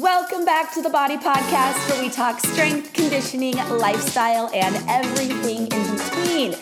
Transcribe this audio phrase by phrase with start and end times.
[0.00, 5.96] Welcome back to the Body Podcast, where we talk strength, conditioning, lifestyle, and everything in
[5.96, 6.54] between.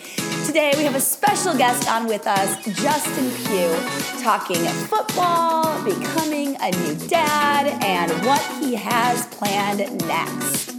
[0.47, 6.71] Today, we have a special guest on with us, Justin Pugh, talking football, becoming a
[6.71, 10.71] new dad, and what he has planned next.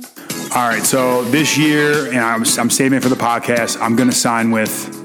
[0.55, 4.09] All right, so this year, and I'm, I'm saving it for the podcast, I'm going
[4.09, 4.95] to sign with.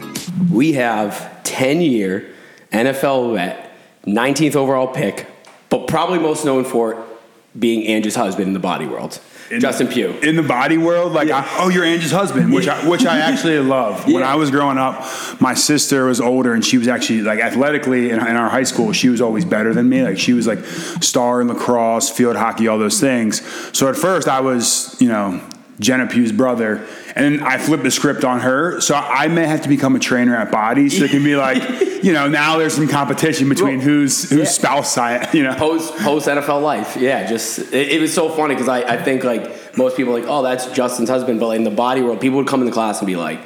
[0.50, 2.32] We have 10 year
[2.72, 3.72] NFL vet,
[4.06, 5.26] 19th overall pick,
[5.68, 7.11] but probably most known for
[7.58, 9.20] being Angie's husband in the body world.
[9.50, 10.12] In, Justin Pugh.
[10.22, 13.58] In the body world, like, I, oh, you're Angie's husband, which I, which I actually
[13.58, 14.06] love.
[14.06, 15.04] When I was growing up,
[15.40, 18.93] my sister was older, and she was actually like athletically in, in our high school.
[18.93, 20.02] She was always better than me.
[20.02, 23.43] Like she was like star in lacrosse, field hockey, all those things.
[23.76, 25.43] So at first, I was you know
[25.82, 28.81] Jenna Pugh's brother, and then I flipped the script on her.
[28.81, 31.63] So I may have to become a trainer at Body, so it can be like
[32.03, 34.45] you know now there's some competition between who's whose Yeah.
[34.47, 35.55] spouse I you know.
[35.55, 37.27] Post post NFL life, yeah.
[37.27, 40.28] Just it, it was so funny because I, I think like most people are like,
[40.28, 42.98] oh, that's Justin's husband, but in the body world, people would come in the class
[43.00, 43.41] and be like,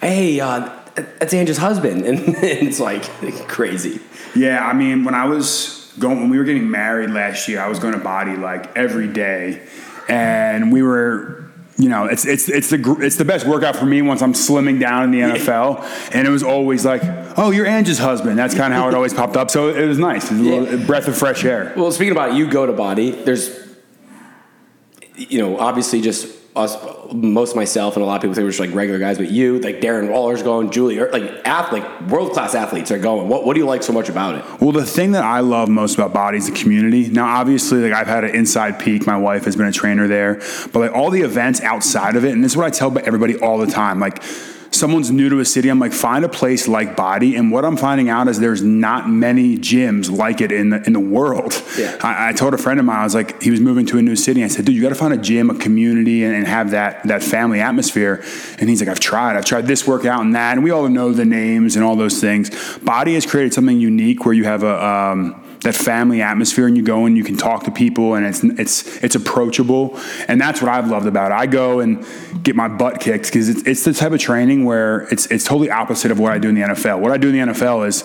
[0.00, 3.02] hey, uh, that's Angie's husband, and it's like
[3.48, 4.00] crazy.
[4.36, 7.68] Yeah, I mean, when I was going, when we were getting married last year, I
[7.68, 9.66] was going to body like every day,
[10.08, 11.44] and we were,
[11.76, 14.80] you know, it's it's it's the it's the best workout for me once I'm slimming
[14.80, 15.82] down in the NFL,
[16.14, 17.02] and it was always like,
[17.38, 18.38] oh, you're Angie's husband.
[18.38, 19.50] That's kind of how it always popped up.
[19.50, 20.86] So it was nice, it was a little Yeah.
[20.86, 21.72] breath of fresh air.
[21.76, 23.10] Well, speaking about you go to body.
[23.12, 23.50] There's,
[25.16, 26.26] you know, obviously just
[26.58, 26.76] us,
[27.12, 29.58] most myself and a lot of people think we're just like regular guys, but you,
[29.60, 33.28] like Darren Waller's going, Julie, like athlete, world class athletes are going.
[33.28, 34.60] What what do you like so much about it?
[34.60, 37.08] Well, the thing that I love most about Body is the community.
[37.08, 39.06] Now, obviously, like I've had an inside peek.
[39.06, 40.42] My wife has been a trainer there,
[40.72, 43.38] but like all the events outside of it, and this is what I tell everybody
[43.38, 44.00] all the time.
[44.00, 44.22] Like,
[44.78, 47.76] someone's new to a city, I'm like, find a place like Body, and what I'm
[47.76, 51.62] finding out is there's not many gyms like it in the in the world.
[51.76, 51.98] Yeah.
[52.02, 54.02] I, I told a friend of mine, I was like, he was moving to a
[54.02, 54.44] new city.
[54.44, 57.06] I said, dude, you got to find a gym, a community, and, and have that
[57.08, 58.24] that family atmosphere.
[58.58, 59.36] And he's like, I've tried.
[59.36, 62.20] I've tried this workout and that, and we all know the names and all those
[62.20, 62.50] things.
[62.78, 66.82] Body has created something unique where you have a um, that family atmosphere, and you
[66.82, 69.98] go and you can talk to people, and it's it's it's approachable,
[70.28, 71.34] and that's what I've loved about it.
[71.34, 72.04] I go and
[72.42, 75.70] get my butt kicked because it's, it's the type of training where it's it's totally
[75.70, 77.00] opposite of what I do in the NFL.
[77.00, 78.04] What I do in the NFL is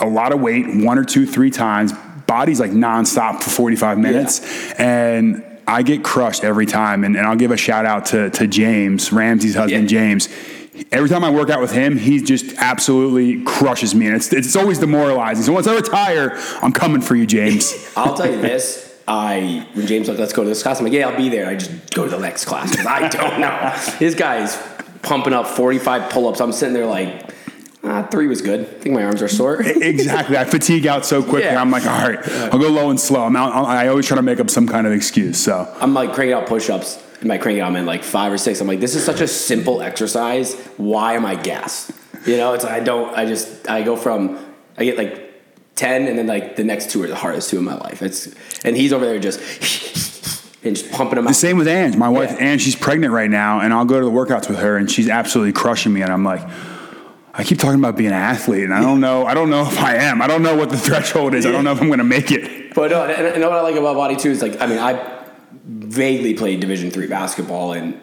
[0.00, 1.92] a lot of weight, one or two, three times.
[2.26, 4.72] Body's like nonstop for 45 minutes.
[4.80, 7.04] And I get crushed every time.
[7.04, 9.98] And, and I'll give a shout out to, to James, Ramsey's husband, Yeah.
[10.00, 10.28] James.
[10.92, 14.06] Every time I work out with him, he just absolutely crushes me.
[14.06, 15.44] And it's, it's always demoralizing.
[15.44, 17.92] So once I retire, I'm coming for you, James.
[17.96, 18.84] I'll tell you this.
[19.08, 20.78] I when James like, let's go to this class.
[20.78, 21.48] I'm like, yeah, I'll be there.
[21.48, 23.74] I just go to the next class I don't know.
[23.98, 24.56] This guy's
[25.02, 26.40] pumping up 45 pull-ups.
[26.40, 27.30] I'm sitting there like,
[27.86, 28.60] ah, three was good.
[28.60, 29.60] I think my arms are sore.
[29.62, 30.36] exactly.
[30.36, 31.42] I fatigue out so quickly.
[31.42, 31.60] Yeah.
[31.60, 32.18] I'm like, all right,
[32.52, 33.24] I'll go low and slow.
[33.24, 35.38] I'm out, I always try to make up some kind of excuse.
[35.42, 37.02] So I'm like cranking out push-ups.
[37.20, 38.60] And by cranking out, I'm in like five or six.
[38.60, 40.54] I'm like, this is such a simple exercise.
[40.76, 41.90] Why am I gassed?
[42.26, 43.16] You know, it's I don't.
[43.16, 44.38] I just I go from
[44.76, 45.32] I get like
[45.76, 48.02] ten, and then like the next two are the hardest two in my life.
[48.02, 49.40] It's and he's over there just
[50.64, 51.32] and just pumping them The out.
[51.32, 51.96] The same with Ange.
[51.96, 52.48] My wife, Yeah.
[52.48, 55.08] Ange, she's pregnant right now, and I'll go to the workouts with her, and she's
[55.08, 56.02] absolutely crushing me.
[56.02, 56.46] And I'm like,
[57.38, 59.26] I keep talking about being an athlete, and I don't know.
[59.26, 60.22] I don't know if I am.
[60.22, 61.44] I don't know what the threshold is.
[61.44, 62.74] I don't know if I'm going to make it.
[62.74, 65.24] But no, and, and what I like about body too is like I mean I
[65.64, 68.00] vaguely played Division three basketball, and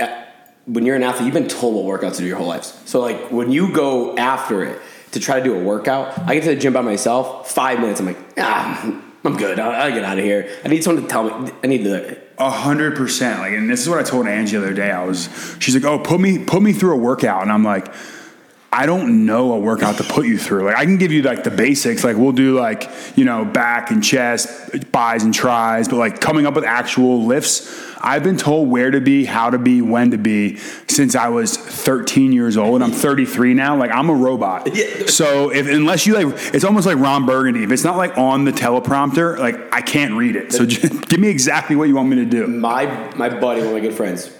[0.00, 0.24] uh,
[0.66, 2.76] when you're an athlete, you've been told what workouts to do your whole lives.
[2.84, 4.80] So like when you go after it
[5.12, 7.50] to try to do a workout, I get to the gym by myself.
[7.52, 9.60] Five minutes, I'm like, ah, I'm good.
[9.60, 10.48] I'll, I'll get out of here.
[10.64, 11.52] I need someone to tell me.
[11.62, 12.18] I need to.
[12.38, 13.38] A hundred percent.
[13.38, 14.90] Like, and this is what I told Angie the other day.
[14.90, 15.28] I was,
[15.60, 17.94] she's like, "Oh, put me, put me through a workout," and I'm like,
[18.74, 20.64] I don't know a workout to put you through.
[20.64, 22.02] Like, I can give you like the basics.
[22.02, 26.44] Like, we'll do like you know back and chest, buys and tries, but like coming
[26.44, 27.92] up with actual lifts.
[28.00, 30.56] I've been told where to be, how to be, when to be
[30.88, 33.76] since I was 13 years old, and I'm 33 now.
[33.76, 34.68] Like, I'm a robot.
[35.08, 37.62] So if unless you like, it's almost like Ron Burgundy.
[37.62, 40.52] If it's not like on the teleprompter, like I can't read it.
[40.52, 42.48] So just give me exactly what you want me to do.
[42.48, 44.36] My my buddy, one of my good friends,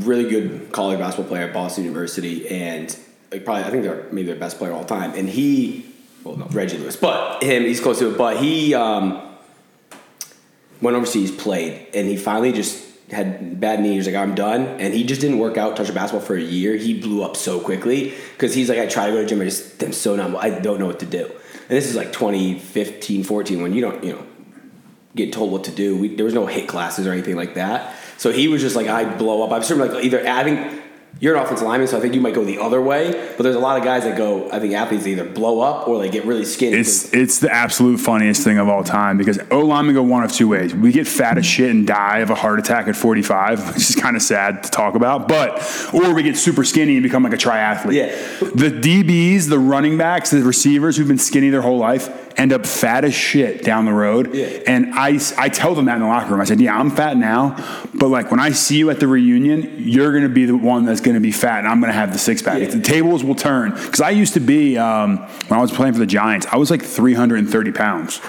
[0.00, 2.94] really good college basketball player at Boston University, and
[3.32, 5.14] like probably I think they're maybe their best player of all time.
[5.14, 5.86] And he,
[6.22, 8.18] well, no, Reggie Lewis, but him, he's close to it.
[8.18, 9.20] But he um,
[10.80, 13.94] went overseas, played, and he finally just had bad knee.
[13.94, 16.40] He's like, I'm done, and he just didn't work out, touch a basketball for a
[16.40, 16.76] year.
[16.76, 19.40] He blew up so quickly because he's like, I try to go to the gym,
[19.40, 21.24] I just I'm so numb, I don't know what to do.
[21.24, 24.26] And this is like 2015, 14, when you don't, you know,
[25.14, 25.96] get told what to do.
[25.96, 27.94] We, there was no hit classes or anything like that.
[28.16, 29.52] So he was just like, I blow up.
[29.52, 30.81] I'm sort of like either think
[31.22, 33.12] you're an offensive lineman, so I think you might go the other way.
[33.36, 34.50] But there's a lot of guys that go.
[34.50, 36.76] I think athletes either blow up or they get really skinny.
[36.76, 40.32] It's it's the absolute funniest thing of all time because O linemen go one of
[40.32, 40.74] two ways.
[40.74, 43.94] We get fat as shit and die of a heart attack at 45, which is
[43.94, 45.28] kind of sad to talk about.
[45.28, 45.62] But
[45.94, 47.94] or we get super skinny and become like a triathlete.
[47.94, 48.06] Yeah.
[48.40, 52.66] The DBs, the running backs, the receivers who've been skinny their whole life end up
[52.66, 54.34] fat as shit down the road.
[54.34, 54.46] Yeah.
[54.66, 56.40] And I I tell them that in the locker room.
[56.40, 57.56] I said, yeah, I'm fat now,
[57.94, 60.84] but like when I see you at the reunion, you're going to be the one
[60.84, 62.60] that's going to be fat, and I'm going to have the six pack.
[62.60, 62.68] Yeah.
[62.68, 65.18] The tables will turn because I used to be um,
[65.48, 68.20] when I was playing for the Giants, I was like 330 pounds,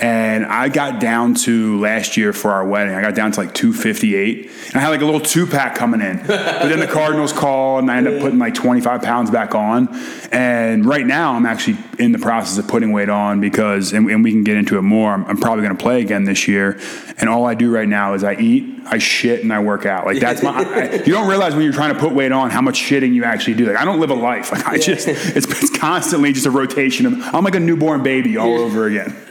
[0.00, 2.94] and I got down to last year for our wedding.
[2.94, 6.00] I got down to like 258, and I had like a little two pack coming
[6.00, 6.18] in.
[6.26, 9.88] but then the Cardinals called, and I ended up putting like 25 pounds back on.
[10.32, 14.22] And right now, I'm actually in the process of putting weight on because, and, and
[14.22, 15.12] we can get into it more.
[15.12, 16.78] I'm, I'm probably going to play again this year,
[17.18, 20.06] and all I do right now is I eat, I shit, and I work out.
[20.06, 20.50] Like that's my.
[20.62, 23.24] I, you don't realize when you're trying to put weight on how much shitting you
[23.24, 23.66] actually do.
[23.66, 24.52] Like I don't live a life.
[24.52, 27.14] Like I just, it's, it's constantly just a rotation of.
[27.34, 29.16] I'm like a newborn baby all over again.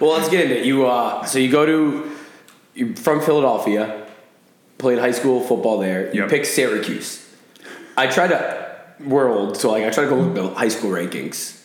[0.00, 0.64] Well, let's get into it.
[0.64, 2.10] You uh, so you go to
[2.74, 4.06] you're from Philadelphia,
[4.78, 6.06] played high school football there.
[6.14, 6.30] You Yep.
[6.30, 7.28] picked Syracuse.
[7.98, 8.70] I tried to
[9.00, 11.62] world so like I tried to go look at the high school rankings.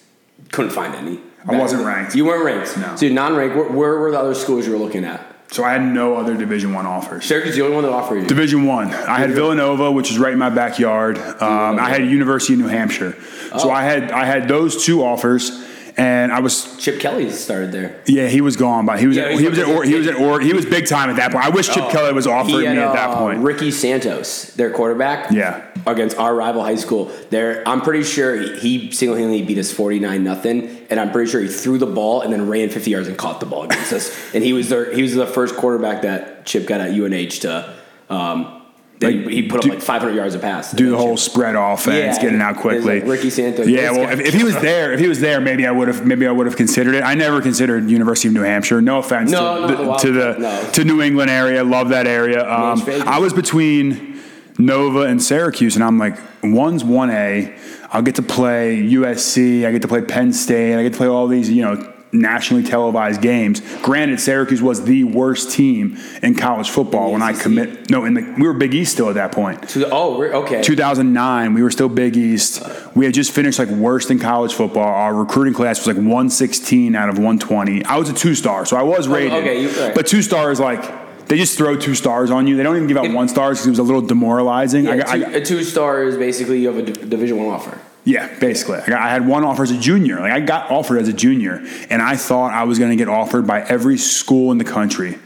[0.52, 1.22] Couldn't find any.
[1.48, 2.16] I wasn't ranked.
[2.16, 2.78] You weren't ranked.
[2.78, 2.96] No.
[2.96, 3.56] So you're non-ranked.
[3.56, 5.34] Where, where were the other schools you were looking at?
[5.52, 7.24] So I had no other Division One offers.
[7.26, 8.28] Syracuse is the only one that offered you.
[8.28, 8.88] Division One.
[8.88, 11.18] I had Villanova, which is right in my backyard.
[11.18, 13.16] Um, I had University of New Hampshire.
[13.60, 15.65] So I had I had those two offers,
[15.98, 18.02] and I was Chip Kelly started there.
[18.06, 20.08] yeah he was gone, but he was Yeah, at, he was at or, he was
[20.08, 21.46] at or, he was big time at that point.
[21.46, 23.40] I wish Chip Oh, Kelly was offering had, me at that uh, point.
[23.40, 25.32] Ricky Santos, their quarterback.
[25.32, 25.64] Yeah.
[25.88, 27.12] Against our rival high school.
[27.30, 30.86] There I'm pretty sure he, he single handedly beat us forty nine nothing.
[30.90, 33.40] And I'm pretty sure he threw the ball and then ran fifty yards and caught
[33.40, 34.12] the ball against us.
[34.34, 37.74] And he was their he was the first quarterback that Chip got at UNH to
[38.10, 38.65] um
[39.02, 40.72] Like, he put do- up like 500 yards of pass.
[40.72, 42.22] do the whole spread offense, Yeah.
[42.22, 43.02] getting out quickly.
[43.02, 43.68] Like, Ricky Santos.
[43.68, 46.06] Yeah, well, if, if he was there, if he was there, maybe I would have,
[46.06, 47.04] maybe I would have considered it.
[47.04, 48.82] I never considered University of New Hampshire.
[48.82, 50.70] No offense No, to, no, the, the to the no.
[50.72, 51.64] to New England area.
[51.64, 52.50] Love that area.
[52.50, 54.22] Um, I was between
[54.58, 57.54] Nova and Syracuse, and I'm like, one's one A.
[57.92, 59.66] I'll get to play USC.
[59.68, 60.78] I get to play Penn State.
[60.80, 61.92] I get to play all these, you know.
[62.22, 63.62] Nationally televised games.
[63.82, 67.90] Granted, Syracuse was the worst team in college football when I commit.
[67.90, 69.62] No, in the we were Big East still at that point.
[69.70, 70.62] The, oh, okay.
[70.62, 72.62] 2009, we were still Big East.
[72.62, 72.90] Uh.
[72.96, 74.84] We had just finished like worst in college football.
[74.84, 77.84] Our recruiting class was like 116 out of 120.
[77.86, 79.34] I was a two star, so I was oh, rated.
[79.34, 79.96] Oh, okay, you- all right.
[79.96, 82.56] But two stars, like, they just throw two stars on you.
[82.56, 84.86] They don't even give out one stars because it was a little demoralizing.
[84.86, 87.54] Yeah, I two, got- a two star is basically you have a D- Division One
[87.54, 87.80] offer.
[88.06, 88.78] Yeah, basically.
[88.78, 90.20] I, got, I had one offer as a junior.
[90.20, 93.10] Like, I got offered as a junior, and I thought I was going to get
[93.10, 95.18] offered by every school in the country.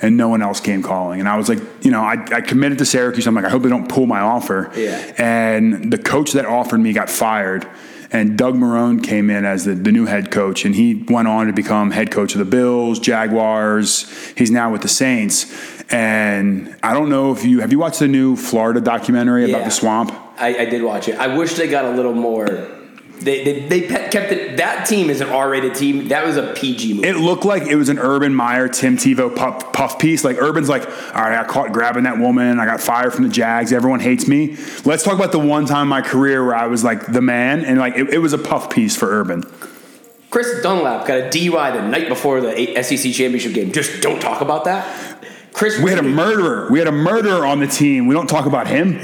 [0.00, 1.20] And no one else came calling.
[1.20, 3.24] And I was like, you know, I, I committed to Syracuse.
[3.28, 4.68] I'm like, I hope they don't pull my offer.
[4.74, 5.12] Yeah.
[5.16, 7.68] And the coach that offered me got fired.
[8.10, 10.64] And Doug Marrone came in as the, the new head coach.
[10.64, 14.10] And he went on to become head coach of the Bills, Jaguars.
[14.36, 15.46] He's now with the Saints.
[15.92, 19.64] And I don't know if you have you watched the new Florida documentary about Yeah.
[19.66, 20.12] the swamp?
[20.38, 21.18] I, I did watch it.
[21.18, 22.46] I wish they got a little more.
[23.20, 24.56] They they, they kept it.
[24.56, 26.08] That team is an R-rated team.
[26.08, 27.08] That was a PG movie.
[27.08, 30.24] It looked like it was an Urban Meyer, Tim Tebow puff, puff piece.
[30.24, 32.58] Like Urban's like, all right, I caught grabbing that woman.
[32.58, 33.72] I got fired from the Jags.
[33.72, 34.56] Everyone hates me.
[34.84, 37.64] Let's talk about the one time in my career where I was like the man,
[37.64, 39.44] and like it, it was a puff piece for Urban.
[40.30, 43.70] Chris Dunlap got a DUI the night before the SEC championship game.
[43.70, 45.22] Just don't talk about that.
[45.52, 46.68] Chris, We had a murderer.
[46.70, 48.06] We had a murderer on the team.
[48.06, 48.98] We don't talk about him.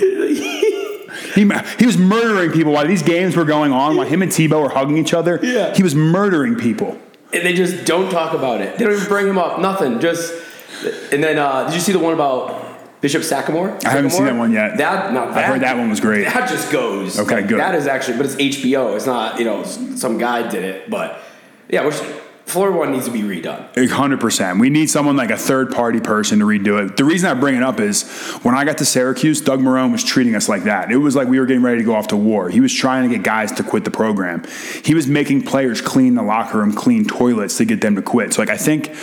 [1.39, 4.63] He, he was murdering people while these games were going on, while him and Tebow
[4.63, 5.39] were hugging each other.
[5.43, 5.75] Yeah.
[5.75, 6.99] He was murdering people.
[7.33, 8.77] and they just don't talk about it.
[8.79, 9.61] They don't even bring him up.
[9.61, 10.01] Nothing.
[10.01, 10.33] Just
[11.13, 13.77] and then uh, did you see the one about Bishop Sycamore?
[13.85, 14.79] I haven't seen that one yet.
[14.79, 16.25] That, no, I heard that one was great.
[16.25, 17.19] That just goes.
[17.19, 17.61] Okay, Like, good.
[17.61, 18.97] That is actually, but it's HBO.
[18.97, 21.21] It's not you know some guy did it, but
[21.69, 21.97] yeah, which
[22.49, 23.91] Florida one needs to be redone.
[23.91, 24.59] hundred percent.
[24.59, 26.97] We need someone like a third party person to redo it.
[26.97, 28.09] The reason I bring it up is
[28.43, 30.91] when I got to Syracuse, Doug Marrone was treating us like that.
[30.91, 32.49] It was like we were getting ready to go off to war.
[32.49, 34.45] He was trying to get guys to quit the program.
[34.83, 38.33] He was making players clean the locker room, clean toilets to get them to quit.
[38.33, 38.95] So like I think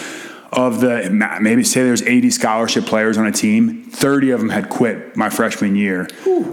[0.56, 1.10] of the
[1.42, 5.30] maybe say there's 80 scholarship players on a team, 30 of them had quit my
[5.30, 6.08] freshman year.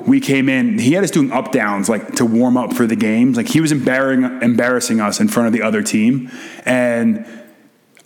[0.07, 2.97] We came in, he had us doing up downs like to warm up for the
[2.97, 3.37] games.
[3.37, 6.31] Like he was embarrassing embarrassing us in front of the other team.
[6.65, 7.27] And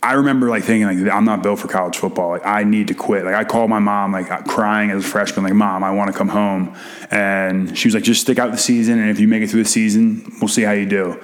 [0.01, 2.29] I remember like thinking like I'm not built for college football.
[2.29, 3.25] Like I need to quit.
[3.25, 6.11] Like I called my mom like uh, crying as a freshman like mom I want
[6.11, 6.75] to come home
[7.09, 9.63] and she was like just stick out the season and if you make it through
[9.63, 11.19] the season we'll see how you do.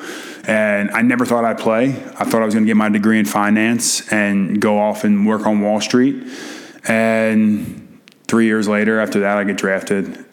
[0.46, 1.90] And I never thought I'd play.
[1.90, 5.26] I thought I was going to get my degree in finance and go off and
[5.26, 6.28] work on Wall Street.
[6.86, 10.26] And 3 years later after that I get drafted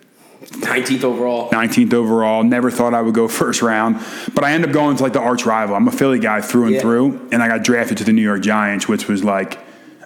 [0.50, 1.48] 19th overall.
[1.50, 2.42] 19th overall.
[2.42, 4.00] Never thought I would go first round,
[4.34, 5.76] but I end up going to like the arch rival.
[5.76, 6.80] I'm a Philly guy through and Yeah.
[6.80, 9.58] through, and I got drafted to the New York Giants, which was like.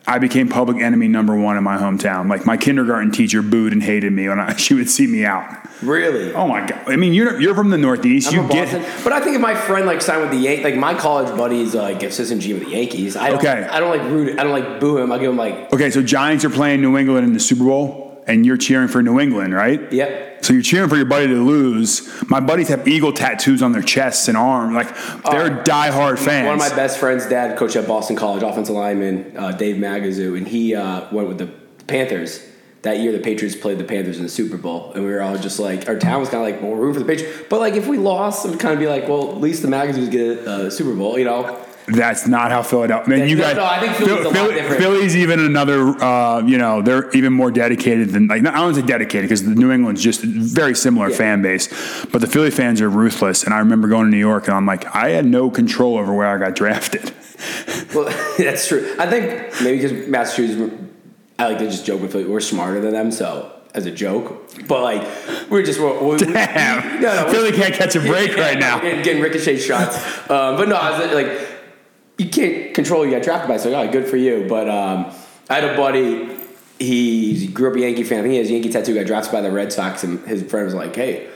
[0.06, 2.28] I became public enemy number one in my hometown.
[2.28, 5.48] Like my kindergarten teacher booed and hated me when I, she would see me out.
[5.82, 6.34] Really?
[6.34, 6.82] Oh my god!
[6.86, 8.28] I mean, you're you're from the Northeast.
[8.28, 8.84] I'm you get Boston.
[9.02, 11.74] But I think if my friend like signed with the Yankees, like my college buddy's
[11.74, 13.16] like assistant GM with the Yankees.
[13.16, 13.66] I don't, Okay.
[13.66, 14.38] I don't like root.
[14.38, 15.10] I don't like boo him.
[15.10, 15.90] I give him like, okay.
[15.90, 19.18] So Giants are playing New England in the Super Bowl, and you're cheering for New
[19.18, 19.90] England, right?
[19.90, 20.33] yep.
[20.44, 22.06] So you're cheering for your buddy to lose.
[22.28, 24.74] My buddies have eagle tattoos on their chests and arms.
[24.74, 24.88] Like
[25.24, 26.44] they're diehard fans.
[26.44, 30.36] One of my best friends' dad coached at Boston College, offensive lineman uh, Dave Magazu,
[30.36, 31.46] and he uh, went with the
[31.86, 32.46] Panthers.
[32.82, 35.38] That year, the Patriots played the Panthers in the Super Bowl, and we were all
[35.38, 37.44] just like, our town was kind of like, well, we're rooting for the Patriots.
[37.48, 39.68] But like, if we lost, it would kind of be like, well, at least the
[39.68, 41.58] Magazus get a uh, Super Bowl, you know?
[41.86, 43.10] That's not how Philadelphia.
[43.14, 43.56] That's- you no, guys.
[43.56, 44.80] no, I think Philly's different.
[44.82, 45.80] Philly's even another.
[46.02, 48.44] Uh, you know, they're even more dedicated than like.
[48.46, 51.16] I don't say dedicated because the New England's just a very similar Yeah.
[51.16, 51.68] fan base,
[52.06, 53.44] but the Philly fans are ruthless.
[53.44, 56.12] And I remember going to New York, and I'm like, I had no control over
[56.14, 57.12] where I got drafted.
[57.94, 58.04] Well,
[58.38, 58.94] that's true.
[58.98, 60.72] I think maybe because Massachusetts,
[61.38, 64.48] I like to just joke with Philly, we're smarter than them, so as a joke.
[64.66, 68.40] But like, we're just we're, we Damn, no, no, Philly can't catch a break Yeah,
[68.40, 68.80] right now.
[68.80, 69.96] getting ricochet shots.
[70.30, 71.53] Um, but no, I was like,
[72.18, 73.04] you can't control.
[73.04, 74.46] You got drafted by, so oh, good for you.
[74.48, 75.12] But um,
[75.48, 76.36] I had a buddy.
[76.78, 78.20] He, grew up a Yankee fan.
[78.20, 78.94] I think he has a Yankee tattoo.
[78.94, 81.28] Got drafted by the Red Sox, and his friend was like, "Hey,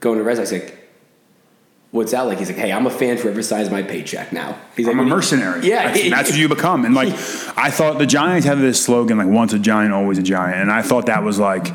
[0.00, 0.88] going to Red Sox." Like,
[1.90, 2.38] what's that like?
[2.38, 4.94] He's like, "Hey, I'm a fan for every size of my paycheck now." He's like,
[4.94, 5.68] I'm a "What do you-" mercenary.
[5.68, 6.84] Yeah, that's, that's what you become.
[6.84, 7.08] And like,
[7.56, 10.70] I thought the Giants have this slogan like "Once a giant, always a giant," and
[10.70, 11.74] I thought that was like,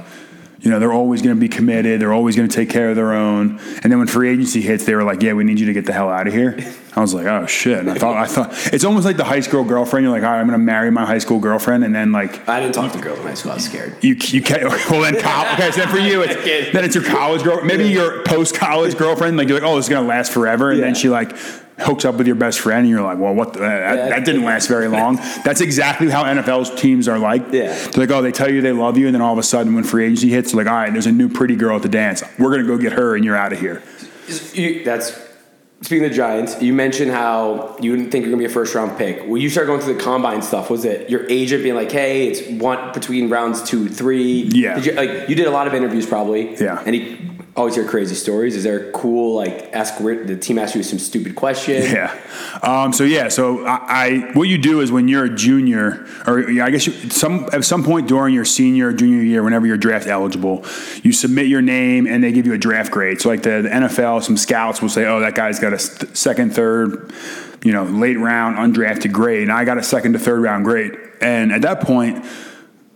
[0.62, 2.01] you know, they're always going to be committed.
[2.01, 3.60] They're always going to take care of their own.
[3.82, 5.86] And then when free agency hits, they were like, "Yeah, we need you to get
[5.86, 6.58] the hell out of here."
[6.96, 9.39] I was like, "Oh shit!" And I thought, I thought it's almost like the high
[9.39, 10.04] school girlfriend.
[10.04, 12.48] You're like, "All right, I'm going to marry my high school girlfriend," and then like.
[12.50, 13.51] I didn't talk to girls in high school.
[13.51, 13.96] I was scared.
[14.04, 17.06] You, you can't, well then college, okay, so then for you, it's, then it's your
[17.06, 20.32] college girl, maybe your post-college girlfriend, like you're like, oh, this is going to last
[20.32, 20.72] forever.
[20.72, 21.36] And then she like
[21.81, 24.09] hooks up with your best friend and you're like, well, what, the, that, Yeah.
[24.09, 25.15] that didn't last very long.
[25.43, 27.51] That's exactly how NFL's teams are like.
[27.51, 27.74] Yeah.
[27.89, 29.05] They're like, oh, they tell you they love you.
[29.07, 31.12] And then all of a sudden when free agency hits, like, all right, there's a
[31.12, 32.24] new pretty girl at the dance.
[32.38, 33.81] We're going to go get her and you're out of here.
[34.53, 35.17] You, that's
[35.81, 36.62] speaking of the Giants.
[36.62, 39.24] You mentioned how you didn't think you're gonna be a first round pick.
[39.25, 42.27] When you started going through the combine stuff, was it your agent being like, "Hey,
[42.27, 44.43] it's one between rounds two, three?
[44.53, 44.75] Yeah.
[44.75, 46.55] Did you, like you did a lot of interviews probably.
[46.57, 46.83] Yeah.
[46.86, 47.17] And you
[47.56, 48.56] always hear crazy stories.
[48.56, 51.84] Is there a cool like ask the team asks you some stupid question?
[51.84, 52.15] Yeah.
[52.62, 53.29] Um, so yeah.
[53.29, 56.94] So I, I, what you do is when you're a junior, or I guess you,
[57.10, 60.65] some at some point during your senior or junior year, whenever you're draft eligible,
[61.03, 63.22] you submit your name and they give you a draft grade.
[63.22, 66.53] So like the, the NFL, some scouts will say, "Oh, that guy's got a second,
[66.53, 67.12] third,
[67.63, 70.98] you know, late round undrafted grade," and I got a second to third round grade.
[71.22, 72.25] And at that point.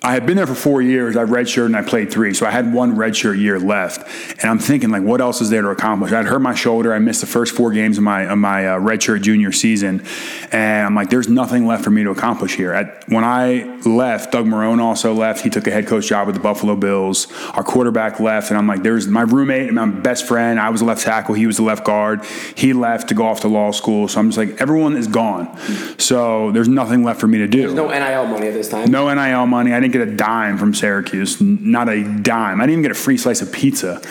[0.05, 1.15] I had been there for four years.
[1.15, 4.05] I redshirted and I played three, so I had one redshirt year left.
[4.41, 6.11] And I'm thinking, like, what else is there to accomplish?
[6.11, 6.93] I'd hurt my shoulder.
[6.93, 10.05] I missed the first four games of my of my uh, redshirt junior season,
[10.51, 12.73] and I'm like, there's nothing left for me to accomplish here.
[12.73, 15.41] At, when I left, Doug Marrone also left.
[15.41, 17.31] He took a head coach job with the Buffalo Bills.
[17.53, 20.59] Our quarterback left, and I'm like, there's my roommate and my best friend.
[20.59, 21.33] I was a left tackle.
[21.33, 22.25] He was the left guard.
[22.55, 24.09] He left to go off to law school.
[24.09, 25.57] So I'm just like, everyone is gone.
[25.97, 27.61] So there's nothing left for me to do.
[27.61, 28.91] There's no NIL money at this time.
[28.91, 29.71] No NIL money.
[29.71, 31.39] I didn't get a dime from Syracuse.
[31.39, 32.59] Not a dime.
[32.59, 34.01] I didn't even get a free slice of pizza.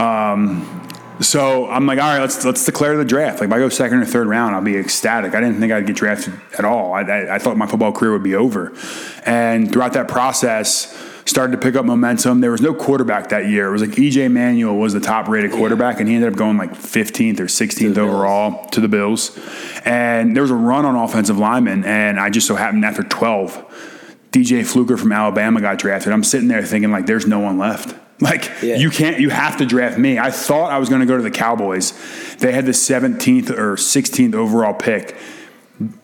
[0.00, 0.88] Um,
[1.20, 3.40] so I'm like, all right, let's let's declare the draft.
[3.40, 5.34] Like, if I go second or third round, I'll be ecstatic.
[5.34, 6.92] I didn't think I'd get drafted at all.
[6.92, 8.72] I, I, I thought my football career would be over.
[9.26, 10.94] And throughout that process,
[11.28, 12.40] started to pick up momentum.
[12.40, 13.68] There was no quarterback that year.
[13.68, 16.56] It was like EJ Manuel was the top rated quarterback, and he ended up going
[16.56, 17.98] like 15th or 16th Bills.
[17.98, 19.38] overall to the Bills.
[19.84, 23.97] And there was a run on offensive linemen, and I just so happened after 12,
[24.32, 26.12] DJ Fluker from Alabama got drafted.
[26.12, 27.94] I'm sitting there thinking like, there's no one left.
[28.20, 28.74] Like Yeah.
[28.74, 30.18] you can't, you have to draft me.
[30.18, 31.92] I thought I was going to go to the Cowboys.
[32.40, 35.16] They had the 17th or 16th overall pick.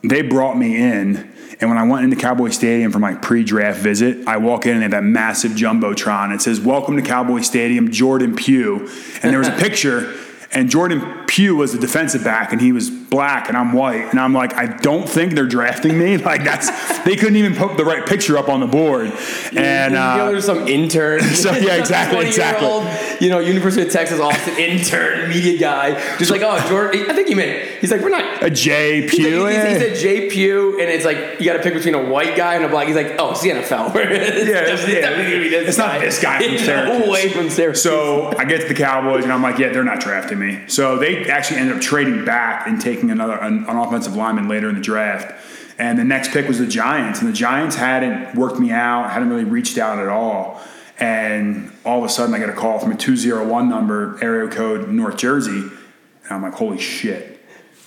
[0.04, 4.28] They brought me in, and when I went into Cowboy Stadium for my pre-draft visit,
[4.28, 6.32] I walk in and they have that massive jumbotron.
[6.32, 8.88] It says "Welcome to Cowboy Stadium, Jordan Pugh,"
[9.20, 10.14] and there was a picture.
[10.52, 14.18] And Jordan Pugh was the defensive back, and he was black, and I'm white, and
[14.18, 16.14] I'm like, I don't think they're drafting me.
[16.25, 16.70] Like that's
[17.04, 19.12] they couldn't even put the right picture up on the board.
[19.54, 21.20] And you know, uh, there's some intern.
[21.34, 23.26] So, yeah, exactly, 20-year-old, exactly.
[23.26, 27.11] You know, University of Texas Austin intern media guy, just like oh Jordan.
[27.11, 28.42] I think he meant he's like we're not.
[28.42, 29.46] a J He Pugh.
[29.46, 29.78] said, he, yeah.
[29.78, 32.64] said J Pugh, and it's like you got to pick between a white guy and
[32.64, 32.87] a black.
[32.87, 33.94] He's like, oh, it's the NFL.
[33.94, 34.64] it's Yeah, yeah.
[34.64, 37.06] this It's not this guy from It's Syracuse.
[37.06, 37.82] No way from Syracuse.
[37.82, 40.62] So I get to the Cowboys and I'm like, yeah, they're not drafting me.
[40.66, 44.68] So they actually ended up trading back and taking another an, an offensive lineman later
[44.68, 45.34] in the draft.
[45.78, 49.28] And the next pick was the Giants, and the Giants hadn't worked me out, hadn't
[49.28, 50.60] really reached out at all.
[50.98, 54.88] And all of a sudden, I get a call from a 201 number, area code
[54.88, 55.50] North Jersey.
[55.58, 57.44] And I'm like, holy shit.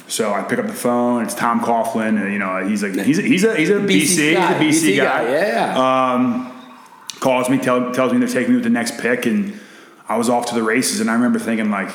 [0.10, 1.24] So I pick up the phone.
[1.24, 2.22] It's Tom Coughlin.
[2.22, 4.88] And, you know, he's like, he's a, he's a, he's a BC, guy, he's a
[4.88, 5.24] BC, guy.
[5.24, 6.54] Yeah, yeah.
[7.20, 9.26] Calls me, tell, tells me they're taking me with the next pick.
[9.26, 9.60] And
[10.10, 11.00] I was off to the races.
[11.00, 11.94] And I remember thinking, like,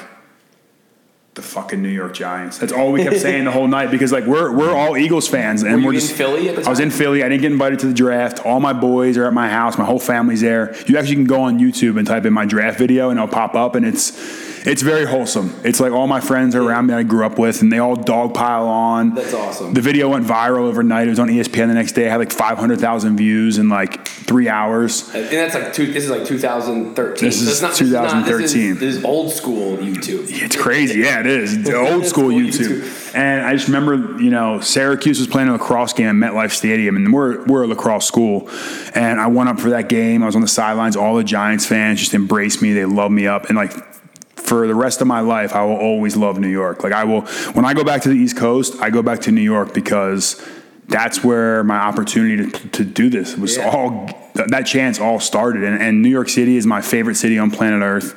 [1.34, 2.58] the fucking New York Giants.
[2.58, 5.62] That's all we kept saying the whole night because like we're we're all Eagles fans
[5.62, 7.22] and Were you we're in just Philly at the I was in Philly.
[7.22, 8.44] I didn't get invited to the draft.
[8.44, 9.78] All my boys are at my house.
[9.78, 10.76] My whole family's there.
[10.86, 13.54] You actually can go on YouTube and type in my draft video and it'll pop
[13.54, 14.10] up and it's
[14.66, 15.58] it's very wholesome.
[15.64, 17.96] It's like all my friends are around me I grew up with and they all
[17.96, 19.14] dogpile on.
[19.14, 19.72] That's awesome.
[19.72, 21.06] The video went viral overnight.
[21.06, 22.06] It was on ESPN the next day.
[22.06, 25.12] I had like 500,000 views in like 3 hours.
[25.14, 27.24] And that's like two, this is like 2013.
[27.28, 28.38] This is it's 2013.
[28.38, 30.26] This is, this is old school YouTube.
[30.28, 31.00] It's crazy.
[31.00, 31.54] Yeah, it is.
[31.56, 33.14] It's old school YouTube.
[33.14, 36.96] And I just remember, you know, Syracuse was playing a lacrosse game at MetLife Stadium,
[36.96, 38.48] and we're, we're a lacrosse school.
[38.94, 40.22] And I went up for that game.
[40.22, 40.96] I was on the sidelines.
[40.96, 42.72] All the Giants fans just embraced me.
[42.72, 43.46] They loved me up.
[43.46, 43.72] And like,
[44.36, 46.82] for the rest of my life, I will always love New York.
[46.82, 49.32] Like, I will, when I go back to the East Coast, I go back to
[49.32, 50.42] New York because
[50.88, 53.70] that's where my opportunity to, to do this was Yeah.
[53.70, 57.50] all that chance all started and, and new york city is my favorite city on
[57.50, 58.12] planet earth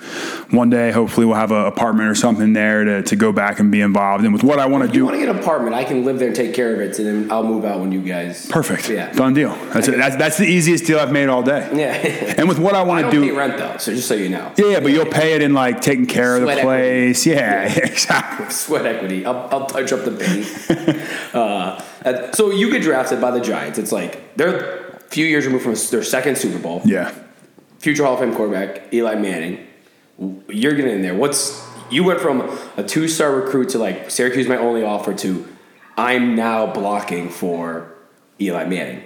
[0.53, 3.71] one day hopefully we'll have an apartment or something there to, to go back and
[3.71, 5.75] be involved and with what i want to do, you want to get an apartment,
[5.75, 7.91] I can live there and take care of it, and then I'll move out when
[7.91, 8.45] you guys.
[8.47, 9.11] perfect Yeah.
[9.11, 9.97] done deal that's, it.
[9.97, 11.93] that's that's the easiest deal i've made all day Yeah.
[12.37, 14.53] and with what i want to pay do rent though, so just so you know.
[14.57, 17.25] yeah, yeah, but you'll pay it in like taking care of the place.
[17.25, 18.49] Yeah, exactly.
[18.49, 19.25] Sweat equity.
[19.25, 21.35] I'll, I'll touch up the paint.
[21.35, 23.77] uh, so you get drafted by the Giants.
[23.79, 26.81] It's like they're few years removed from their second Super Bowl.
[26.85, 27.13] Yeah.
[27.79, 29.65] Future Hall of Fame quarterback Eli Manning.
[30.47, 31.15] You're getting in there.
[31.15, 35.47] What's you went from a two star recruit to like Syracuse my only offer to
[35.97, 37.91] I'm now blocking for
[38.39, 39.03] Eli Manning.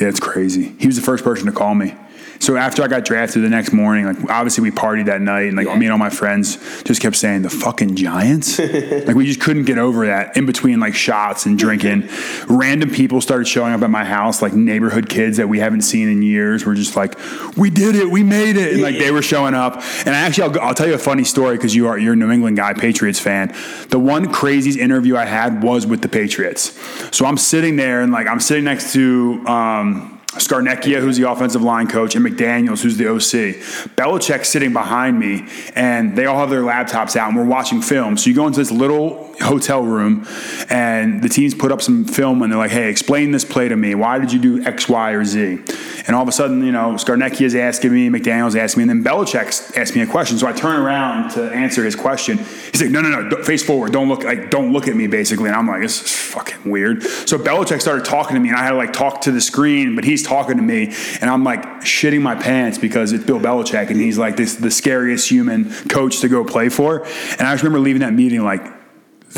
[0.00, 0.74] Yeah, it's crazy.
[0.78, 1.94] He was the first person to call me.
[2.40, 5.56] So after I got drafted the next morning, like obviously we partied that night, and
[5.56, 5.76] like Yeah.
[5.76, 8.58] me and all my friends just kept saying the fucking Giants.
[9.06, 10.36] like we just couldn't get over that.
[10.36, 12.08] In between like shots and drinking,
[12.48, 16.08] random people started showing up at my house, like neighborhood kids that we haven't seen
[16.08, 16.64] in years.
[16.64, 17.18] We're just like,
[17.56, 19.74] "We did it, we made it," and like they were showing up.
[20.06, 22.30] And actually, I'll, I'll tell you a funny story because you are you're a New
[22.30, 23.54] England guy, Patriots fan.
[23.90, 26.72] The one craziest interview I had was with the Patriots.
[27.16, 29.44] So I'm sitting there and like I'm sitting next to.
[29.46, 33.56] Um, Scarnecchia, who's the offensive line coach, and McDaniels, who's the OC.
[33.96, 38.16] Belichick's sitting behind me, and they all have their laptops out, and we're watching film.
[38.16, 40.26] So you go into this little hotel room,
[40.68, 43.76] and the teams put up some film, and they're like, "Hey, explain this play to
[43.76, 43.94] me.
[43.94, 45.58] Why did you do X, Y, or Z?"
[46.06, 49.12] And all of a sudden, you know, Scarnecchia's asking me, McDaniels asking me, and then
[49.12, 50.38] Belichick's asking me a question.
[50.38, 52.38] So I turn around to answer his question.
[52.72, 53.92] He's like, "No, no, no, face forward.
[53.92, 57.02] Don't look like, don't look at me." Basically, and I'm like, "This is fucking weird."
[57.02, 59.94] So Belichick started talking to me, and I had to like talk to the screen,
[59.94, 63.90] but he's talking to me, and I'm like shitting my pants because it's Bill Belichick,
[63.90, 67.04] and he's like this the scariest human coach to go play for.
[67.38, 68.77] And I just remember leaving that meeting like,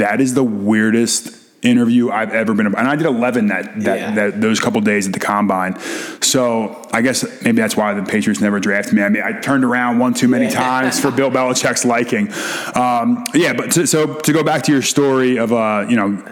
[0.00, 2.66] that is the weirdest interview I've ever been.
[2.66, 4.14] And I did 11 that that, Yeah.
[4.14, 5.78] that those couple days at the combine.
[6.22, 9.02] So I guess maybe that's why the Patriots never drafted me.
[9.02, 12.28] I mean, I turned around one too many times for Bill Belichick's liking.
[12.74, 16.24] Um, yeah, but to, so to go back to your story of uh, you know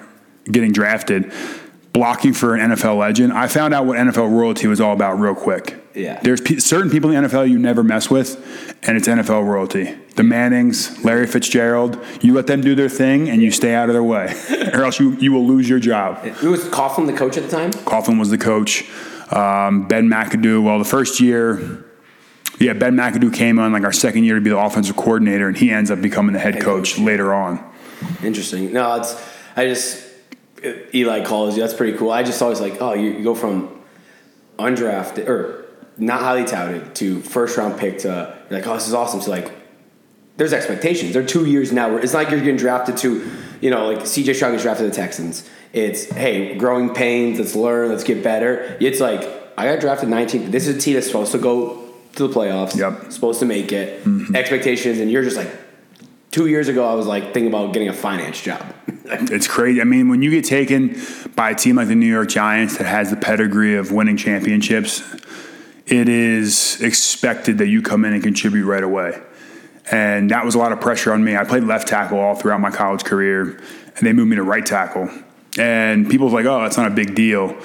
[0.50, 1.32] getting drafted.
[1.94, 5.34] Blocking for an NFL legend, I found out what NFL royalty was all about real
[5.34, 5.74] quick.
[5.98, 6.20] Yeah.
[6.22, 8.36] There's pe- certain people in the NFL you never mess with,
[8.82, 9.94] and it's NFL royalty.
[10.16, 13.94] The Mannings, Larry Fitzgerald, you let them do their thing and you stay out of
[13.94, 14.34] their way,
[14.72, 16.18] or else you, you will lose your job.
[16.18, 17.70] Who was Coughlin the coach at the time?
[17.72, 18.84] Coughlin was the coach.
[19.32, 21.84] Um, ben McAdoo, well, the first year,
[22.58, 25.56] yeah, Ben McAdoo came on like our second year to be the offensive coordinator, and
[25.56, 27.04] he ends up becoming the head, Head coach, coach.
[27.04, 27.62] later on.
[28.22, 28.72] Interesting.
[28.72, 29.14] No, it's
[29.56, 30.04] I just
[30.94, 31.62] Eli calls you.
[31.62, 32.10] That's pretty cool.
[32.10, 33.80] I just always like, oh, you, you go from
[34.58, 35.66] undrafted or
[35.98, 39.20] not highly touted to first round pick to like, oh, this is awesome.
[39.20, 39.52] So like,
[40.36, 41.12] there's expectations.
[41.12, 41.90] They're two years now.
[41.90, 43.30] Where it's not like you're getting drafted to,
[43.60, 44.34] you know, like C.J.
[44.34, 45.48] Stroud gets drafted to the Texans.
[45.72, 47.38] It's hey, growing pains.
[47.38, 47.90] Let's learn.
[47.90, 48.76] Let's get better.
[48.80, 49.20] It's like
[49.58, 50.50] I got drafted 19th.
[50.50, 52.76] This is a team that's supposed to go to the playoffs.
[52.76, 53.12] Yep.
[53.12, 54.04] Supposed to make it.
[54.04, 54.36] Mm-hmm.
[54.36, 55.50] Expectations, and you're just like.
[56.30, 58.74] Two years ago, I was like thinking about getting a finance job.
[59.10, 59.80] It's crazy.
[59.80, 61.00] I mean, when you get taken
[61.34, 65.00] by a team like the New York Giants that has the pedigree of winning championships,
[65.90, 69.20] it is expected that you come in and contribute right away.
[69.90, 71.36] And that was a lot of pressure on me.
[71.36, 73.58] I played left tackle all throughout my college career,
[73.96, 75.08] and they moved me to right tackle.
[75.58, 77.56] And people like, oh, that's not a big deal.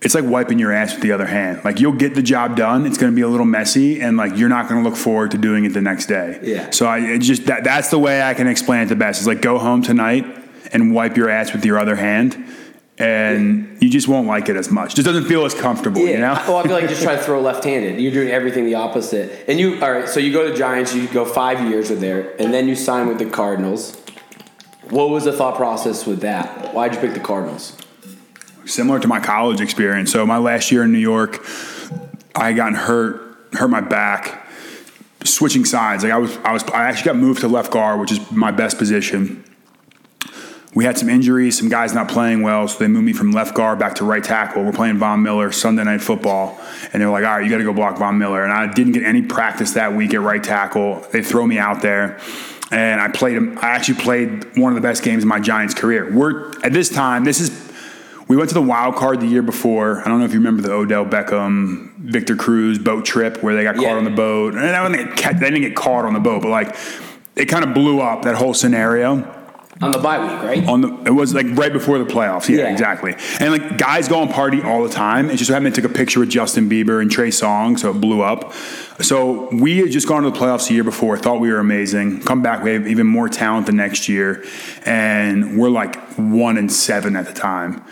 [0.00, 1.64] It's like wiping your ass with the other hand.
[1.64, 2.86] Like you'll get the job done.
[2.86, 5.30] It's going to be a little messy, and like you're not going to look forward
[5.30, 6.40] to doing it the next day.
[6.42, 6.70] Yeah.
[6.70, 9.20] So I it just that that's the way I can explain it the best.
[9.20, 10.26] Is like go home tonight
[10.72, 12.44] and wipe your ass with your other hand,
[12.98, 14.94] and you just won't like it as much.
[14.94, 16.10] Just doesn't feel as comfortable, Yeah.
[16.10, 16.34] you know?
[16.46, 18.00] well, I feel like just try to throw left-handed.
[18.00, 19.44] You're doing everything the opposite.
[19.48, 20.08] And you, all right.
[20.08, 20.94] So you go to Giants.
[20.94, 23.96] You go five years with there, and then you sign with the Cardinals.
[24.90, 26.74] What was the thought process with that?
[26.74, 27.76] Why'd you pick the Cardinals?
[28.66, 30.12] Similar to my college experience.
[30.12, 31.44] So my last year in New York,
[32.34, 34.46] I had gotten hurt, hurt my back,
[35.24, 36.04] switching sides.
[36.04, 38.50] Like I was, I was, I actually got moved to left guard, which is my
[38.50, 39.42] best position.
[40.74, 43.54] We had some injuries, some guys not playing well, so they moved me from left
[43.54, 44.64] guard back to right tackle.
[44.64, 46.58] We're playing Von Miller Sunday night football,
[46.92, 48.92] and they're like, "All right, you got to go block Von Miller." And I didn't
[48.92, 51.06] get any practice that week at right tackle.
[51.12, 52.18] They throw me out there,
[52.70, 53.36] and I played.
[53.58, 56.10] I actually played one of the best games of my Giants career.
[56.10, 57.24] We're at this time.
[57.24, 57.50] This is
[58.28, 60.00] we went to the wild card the year before.
[60.00, 63.62] I don't know if you remember the Odell Beckham, Victor Cruz boat trip where they
[63.62, 63.88] got Yeah.
[63.88, 64.54] caught on the boat.
[64.54, 66.74] And they didn't get caught on the boat, but like
[67.36, 69.26] it kind of blew up that whole scenario
[69.80, 70.68] On the bye week, right?
[70.68, 72.48] on the it was like right before the playoffs.
[72.48, 72.72] Yeah, Yeah.
[72.72, 73.14] exactly.
[73.40, 75.30] And like guys go and party all the time.
[75.30, 78.00] It just happened to took a picture with Justin Bieber and Trey Songz, so it
[78.00, 78.52] blew up.
[79.00, 82.20] So we had just gone to the playoffs the year before, thought we were amazing.
[82.20, 84.44] Come back, we have even more talent the next year,
[84.84, 87.82] and we're like one and seven at the time.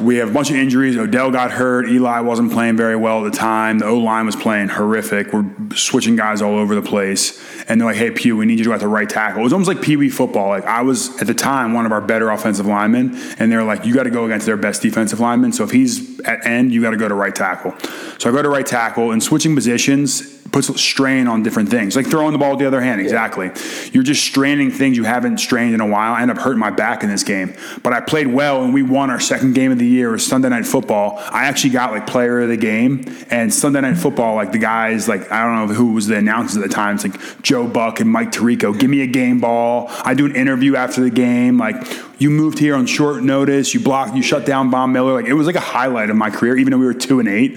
[0.00, 0.96] We have a bunch of injuries.
[0.96, 1.88] Odell got hurt.
[1.88, 3.78] Eli wasn't playing very well at the time.
[3.78, 5.32] The O line was playing horrific.
[5.32, 7.44] We're switching guys all over the place.
[7.68, 9.40] And they're like, hey, Pugh, we need you to go at the right tackle.
[9.40, 10.48] It was almost like Pee Wee football.
[10.48, 13.14] Like, I was, at the time, one of our better offensive linemen.
[13.38, 15.52] And they're like, you got to go against their best defensive lineman.
[15.52, 17.74] So if he's at end, you got to go to right tackle.
[18.18, 22.06] So I go to right tackle, and switching positions puts strain on different things, like
[22.06, 23.00] throwing the ball with the other hand.
[23.00, 23.50] Exactly.
[23.92, 26.14] You're just straining things you haven't strained in a while.
[26.14, 28.82] I end up hurting my back in this game, but I played well, and we
[28.82, 30.16] won our second game of the year.
[30.18, 31.18] Sunday Night Football.
[31.18, 35.08] I actually got like player of the game, and Sunday Night Football, like the guys,
[35.08, 36.96] like I don't know who was the announcers at the time.
[36.96, 38.78] It's like Joe Buck and Mike Tirico.
[38.78, 39.86] Give me a game ball.
[39.88, 41.76] I do an interview after the game, like.
[42.20, 43.72] You moved here on short notice.
[43.74, 44.16] You blocked.
[44.16, 45.12] You shut down Von Miller.
[45.12, 47.28] Like it was like a highlight of my career, even though we were two and
[47.28, 47.56] eight.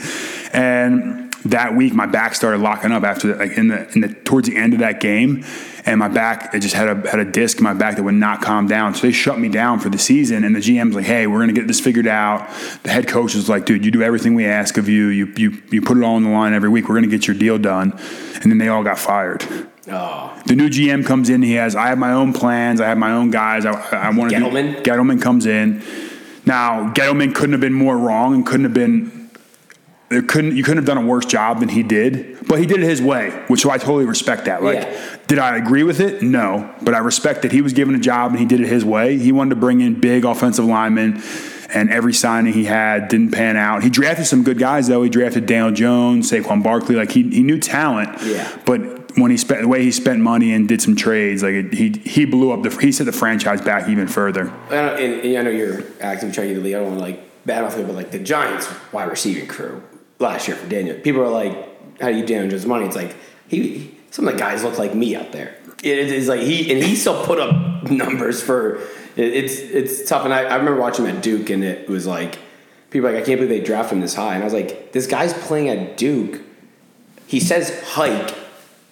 [0.54, 4.10] And that week my back started locking up after the, like in the in the
[4.10, 5.44] towards the end of that game
[5.86, 8.14] and my back it just had a had a disc in my back that would
[8.14, 11.06] not calm down so they shut me down for the season and the GM's like
[11.06, 12.48] hey we're going to get this figured out
[12.84, 15.62] the head coach was like dude you do everything we ask of you you you
[15.72, 17.58] you put it all on the line every week we're going to get your deal
[17.58, 17.92] done
[18.42, 19.46] and then they all got fired
[19.90, 21.42] Oh, the new GM comes in.
[21.42, 21.76] He has.
[21.76, 22.80] I have my own plans.
[22.80, 23.66] I have my own guys.
[23.66, 24.38] I, I want to.
[24.38, 24.84] Gettleman?
[24.84, 25.84] Do, Gettleman comes in.
[26.46, 29.21] Now Gettleman couldn't have been more wrong and couldn't have been.
[30.12, 32.82] There couldn't you couldn't have done a worse job than he did, but he did
[32.82, 34.62] it his way, which I totally respect that.
[34.62, 34.94] Like, Yeah.
[35.28, 36.22] did I agree with it?
[36.22, 38.84] No, but I respect that he was given a job and he did it his
[38.84, 39.18] way.
[39.18, 41.22] He wanted to bring in big offensive linemen,
[41.74, 43.84] and every signing he had didn't pan out.
[43.84, 45.02] He drafted some good guys though.
[45.02, 46.96] He drafted Daniel Jones, Saquon Barkley.
[46.96, 48.10] Like he he knew talent.
[48.22, 48.52] Yeah.
[48.66, 51.74] But when he spent the way he spent money and did some trades, like it,
[51.74, 54.44] he he blew up the he set the franchise back even further.
[54.70, 56.76] Know, and, and I know you're actively trying to league.
[56.76, 59.82] I don't want to like bad off it, but like the Giants wide receiving crew
[60.22, 60.98] last year for Daniel.
[61.00, 63.16] People are like, "How do you Daniel Jones money?" It's like
[63.48, 65.56] he some of the guys look like me out there.
[65.84, 68.76] It is like he and he still put up numbers for.
[69.16, 72.08] It, it's it's tough, and I, I remember watching him at Duke, and it was
[72.08, 72.40] like
[72.90, 75.08] people like I can't believe they draft him this high, and I was like, this
[75.08, 76.42] guy's playing at Duke.
[77.28, 78.34] He says hike,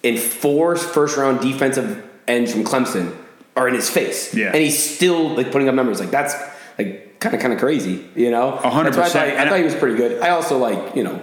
[0.02, 3.16] and four first round defensive ends from Clemson
[3.56, 4.34] are in his face.
[4.34, 4.48] Yeah.
[4.48, 6.00] And he's still like putting up numbers.
[6.00, 6.34] Like that's
[7.20, 8.54] kind of kind of crazy, you know.
[8.54, 9.30] A hundred I percent.
[9.30, 10.20] thought, I thought he was pretty good.
[10.20, 11.22] I also like you know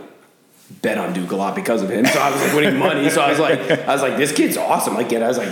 [0.82, 2.06] bet on Duke a lot because of him.
[2.06, 3.10] So I was like winning money.
[3.10, 4.94] So I was like I was like this kid's awesome.
[4.94, 5.52] Like yeah, I was like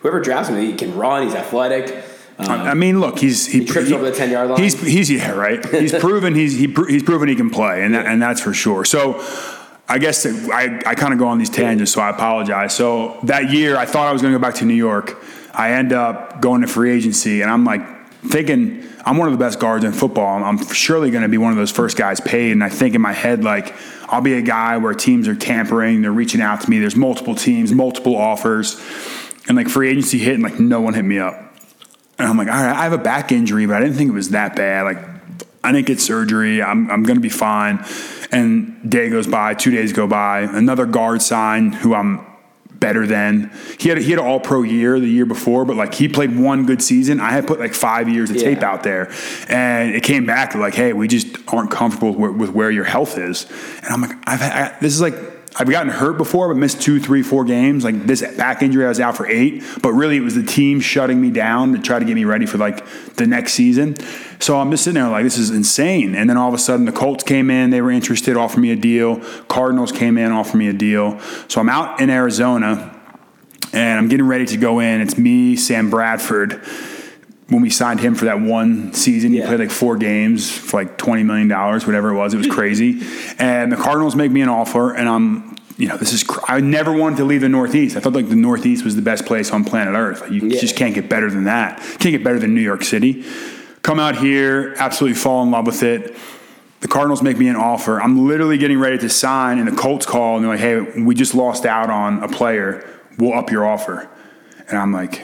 [0.00, 1.24] whoever drafts him, he can run.
[1.24, 2.04] He's athletic.
[2.38, 4.62] Um, I mean, look, he's he, trips over the 10-yard line.
[4.62, 5.62] He's he's yeah, right.
[5.66, 8.84] He's proven he's he, he's proven he can play, and that, and that's for sure.
[8.84, 9.24] So.
[9.92, 12.76] I guess I, I kind of go on these tangents, so I apologize.
[12.76, 15.20] So that year, I thought I was going to go back to New York.
[15.52, 17.80] I end up going to free agency, and I'm like
[18.22, 20.42] thinking I'm one of the best guards in football.
[20.44, 22.52] I'm surely going to be one of those first guys paid.
[22.52, 23.74] And I think in my head, like
[24.08, 26.78] I'll be a guy where teams are tampering, they're reaching out to me.
[26.78, 28.80] There's multiple teams, multiple offers,
[29.48, 31.34] and like free agency hit, and like no one hit me up.
[32.18, 34.14] And I'm like, all right, I have a back injury, but I didn't think it
[34.14, 34.82] was that bad.
[34.82, 34.98] Like,
[35.64, 36.62] I didn't get surgery.
[36.62, 37.84] I'm, I'm going to be fine.
[38.30, 40.40] And day goes by, two days go by.
[40.40, 42.26] Another guard sign who I'm
[42.80, 43.52] better than.
[43.78, 46.36] He had he had an All Pro year the year before, but like he played
[46.36, 47.20] one good season.
[47.20, 48.42] I had put like five years of Yeah.
[48.54, 49.12] tape out there,
[49.48, 53.18] and it came back like, hey, we just aren't comfortable with, with where your health
[53.18, 53.46] is.
[53.82, 55.14] And I'm like, I've had, this is like.
[55.56, 57.82] I've gotten hurt before, but missed two, three, four games.
[57.82, 59.64] Like this back injury, I was out for eight.
[59.82, 62.46] But really, it was the team shutting me down to try to get me ready
[62.46, 62.86] for like
[63.16, 63.96] the next season.
[64.38, 66.14] So I'm just sitting there like, this is insane.
[66.14, 67.70] And then all of a sudden, the Colts came in.
[67.70, 69.20] They were interested, offered me a deal.
[69.48, 71.18] Cardinals came in, offered me a deal.
[71.48, 72.96] So I'm out in Arizona,
[73.72, 75.00] and I'm getting ready to go in.
[75.00, 76.64] It's me, Sam Bradford.
[77.50, 80.96] When we signed him for that one season, he played like four games for like
[80.96, 82.32] twenty million dollars, whatever it was.
[82.32, 82.52] It was hmm.
[82.52, 83.02] crazy.
[83.38, 86.22] and the Cardinals make me an offer, and I'm, you know, this is.
[86.22, 87.96] Cr- I never wanted to leave the Northeast.
[87.96, 90.22] I felt like the Northeast was the best place on planet Earth.
[90.22, 90.60] Like, you Yeah.
[90.60, 91.78] just can't get better than that.
[91.98, 93.24] Can't get better than New York City.
[93.82, 96.16] Come out here, absolutely fall in love with it.
[96.80, 98.00] The Cardinals make me an offer.
[98.00, 101.14] I'm literally getting ready to sign, and the Colts call, and they're like, "Hey, we
[101.14, 102.88] just lost out on a player.
[103.18, 104.08] We'll up your offer."
[104.68, 105.20] And I'm like,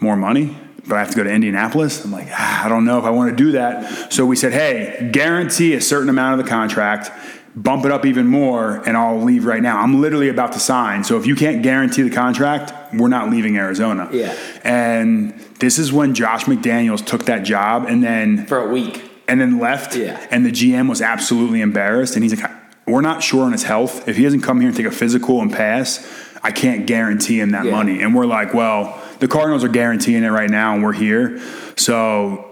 [0.00, 0.56] "More money?"
[0.86, 2.04] But I have to go to Indianapolis.
[2.04, 4.12] I'm like, ah, I don't know if I want to do that.
[4.12, 7.10] So we said, "Hey, guarantee a certain amount of the contract,
[7.54, 11.04] bump it up even more, and I'll leave right now." I'm literally about to sign.
[11.04, 14.08] So if you can't guarantee the contract, we're not leaving Arizona.
[14.12, 14.34] Yeah.
[14.64, 19.02] And this is when Josh McDaniels took that job, and then for a week.
[19.28, 19.94] and then left.
[19.96, 20.18] Yeah.
[20.30, 22.14] And the GM was absolutely embarrassed.
[22.16, 22.50] And he's like,
[22.86, 24.08] we're not sure on his health.
[24.08, 26.04] If he doesn't come here and take a physical and pass,
[26.42, 27.70] I can't guarantee him that Yeah.
[27.70, 28.02] money.
[28.02, 31.40] And we're like, well, the Cardinals are guaranteeing it right now, and we're here.
[31.76, 32.46] So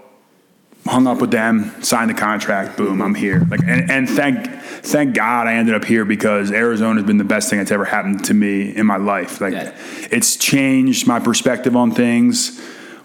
[0.86, 3.46] hung up with them, signed the contract, boom, I'm here.
[3.50, 4.46] Like, and, and thank
[4.80, 7.84] thank God I ended up here because Arizona has been the best thing that's ever
[7.84, 9.40] happened to me in my life.
[9.40, 9.74] Like, Yeah.
[10.10, 12.58] it's changed my perspective on things.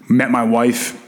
[0.08, 0.99] Met my wife.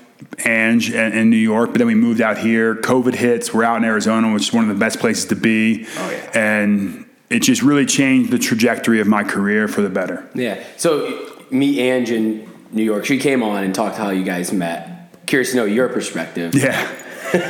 [0.46, 2.76] Ange in in New York, but then we moved out here.
[2.76, 3.54] COVID hits.
[3.54, 5.86] We're out in Arizona, which is one of the best places to be.
[5.98, 6.32] Oh, yeah.
[6.34, 10.28] And it just really changed the trajectory of my career for the better.
[10.34, 10.62] Yeah.
[10.78, 13.06] So meet Ange in New York.
[13.06, 15.16] She came on and talked how you guys met.
[15.26, 16.54] Curious to know your perspective.
[16.56, 16.88] Yeah.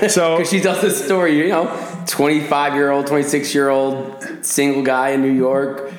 [0.08, 1.68] So she tells this story, you know,
[2.08, 5.92] 25 year old, 26 year old single guy in New York.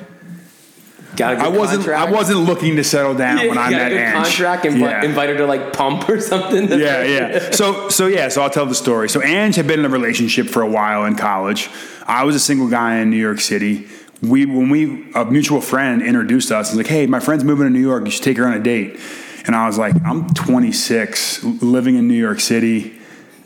[1.15, 2.09] Got a good I wasn't contract.
[2.09, 4.13] I wasn't looking to settle down Yeah, when I met Ange.
[4.25, 5.05] contract and Yeah.
[5.05, 6.67] invite her to like pump or something.
[6.69, 7.51] yeah, yeah.
[7.51, 8.27] So, so yeah.
[8.27, 9.07] So I'll tell the story.
[9.09, 11.69] So Ange had been in a relationship for a while in college.
[12.05, 13.87] I was a single guy in New York City.
[14.21, 17.69] We, when we a mutual friend introduced us, was like, "Hey, my friend's moving to
[17.69, 18.05] New York.
[18.05, 18.99] You should take her on a date."
[19.45, 22.99] And I was like, "I'm 26, living in New York City.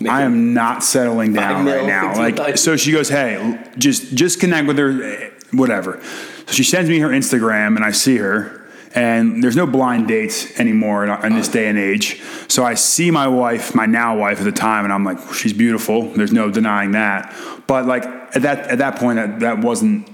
[0.10, 4.68] I am not settling down right now." Like, so she goes, "Hey, just just connect
[4.68, 6.02] with her, whatever."
[6.48, 8.62] So she sends me her Instagram, and I see her.
[8.94, 12.22] And there's no blind dates anymore in, in this day and age.
[12.50, 15.54] So I see my wife, my now wife at the time, and I'm like, she's
[15.54, 16.10] beautiful.
[16.10, 17.34] There's no denying that.
[17.68, 20.10] But like at that at that point, that, that wasn't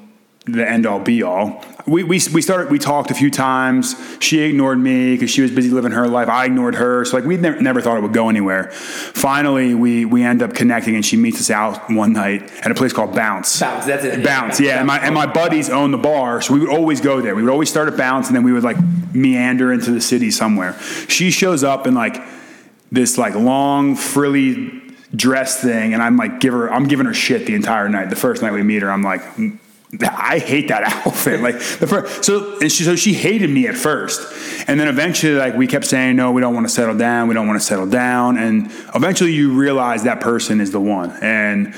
[0.47, 1.63] the end all be all.
[1.85, 3.95] We, we, we started, we talked a few times.
[4.19, 6.27] She ignored me because she was busy living her life.
[6.27, 7.05] I ignored her.
[7.05, 8.71] So like we never, never thought it would go anywhere.
[8.71, 12.75] Finally, we, we end up connecting and she meets us out one night at a
[12.75, 13.59] place called Bounce.
[13.59, 14.23] Bounce, that's it.
[14.23, 14.79] Bounce, yeah.
[14.79, 16.41] And my, and my buddies own the bar.
[16.41, 17.35] So we would always go there.
[17.35, 18.77] We would always start at Bounce and then we would like
[19.13, 20.77] meander into the city somewhere.
[21.07, 22.21] She shows up in like
[22.91, 24.81] this like long frilly
[25.15, 28.09] dress thing and I'm like give her I'm giving her shit the entire night.
[28.09, 29.21] The first night we meet her, I'm like
[30.01, 31.39] I hate that outfit.
[31.39, 35.35] Like the first, so and she so she hated me at first, and then eventually
[35.35, 37.65] like we kept saying no, we don't want to settle down, we don't want to
[37.65, 41.11] settle down, and eventually you realize that person is the one.
[41.21, 41.73] And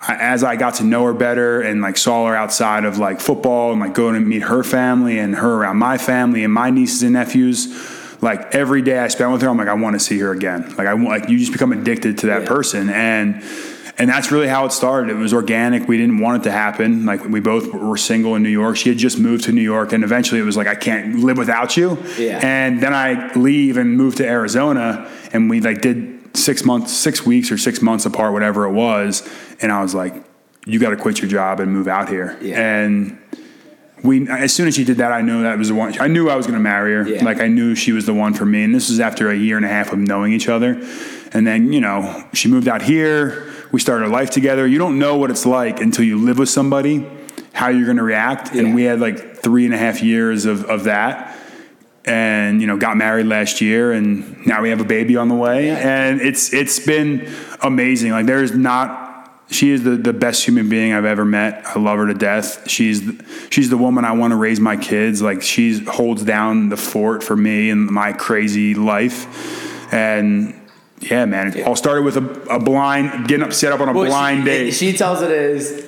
[0.00, 3.20] I, as I got to know her better and like saw her outside of like
[3.20, 6.70] football and like going to meet her family and her around my family and my
[6.70, 7.66] nieces and nephews.
[8.22, 10.74] Like every day I spent with her, I'm like I want to see her again.
[10.76, 12.48] Like I like you just become addicted to that Yeah.
[12.48, 13.42] person and
[13.98, 15.10] and that's really how it started.
[15.10, 15.88] It was organic.
[15.88, 17.04] We didn't want it to happen.
[17.04, 18.76] Like we both were single in New York.
[18.76, 21.36] She had just moved to New York, and eventually it was like I can't live
[21.36, 21.98] without you.
[22.16, 22.40] Yeah.
[22.42, 27.26] And then I leave and move to Arizona, and we like did six months, six
[27.26, 29.28] weeks, or six months apart, whatever it was.
[29.60, 30.14] And I was like,
[30.64, 32.60] "You got to quit your job and move out here." Yeah.
[32.60, 33.18] And
[34.04, 36.00] we, as soon as she did that, I knew that was the one.
[36.00, 37.08] I knew I was going to marry her.
[37.08, 37.24] Yeah.
[37.24, 38.62] Like I knew she was the one for me.
[38.62, 40.80] And this was after a year and a half of knowing each other.
[41.32, 43.52] And then you know she moved out here.
[43.70, 44.66] We started a life together.
[44.66, 47.06] You don't know what it's like until you live with somebody,
[47.52, 48.54] how you're going to react.
[48.54, 48.62] Yeah.
[48.62, 51.36] And we had like three and a half years of, of that.
[52.04, 55.34] And you know, got married last year, and now we have a baby on the
[55.34, 55.68] way.
[55.68, 58.12] And it's it's been amazing.
[58.12, 59.08] Like there's not
[59.50, 61.64] she is the, the best human being I've ever met.
[61.66, 62.68] I love her to death.
[62.68, 63.02] She's
[63.50, 65.22] she's the woman I want to raise my kids.
[65.22, 69.92] Like she holds down the fort for me and my crazy life.
[69.92, 70.54] And
[71.00, 73.92] yeah, man, it all started with a, a blind getting up set up on a
[73.92, 74.70] Well, blind she, date.
[74.72, 75.84] She tells it as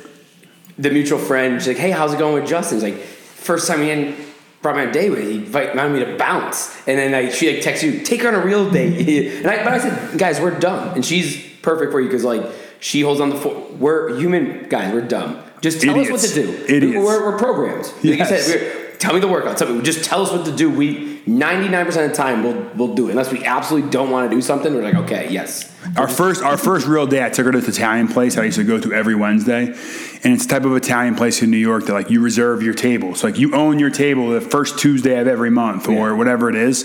[0.79, 1.61] the mutual friend.
[1.61, 4.17] She's like, "Hey, how's it going with Justin?" He's like, first time he hadn't
[4.63, 7.53] brought me on a date with, he invited me to bounce, and then like she
[7.53, 10.41] like texts you, "Take her on a real date." and I, but I said, "Guys,
[10.41, 12.43] we're dumb," and she's perfect for you because like
[12.81, 13.73] she holds on the fort.
[13.75, 14.93] We're human guys.
[14.95, 15.43] We're dumb.
[15.61, 16.25] Just tell Idiots.
[16.25, 16.75] us what to do.
[16.75, 16.97] Idiots.
[17.05, 17.85] We're, we're programmed.
[17.85, 18.47] Like you Yes.
[18.47, 19.57] said, we're, tell me the workout.
[19.59, 19.83] Tell me.
[19.83, 20.71] Just tell us what to do.
[20.71, 24.11] We ninety nine percent of the time we'll we'll do it unless we absolutely don't
[24.11, 24.73] want to do something.
[24.73, 25.71] We're like, okay, yes.
[25.97, 28.59] Our first, our first real day, I took her to this Italian place I used
[28.59, 29.75] to go to every Wednesday,
[30.23, 32.75] and it's the type of Italian place in New York that like you reserve your
[32.75, 33.15] table.
[33.15, 36.13] So like you own your table the first Tuesday of every month or Yeah.
[36.13, 36.85] whatever it is.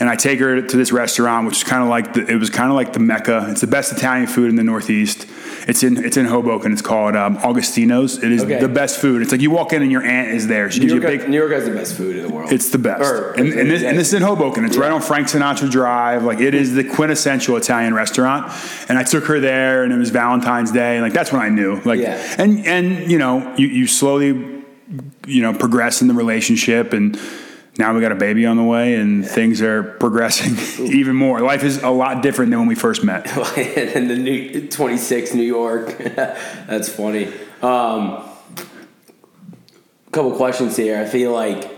[0.00, 2.50] And I take her to this restaurant, which is kind of like the, it was
[2.50, 3.46] kind of like the mecca.
[3.50, 5.26] It's the best Italian food in the Northeast.
[5.68, 6.72] It's in it's in Hoboken.
[6.72, 8.22] It's called um, Augustino's.
[8.22, 8.58] It is Okay.
[8.60, 9.22] the best food.
[9.22, 10.70] It's like you walk in and your aunt is there.
[10.70, 11.30] She New gives you York, a has, big.
[11.30, 12.52] New York has the best food in the world.
[12.52, 13.00] It's the best.
[13.10, 14.64] Or- and, and, this, and this is in Hoboken.
[14.66, 16.24] It's right on Frank Sinatra Drive.
[16.24, 18.52] Like it is the quintessential Italian restaurant.
[18.90, 20.96] And I took her there and it was Valentine's Day.
[20.96, 21.80] And like that's when I knew.
[21.84, 22.20] Like Yeah.
[22.36, 22.73] and and
[23.10, 24.62] you know, you, you slowly
[25.26, 27.18] you know, progress in the relationship and
[27.78, 31.40] now we got a baby on the way and things are progressing even more.
[31.40, 33.26] Life is a lot different than when we first met.
[33.58, 35.96] and the new 26 New York.
[35.98, 37.32] That's funny.
[37.62, 38.28] Um,
[40.14, 40.98] couple questions here.
[40.98, 41.68] I feel like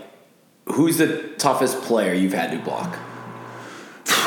[0.67, 2.97] who's the toughest player you've had to block?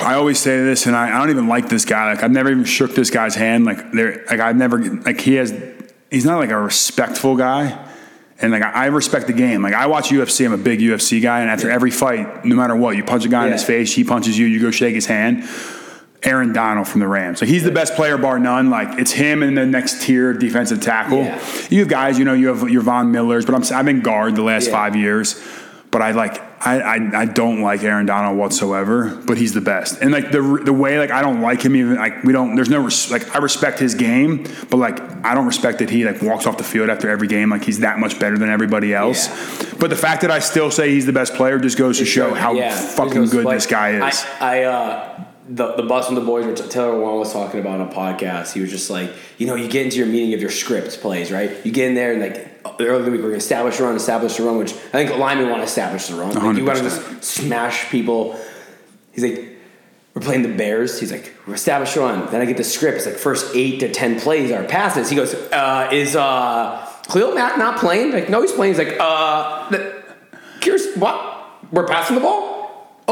[0.03, 2.13] I always say this, and I, I don't even like this guy.
[2.13, 3.65] Like I've never even shook this guy's hand.
[3.65, 5.53] Like there, like I've never like he has.
[6.11, 7.89] He's not like a respectful guy,
[8.41, 9.63] and like I, respect the game.
[9.63, 10.45] Like I watch UFC.
[10.45, 13.29] I'm a big UFC guy, and after every fight, no matter what, you punch a
[13.29, 15.45] guy in his face, he punches you, you go shake his hand.
[16.23, 17.41] Aaron Donald from the Rams.
[17.41, 18.69] Like he's the best player bar none.
[18.69, 21.23] Like it's him in the next tier of defensive tackle.
[21.23, 21.43] Yeah.
[21.71, 24.37] You have guys, you know, you have your Von Millers, but I'm I've been guard
[24.37, 24.73] the last Yeah.
[24.73, 25.43] five years.
[25.91, 29.15] But I like I, I I don't like Aaron Donald whatsoever.
[29.27, 31.97] But he's the best, and like the the way like I don't like him even
[31.97, 35.47] like we don't there's no res, like I respect his game, but like I don't
[35.47, 38.21] respect that he like walks off the field after every game like he's that much
[38.21, 39.29] better than everybody else.
[39.75, 42.35] But the fact that I still say he's the best player just goes to show
[42.35, 44.25] how Yeah, fucking good like, this guy is.
[44.41, 47.81] I, I uh, the the bus and the boys, which Taylor Lewan was talking about
[47.81, 48.53] on a podcast.
[48.53, 51.33] He was just like, you know, you get into your meeting of your script plays,
[51.33, 51.51] right?
[51.65, 52.50] You get in there and like
[52.81, 55.17] earlier in the week we're gonna establish the run, establish the run, which I think
[55.17, 56.35] linemen want to establish the run.
[56.35, 58.39] Like, you want to just smash people.
[59.13, 59.47] He's like.
[60.13, 60.99] We're playing the Bears.
[60.99, 62.29] He's like, we're established the run.
[62.33, 62.97] Then I get the script.
[62.97, 65.09] It's like first eight to ten plays are passes.
[65.09, 68.11] He goes, uh, is uh, Khalil Mack not playing?
[68.11, 68.75] Like, no, he's playing.
[68.75, 70.03] He's like, uh, the,
[70.65, 72.60] Here's what we're passing the ball.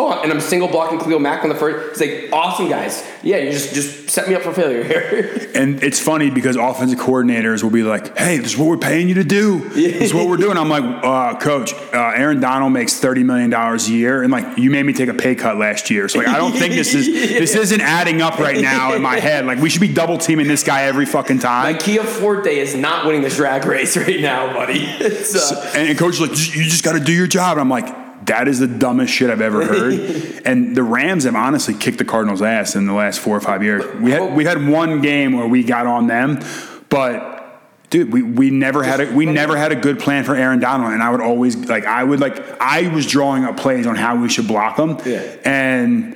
[0.00, 1.90] Oh, and I'm single blocking Khalil Mack on the first.
[1.90, 3.04] It's like awesome, guys.
[3.24, 5.44] Yeah, you just just set me up for failure here.
[5.58, 9.08] And it's funny because offensive coordinators will be like, "Hey, this is what we're paying
[9.08, 9.58] you to do.
[9.70, 13.50] This is what we're doing." I'm like, uh, "Coach, uh, Aaron Donald makes thirty million
[13.50, 16.08] dollars a year, and like you made me take a pay cut last year.
[16.08, 17.06] So like, I don't think this is
[17.38, 19.46] this isn't adding up right now in my head.
[19.46, 23.04] Like we should be double teaming this guy every fucking time." Kia Forte is not
[23.04, 24.84] winning this drag race right now, buddy.
[24.84, 27.62] It's, uh, and, and coach is like, "You just got to do your job." And
[27.62, 28.07] I'm like.
[28.28, 30.42] That is the dumbest shit I've ever heard.
[30.46, 33.62] and the Rams have honestly kicked the Cardinals' ass in the last four or five
[33.62, 33.84] years.
[34.00, 36.40] We had we had one game where we got on them,
[36.88, 37.60] but
[37.90, 40.92] dude, we, we never had a we never had a good plan for Aaron Donald,
[40.92, 44.16] and I would always like I would like I was drawing up plays on how
[44.20, 45.36] we should block them, Yeah.
[45.44, 46.14] and.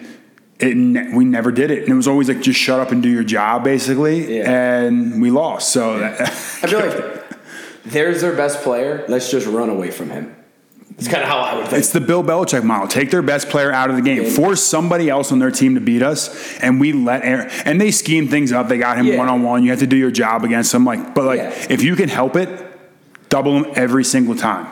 [0.60, 3.02] It, ne- we never did it, and it was always like just shut up and
[3.02, 4.36] do your job, basically.
[4.36, 4.48] Yeah.
[4.84, 5.72] And we lost.
[5.72, 7.24] So that, I feel like
[7.84, 9.04] there's their best player.
[9.08, 10.36] Let's just run away from him.
[10.98, 11.78] It's kind of how I would think.
[11.78, 12.86] It's the Bill Belichick model.
[12.88, 14.30] Take their best player out of the game, Yeah.
[14.30, 17.48] force somebody else on their team to beat us, and we let Aaron.
[17.64, 18.68] And they scheme things up.
[18.68, 19.64] They got him one on one.
[19.64, 20.84] You have to do your job against them.
[20.84, 21.52] Like, but like, Yeah.
[21.70, 22.48] if you can help it,
[23.28, 24.66] double them every single time.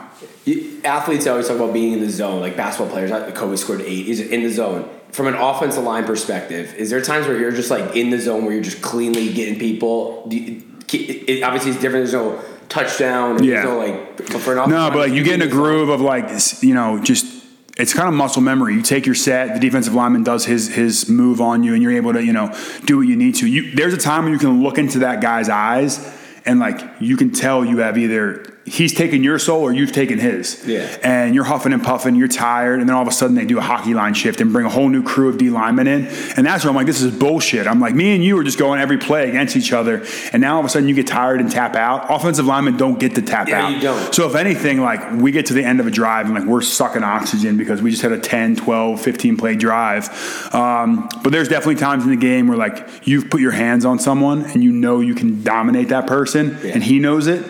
[0.45, 3.11] You- athletes always talk about being in the zone, like basketball players.
[3.35, 4.05] Kobe scored eight.
[4.05, 4.85] He's in the zone.
[5.11, 8.45] From an offensive line perspective, is there times where you're just like in the zone
[8.45, 10.27] where you're just cleanly getting people?
[10.31, 10.61] You,
[10.93, 10.95] it,
[11.29, 12.05] it- obviously, it's different.
[12.09, 12.39] There's no
[12.71, 13.43] touchdown.
[13.43, 13.63] Yeah.
[13.63, 14.17] No like.
[14.17, 16.29] But for an No, but like you get in a groove of like
[16.61, 17.39] you know just.
[17.77, 18.75] It's kind of muscle memory.
[18.75, 21.93] You take your set, the defensive lineman does his his move on you, and you're
[21.93, 22.53] able to you know
[22.85, 23.47] do what you need to.
[23.47, 25.97] You there's a time when you can look into that guy's eyes,
[26.45, 30.19] and like you can tell you have either he's taken your soul or you've taken
[30.19, 30.63] his.
[30.67, 30.95] Yeah.
[31.03, 33.57] And you're huffing and puffing, you're tired, and then all of a sudden they do
[33.57, 36.05] a hockey line shift and bring a whole new crew of D linemen in,
[36.37, 37.65] and that's where I'm like, this is bullshit.
[37.67, 40.53] I'm like, me and you are just going every play against each other, and now
[40.55, 42.05] all of a sudden you get tired and tap out.
[42.09, 43.73] Offensive linemen don't get to tap Yeah, out.
[43.73, 44.13] you don't.
[44.13, 46.61] So if anything, like we get to the end of a drive and like we're
[46.61, 50.07] sucking oxygen because we just had a 10, 12, 15 play drive.
[50.53, 53.97] Um, but there's definitely times in the game where like you've put your hands on
[53.99, 56.73] someone and you know you can dominate that person Yeah.
[56.73, 57.43] and he knows it.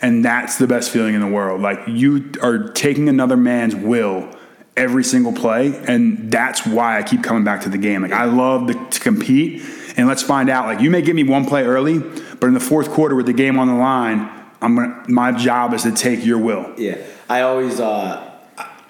[0.00, 1.60] And that's the best feeling in the world.
[1.60, 4.28] Like you are taking another man's will
[4.76, 5.76] every single play.
[5.88, 8.02] And that's why I keep coming back to the game.
[8.02, 9.62] Like I love the, to compete.
[9.96, 10.66] And let's find out.
[10.66, 13.32] Like you may give me one play early, but in the fourth quarter with the
[13.32, 14.30] game on the line,
[14.60, 15.04] I'm gonna.
[15.08, 16.72] My job is to take your will.
[16.76, 18.32] Yeah, I always uh,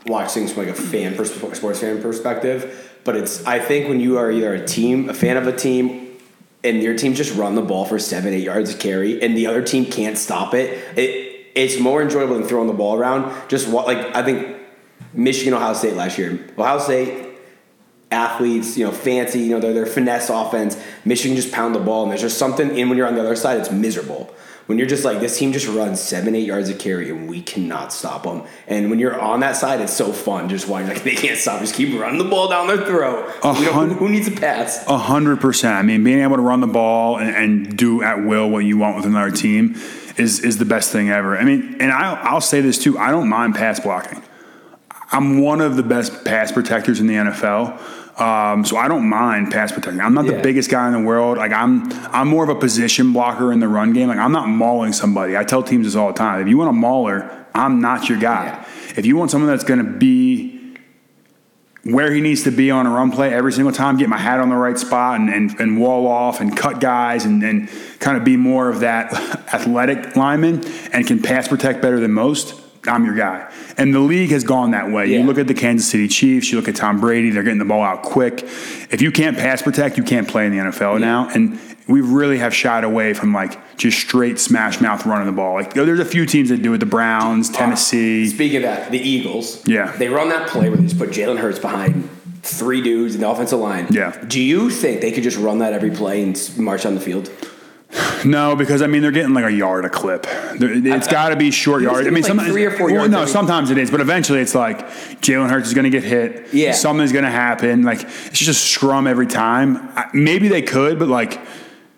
[0.07, 3.01] watch things from like a fan, pers- sports fan perspective.
[3.05, 6.08] But it's I think when you are either a team, a fan of a team,
[6.69, 9.62] and your team just run the ball for seven, eight yards carry, and the other
[9.62, 13.49] team can't stop it, it it's more enjoyable than throwing the ball around.
[13.49, 14.57] Just what like I think
[15.12, 16.47] Michigan, Ohio State last year.
[16.57, 17.29] Ohio State
[18.11, 20.81] athletes, you know, fancy, you know, they're their finesse offense.
[21.05, 23.37] Michigan just pound the ball, and there's just something in when you're on the other
[23.37, 24.33] side, it's miserable.
[24.69, 27.41] When you're just like this team just runs seven, eight yards of carry, and we
[27.41, 28.43] cannot stop them.
[28.66, 30.89] And when you're on that side, it's so fun just watching.
[30.89, 33.35] Like they can't stop, just keep running the ball down their throat.
[33.43, 34.87] A We don't- hun- who needs a pass?
[34.87, 35.75] A hundred percent.
[35.75, 38.77] I mean, being able to run the ball and, and do at will what you
[38.77, 39.75] want with another team
[40.19, 41.39] is is the best thing ever.
[41.39, 42.99] I mean, and I, I'll say this too.
[42.99, 44.23] I don't mind pass blocking.
[45.11, 47.81] I'm one of the best pass protectors in the NFL.
[48.19, 50.01] Um, so I don't mind pass protecting.
[50.01, 50.33] I'm not Yeah.
[50.33, 51.39] the biggest guy in the world.
[51.39, 54.09] Like I'm, I'm more of a position blocker in the run game.
[54.09, 55.37] Like I'm not mauling somebody.
[55.37, 56.41] I tell teams this all the time.
[56.43, 58.47] If you want a mauler, I'm not your guy.
[58.47, 58.64] Yeah.
[58.97, 60.59] If you want someone that's going to be
[61.85, 64.41] where he needs to be on a run play every single time, get my hat
[64.41, 68.16] on the right spot and, and, and wall off and cut guys and, and kind
[68.19, 69.12] of be more of that
[69.55, 73.51] athletic lineman and can pass protect better than most, I'm your guy.
[73.76, 75.07] And the league has gone that way.
[75.07, 75.18] Yeah.
[75.18, 77.64] You look at the Kansas City Chiefs, you look at Tom Brady, they're getting the
[77.64, 78.43] ball out quick.
[78.91, 81.28] If you can't pass protect, you can't play in the NFL now.
[81.28, 85.55] And we really have shied away from like just straight smash mouth running the ball.
[85.55, 88.26] Like there's a few teams that do it, the Browns, uh, Tennessee.
[88.28, 89.66] Speaking of that, the Eagles.
[89.66, 89.97] Yeah.
[89.97, 92.09] They run that play where they just put Jalen Hurts behind
[92.43, 93.86] three dudes in the offensive line.
[93.91, 94.16] Yeah.
[94.26, 97.30] Do you think they could just run that every play and march on the field?
[98.25, 100.23] No, because I mean they're getting like a yard a clip.
[100.25, 102.07] They're- It's got to be short yard.
[102.07, 104.41] I mean, like sometimes three or four well, yards no, sometimes it is, but eventually
[104.41, 104.89] it's like
[105.21, 106.53] Jalen Hurts is going to get hit.
[106.53, 106.73] Yeah.
[106.73, 107.83] something's going to happen.
[107.83, 109.89] Like it's just a scrum every time.
[110.12, 111.41] Maybe they could, but like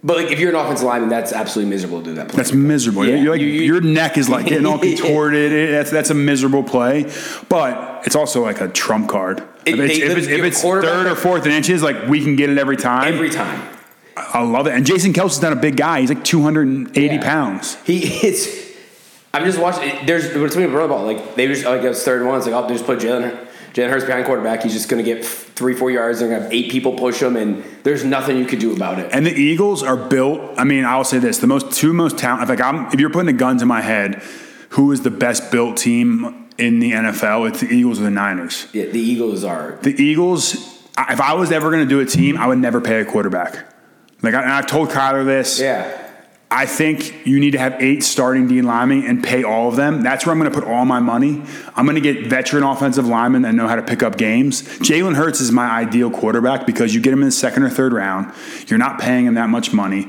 [0.03, 2.37] But like, if you're an offensive lineman, that's absolutely miserable to do that play.
[2.39, 3.05] that's miserable.
[3.07, 3.17] Yeah.
[3.17, 5.53] You're like, You- you- your neck is like getting all contorted.
[5.53, 7.11] It- That's that's a miserable play,
[7.49, 9.43] but it's also like a trump card.
[9.67, 12.35] It- if it's, if it's, if it's third or fourth and inches, like we can
[12.37, 13.13] get it every time.
[13.13, 13.61] every time.
[14.17, 14.75] I love it.
[14.75, 16.01] And Jason Kelce's not a big guy.
[16.01, 17.23] He's like 280 Yeah.
[17.23, 17.77] pounds.
[17.85, 18.59] He is.
[19.33, 20.07] I'm just watching.
[20.07, 21.05] There's what's me the ball.
[21.05, 22.39] Like they just like it's third and one.
[22.39, 24.63] It's like oh, they just put Jalen Jalen Hurts behind quarterback.
[24.65, 26.19] He's just going to get three four yards.
[26.19, 28.99] They're going to have eight people push him, and there's nothing you could do about
[28.99, 29.09] it.
[29.13, 30.41] And the Eagles are built.
[30.59, 32.49] I mean, I'll say this: the most two most talent.
[32.49, 34.17] Like I'm, if you're putting a gun to my head,
[34.71, 37.49] who is the best built team in the NFL?
[37.51, 38.67] It's the Eagles or the Niners.
[38.73, 39.79] Yeah, the Eagles are.
[39.83, 40.55] The Eagles.
[41.09, 43.70] If I was ever going to do a team, I would never pay a quarterback.
[44.23, 45.61] Like I, and I've told Kyler this.
[45.61, 46.09] Yeah.
[46.53, 50.03] I think you need to have eight starting D linemen and pay all of them.
[50.03, 51.45] That's where I'm going to put all my money.
[51.77, 54.63] I'm going to get veteran offensive linemen that know how to pick up games.
[54.63, 57.93] Jalen Hurts is my ideal quarterback because you get him in the second or third
[57.93, 58.35] round.
[58.67, 60.09] You're not paying him that much money.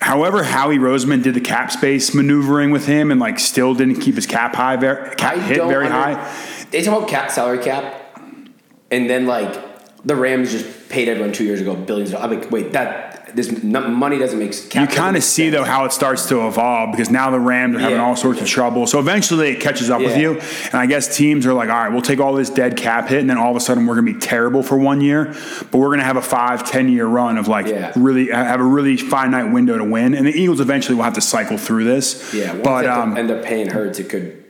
[0.00, 4.14] However, Howie Roseman did the cap space maneuvering with him and like still didn't keep
[4.14, 6.66] his cap high, very, cap I hit very under- high.
[6.70, 8.20] They talk about cap salary cap,
[8.90, 12.12] and then like the Rams just paid everyone two years ago billions.
[12.12, 13.07] Of, I'm like, wait, that
[13.38, 14.52] this money doesn't make.
[14.70, 15.54] Cap You kind of see sense.
[15.56, 18.04] though how it starts to evolve because now the Rams are having Yeah.
[18.04, 18.86] all sorts of trouble.
[18.86, 20.32] So eventually it catches up with you,
[20.66, 23.20] and I guess teams are like, all right, we'll take all this dead cap hit,
[23.20, 25.34] and then all of a sudden we're going to be terrible for one year,
[25.70, 27.92] but we're going to have a five, ten year run of like Yeah.
[27.96, 31.20] really have a really finite window to win, and the Eagles eventually will have to
[31.20, 32.34] cycle through this.
[32.34, 34.44] Yeah, but um, end up paying Hurts, it could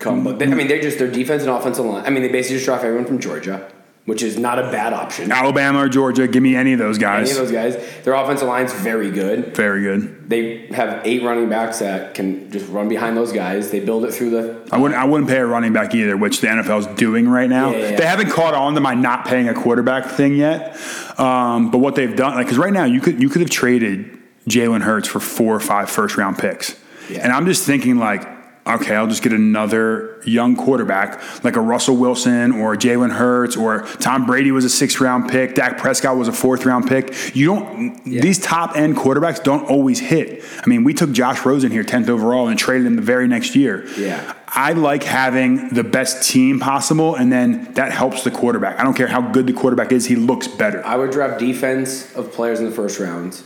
[0.00, 0.24] come.
[0.24, 2.04] But I mean, they're just their defense and offensive line.
[2.04, 3.66] I mean, they basically just draft everyone from Georgia,
[4.06, 5.32] which is not a bad option.
[5.32, 7.30] Alabama or Georgia, give me any of those guys.
[7.30, 9.56] Any of those guys, their offensive line's very good.
[9.56, 10.28] Very good.
[10.28, 13.70] They have eight running backs that can just run behind those guys.
[13.70, 14.68] They build it through the.
[14.72, 15.00] I wouldn't.
[15.00, 17.70] I wouldn't pay a running back either, which the NFL is doing right now.
[17.70, 17.96] Yeah, yeah.
[17.96, 20.76] They haven't caught on to my not paying a quarterback thing yet.
[21.18, 24.18] Um, but what they've done, like, because right now you could you could have traded
[24.48, 26.78] Jalen Hurts for four or five first round picks,
[27.08, 27.20] Yeah.
[27.22, 28.26] and I'm just thinking like,
[28.66, 33.82] okay, I'll just get another young quarterback like a Russell Wilson or Jalen Hurts or
[34.00, 37.34] Tom Brady was a sixth round pick, Dak Prescott was a fourth round pick.
[37.34, 40.44] You don't these top end quarterbacks don't always hit.
[40.64, 43.54] I mean, we took Josh Rosen here tenth overall and traded him the very next
[43.54, 43.86] year.
[43.96, 44.34] Yeah.
[44.56, 48.78] I like having the best team possible, and then that helps the quarterback.
[48.78, 50.84] I don't care how good the quarterback is; he looks better.
[50.86, 53.42] I would draft defense of players in the first round,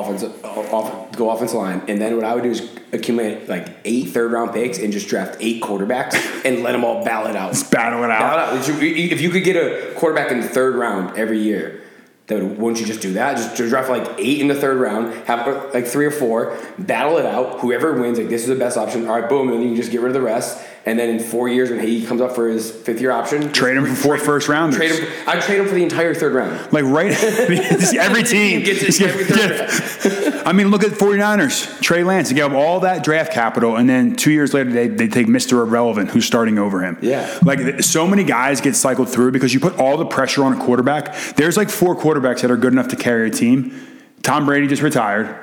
[0.00, 4.10] offensive, off, go offensive line, and then what I would do is accumulate like eight
[4.10, 6.14] third round picks and just draft eight quarterbacks
[6.44, 7.52] and let them all ballot out.
[7.70, 8.20] Battle it out.
[8.20, 8.82] Ballot out.
[8.82, 11.82] If you could get a quarterback in the third round every year,
[12.26, 13.36] then wouldn't you just do that?
[13.36, 16.56] Just, just draft like eight in the third round, have uh, like three or four,
[16.78, 17.60] battle it out.
[17.60, 19.06] Whoever wins, like this is the best option.
[19.06, 20.64] All right, boom, and then you can just get rid of the rest.
[20.86, 23.78] And then in four years, when he comes up for his fifth year option, Trade
[23.78, 24.76] him for four first rounders.
[24.76, 25.08] Trade him.
[25.26, 26.72] I'd trade him for the entire third round.
[26.74, 29.68] Like right, every team Gets it every third
[30.02, 31.80] get- I mean, look at 49ers.
[31.80, 32.28] Trey Lance.
[32.28, 35.26] They give up all that draft capital, and then two years later, they, they take
[35.26, 35.62] Mr.
[35.66, 36.98] Irrelevant, who's starting over him.
[37.00, 37.38] Yeah.
[37.42, 40.62] Like so many guys get cycled through because you put all the pressure on a
[40.62, 41.14] quarterback.
[41.36, 43.74] There's like four quarterbacks that are good enough to carry a team.
[44.22, 45.34] Tom Brady just retired.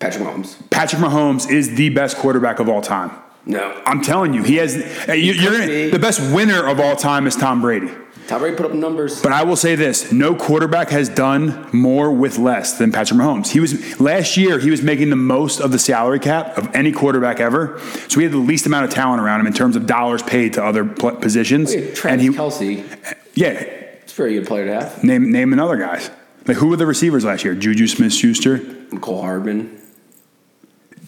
[0.00, 0.70] Patrick Mahomes.
[0.70, 3.12] Patrick Mahomes is the best quarterback of all time.
[3.46, 3.82] No.
[3.84, 4.74] I'm telling you, he has.
[5.08, 5.90] You, you're be.
[5.90, 7.90] the best winner of all time is Tom Brady.
[8.26, 9.20] Tom Brady put up numbers.
[9.20, 13.48] But I will say this: no quarterback has done more with less than Patrick Mahomes.
[13.48, 14.58] He was last year.
[14.58, 17.78] He was making the most of the salary cap of any quarterback ever.
[18.08, 20.54] So he had the least amount of talent around him in terms of dollars paid
[20.54, 21.74] to other positions.
[21.74, 22.82] Look at and he, Kelce.
[23.34, 25.04] yeah, It's a very good player to have.
[25.04, 26.10] name name another guys.
[26.46, 27.54] Like who were the receivers last year?
[27.54, 28.58] Juju Smith-Schuster.
[29.00, 29.80] Cole Hardman,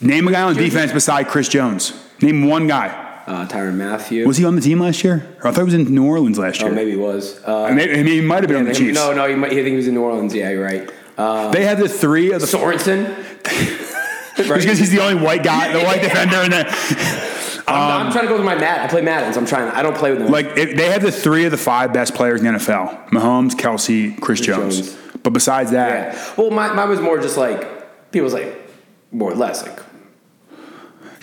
[0.01, 1.92] Name a guy on defense beside Chris Jones.
[2.20, 2.88] Name one guy.
[3.26, 4.26] uh, Tyrann Mathieu.
[4.26, 5.36] Was he on the team last year?
[5.42, 6.74] Or I thought he was in New Orleans last oh, year.
[6.74, 7.42] maybe he was.
[7.44, 8.94] Uh, Maybe, I mean, he might have been on the Chiefs.
[8.94, 10.34] No, no, he might, I think he was in New Orleans.
[10.34, 10.90] Yeah, you're right.
[11.18, 13.07] Uh, They had the three of the Sorensen.
[14.36, 16.66] because he's the only white guy, the white defender in there.
[17.68, 18.84] I'm, I'm trying to go with my Madden.
[18.84, 19.68] I play Madden, so I'm trying.
[19.72, 20.30] I don't play with them.
[20.30, 23.53] Like if they have the three of the five best players in the NFL: Mahomes,
[23.53, 24.92] Kelce, Chris, Jones.
[24.92, 24.99] Jones.
[25.22, 26.34] But besides that, yeah.
[26.36, 28.55] Well, my, mine was more just like people's like
[29.11, 29.86] more or less like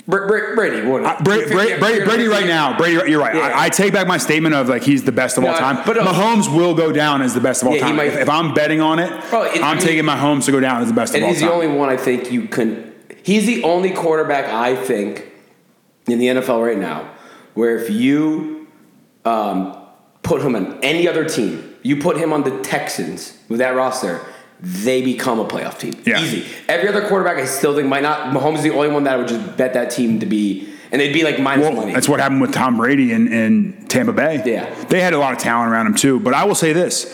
[0.07, 0.85] Br- Br- Brady.
[0.85, 3.35] What, I- Brady, Brady, Brady, Brady right now, Brady, you're right.
[3.35, 3.41] Yeah.
[3.55, 5.81] I, I take back my statement of like he's the best of all No, time.
[5.85, 7.95] but, uh, Mahomes will go down as the best of all Yeah, time.
[7.95, 10.51] might- if, if I'm betting on it, Bro, it- I'm I mean- taking Mahomes to
[10.51, 11.33] go down as the best of all time.
[11.33, 12.91] he's the only one I think you can.
[13.23, 15.31] He's the only quarterback I think
[16.07, 17.09] in the NFL right now
[17.53, 18.67] where if you
[19.23, 19.77] um,
[20.21, 24.19] put him on any other team, you put him on the Texans with that roster,
[24.65, 25.93] they become a playoff team.
[26.05, 26.21] Yeah.
[26.21, 26.45] Easy.
[26.69, 28.33] Every other quarterback I still think might not.
[28.33, 31.01] Mahomes is the only one that I would just bet that team to be, and
[31.01, 31.91] they'd be like minus Well, money.
[31.93, 34.41] that's what happened with Tom Brady in, in Tampa Bay.
[34.45, 34.73] Yeah.
[34.85, 36.17] They had a lot of talent around him too.
[36.21, 37.13] But I will say this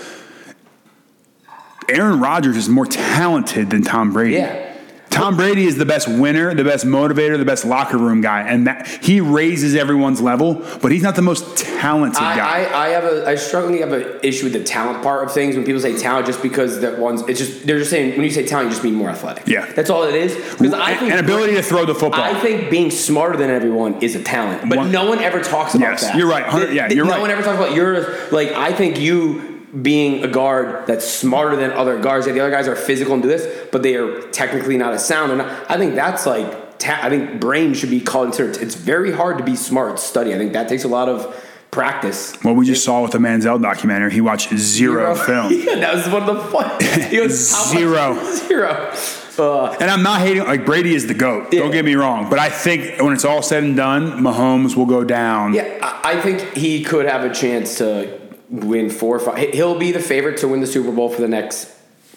[1.90, 4.36] Aaron Rodgers is more talented than Tom Brady.
[4.36, 4.69] Yeah.
[5.10, 8.68] Tom Brady is the best winner, the best motivator, the best locker room guy, and
[8.68, 12.40] that he raises everyone's level, but he's not the most talented guy.
[12.40, 15.34] I, I, I have a I strongly have an issue with the talent part of
[15.34, 18.22] things when people say talent just because that one's it's just they're just saying when
[18.24, 19.48] you say talent you just mean more athletic.
[19.48, 19.66] Yeah.
[19.74, 20.36] That's all it is.
[20.58, 22.22] Because I think and ability to throw the football.
[22.22, 24.70] I think being smarter than everyone is a talent.
[24.70, 26.16] But One- no one ever talks about Yes, that.
[26.16, 26.72] you're right.
[26.72, 27.22] Yeah, you're no right.
[27.22, 29.49] one ever talks about you're like I think you
[29.82, 32.26] being a guard that's smarter than other guards.
[32.28, 35.06] Yeah, the other guys are physical and do this, but they are technically not as
[35.06, 35.32] sound.
[35.32, 38.58] And I think that's like ta- I think brain should be considered.
[38.58, 40.34] It's very hard to be smart, study.
[40.34, 42.36] I think that takes a lot of practice.
[42.44, 45.54] Well, we just saw with the Manziel documentary, he watched zero, film.
[45.54, 46.80] yeah, that was one of the fun.
[47.10, 47.28] He how?
[47.28, 48.24] Zero.
[48.48, 48.94] Zero.
[49.38, 51.52] Uh, And I'm not hating, like, Brady is the GOAT.
[51.52, 52.30] Don't get me wrong.
[52.30, 55.54] But I think when it's all said and done, Mahomes will go down.
[55.54, 58.19] yeah, I think he could have a chance to
[58.50, 59.38] win four or five.
[59.38, 61.72] He- He'll be the favorite to win the Super Bowl for the next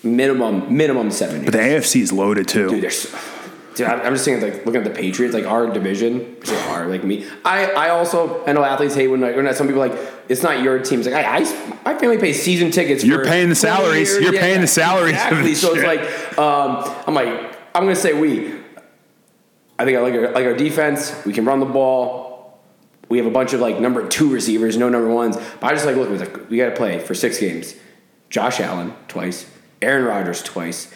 [0.04, 1.44] minimum minimum seven years.
[1.46, 2.68] But the AFC is loaded too.
[2.70, 3.14] Dude, there's.
[3.74, 7.04] Dude, I'm just saying, like, looking at the Patriots, like our division, which is like
[7.04, 7.26] me.
[7.42, 10.42] I, I also, I know athletes hate when, like, when some people are like, it's
[10.42, 11.00] not your team.
[11.00, 13.02] It's like, I, I my family pays season tickets.
[13.02, 14.10] You're paying the salaries.
[14.10, 14.22] years.
[14.24, 15.54] You're paying the salaries Exactly.
[15.54, 17.28] So it's like, um, I'm like,
[17.74, 18.52] I'm gonna say we.
[19.78, 21.24] I think I like our, like our defense.
[21.24, 22.31] We can run the ball.
[23.12, 25.36] We have a bunch of like number two receivers, no number ones.
[25.60, 26.08] But I just like look.
[26.08, 27.74] We like we got to play for six games.
[28.30, 29.44] Josh Allen twice,
[29.82, 30.90] Aaron Rodgers twice,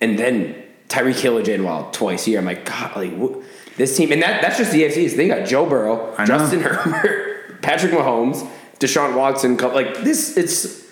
[0.00, 2.38] and then Tyreek Hill and Jaylen Waddle twice here.
[2.38, 3.44] I'm like, God, like wh-
[3.76, 5.16] this team, and that that's just the AFC.
[5.16, 6.38] They got Joe Burrow, I know.
[6.38, 8.48] Justin Herbert, Patrick Mahomes,
[8.78, 9.56] Deshaun Watson.
[9.56, 10.86] Like this, it's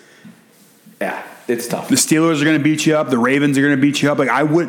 [0.99, 1.87] yeah, it's tough.
[1.87, 3.09] The Steelers are going to beat you up.
[3.09, 4.17] The Ravens are going to beat you up.
[4.17, 4.67] Like I would.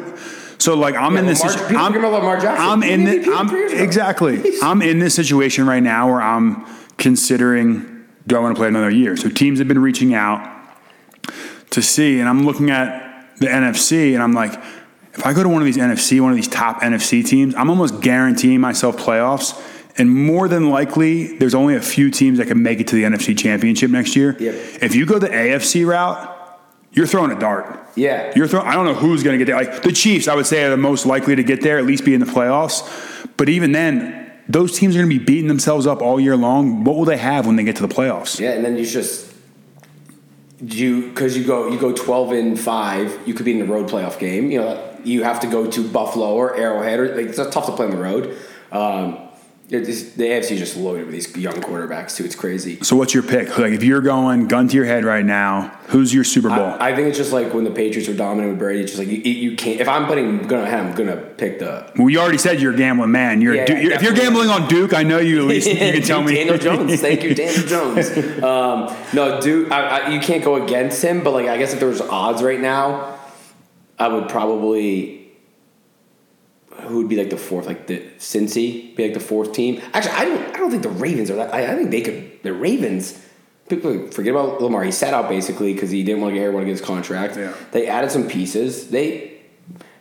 [0.61, 1.41] So like I'm Yeah, in this.
[1.41, 2.65] Lamar- situ- I'm, forget about Lamar Jackson.
[2.69, 3.83] I'm in the, MVP I'm, three years ago.
[3.83, 4.53] exactly.
[4.63, 6.65] I'm in this situation right now where I'm
[6.99, 9.17] considering do I want to play another year.
[9.17, 10.47] So teams have been reaching out
[11.71, 14.53] to see, and I'm looking at the NFC, and I'm like,
[15.15, 17.71] if I go to one of these NFC, one of these top NFC teams, I'm
[17.71, 19.61] almost guaranteeing myself playoffs.
[19.99, 23.03] And more than likely, there's only a few teams that can make it to the
[23.05, 24.37] NFC Championship next year.
[24.39, 24.55] Yep.
[24.83, 26.37] If you go the AFC route,
[26.93, 27.89] you're throwing a dart.
[27.95, 28.33] Yeah.
[28.35, 28.67] You're throwing.
[28.67, 29.63] I don't know who's going to get there.
[29.63, 32.05] Like the Chiefs, I would say are the most likely to get there, at least
[32.05, 33.27] be in the playoffs.
[33.37, 36.85] But even then, those teams are going to be beating themselves up all year long.
[36.85, 38.41] What will they have when they get to the playoffs?
[38.41, 39.33] Yeah, and then you just
[40.61, 43.89] you because you go you go twelve and five, you could be in the road
[43.89, 44.51] playoff game.
[44.51, 47.73] You know, you have to go to Buffalo or Arrowhead, or like, it's tough to
[47.73, 48.37] play on the road.
[48.73, 49.30] Um,
[49.73, 52.25] is, the AFC is just loaded with these young quarterbacks too.
[52.25, 52.79] It's crazy.
[52.83, 53.57] So what's your pick?
[53.57, 56.59] Like if you're going gun to your head right now, who's your Super Bowl?
[56.81, 58.81] I, I think it's just like when the Patriots are dominant with Brady.
[58.81, 59.81] It's just like you, you can't.
[59.81, 63.13] If I'm putting gonna I'm gonna pick the well, you already said you're a gambling
[63.13, 63.41] man.
[63.41, 65.77] You're, Yeah, Du- you're if you're gambling on Duke, I know you at least you
[65.77, 66.35] can tell me.
[66.35, 67.01] Daniel Jones.
[67.01, 68.11] Thank you, Daniel Jones.
[68.43, 71.23] Um, no, dude, I, I, you can't go against him.
[71.23, 73.19] But like, I guess if there was odds right now,
[73.99, 75.20] I would probably.
[76.83, 77.67] Who would be like the fourth?
[77.67, 79.81] Like the Cincy be like the fourth team.
[79.93, 80.55] Actually, I don't.
[80.55, 81.55] I don't think the Ravens are that.
[81.55, 82.43] I, I think they could.
[82.43, 83.27] The Ravens.
[83.69, 84.83] People forget about Lamar.
[84.83, 86.81] He sat out basically because he didn't want to get hurt, want to get his
[86.85, 87.37] contract.
[87.37, 87.55] Yeah.
[87.71, 88.91] They added some pieces.
[88.91, 89.41] They.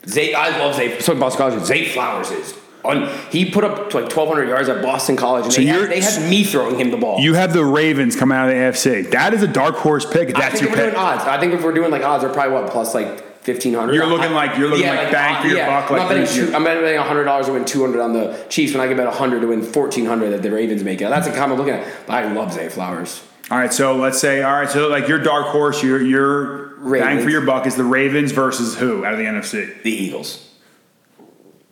[0.08, 1.00] Zay, I love Zay.
[1.00, 1.66] So about scholarship.
[1.66, 5.62] Zay Flowers is On, he put up like 1,200 yards at Boston College, and So
[5.62, 7.20] they, had, they had me throwing him the ball.
[7.20, 9.12] You have the Ravens coming out of the AFC.
[9.12, 10.30] That is a dark horse pick.
[10.30, 10.94] If I that's think your if we're pick.
[10.94, 11.24] doing odds.
[11.26, 13.94] I think if we're doing like odds, they're probably what plus like 1,500.
[13.96, 16.36] You're looking like- you're looking like bang uh, for your buck, I'm like not betting.
[16.36, 18.98] you- two- I'm betting hundred dollars to win 200 on the Chiefs when I can
[18.98, 21.10] bet 100 to win 1,400 that the Ravens make it.
[21.10, 21.88] That's a I'm looking at.
[22.06, 23.22] But I love Zay Flowers.
[23.52, 26.68] All right, so let's say, all right, so like your dark horse, your your
[27.00, 29.82] bang for your buck is the Ravens versus who out of the NFC?
[29.84, 30.46] The Eagles.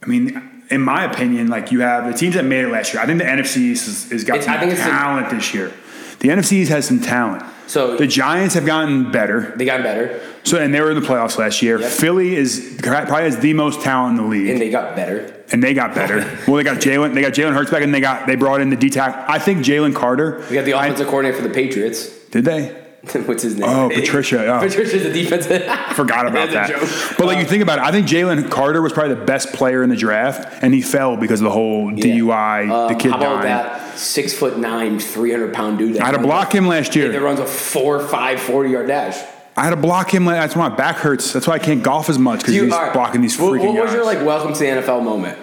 [0.02, 3.04] I mean, in my opinion, like you have the teams that made it last year.
[3.04, 5.30] I think the NFC East has, has got It's- some I think it's the- talent
[5.30, 5.72] this year.
[6.20, 7.44] The NFC East has some talent.
[7.68, 9.54] So- the Giants have gotten better.
[9.56, 11.80] They got better, So and they were in the playoffs last year.
[11.80, 11.90] Yep.
[11.92, 14.50] Philly is probably has the most talent in the league.
[14.50, 15.34] and they got better.
[15.52, 16.18] and they got better.
[16.48, 17.14] well, they got Jalen.
[17.14, 19.26] They got Jalen Hurts back, and they got they brought in the D tack.
[19.30, 20.44] I think Jalen Carter.
[20.50, 22.08] We got the I- offensive coordinator for the Patriots.
[22.32, 22.87] did they?
[23.28, 23.70] What's his name?
[23.70, 24.60] Oh, Patricia, oh.
[24.60, 25.64] Patricia's a defensive.
[25.96, 26.70] Forgot about that.
[26.70, 27.18] joke.
[27.18, 29.84] But like you think about it, I think Jalen Carter was probably the best player
[29.84, 33.18] in the draft, and he fell because of the whole DUI, Uh, the kid How
[33.18, 33.44] about dying.
[33.44, 35.96] that six foot nine, three hundred pound dude?
[35.96, 37.12] That I had to block a- him last year.
[37.12, 39.18] That runs a four, five, 40 yard dash.
[39.56, 40.26] I had to block him.
[40.26, 41.34] That's why my back hurts.
[41.34, 42.94] That's why I can't golf as much because he's right.
[42.94, 43.94] blocking these What, freaking what was guys.
[43.96, 45.38] your like welcome to the NFL moment?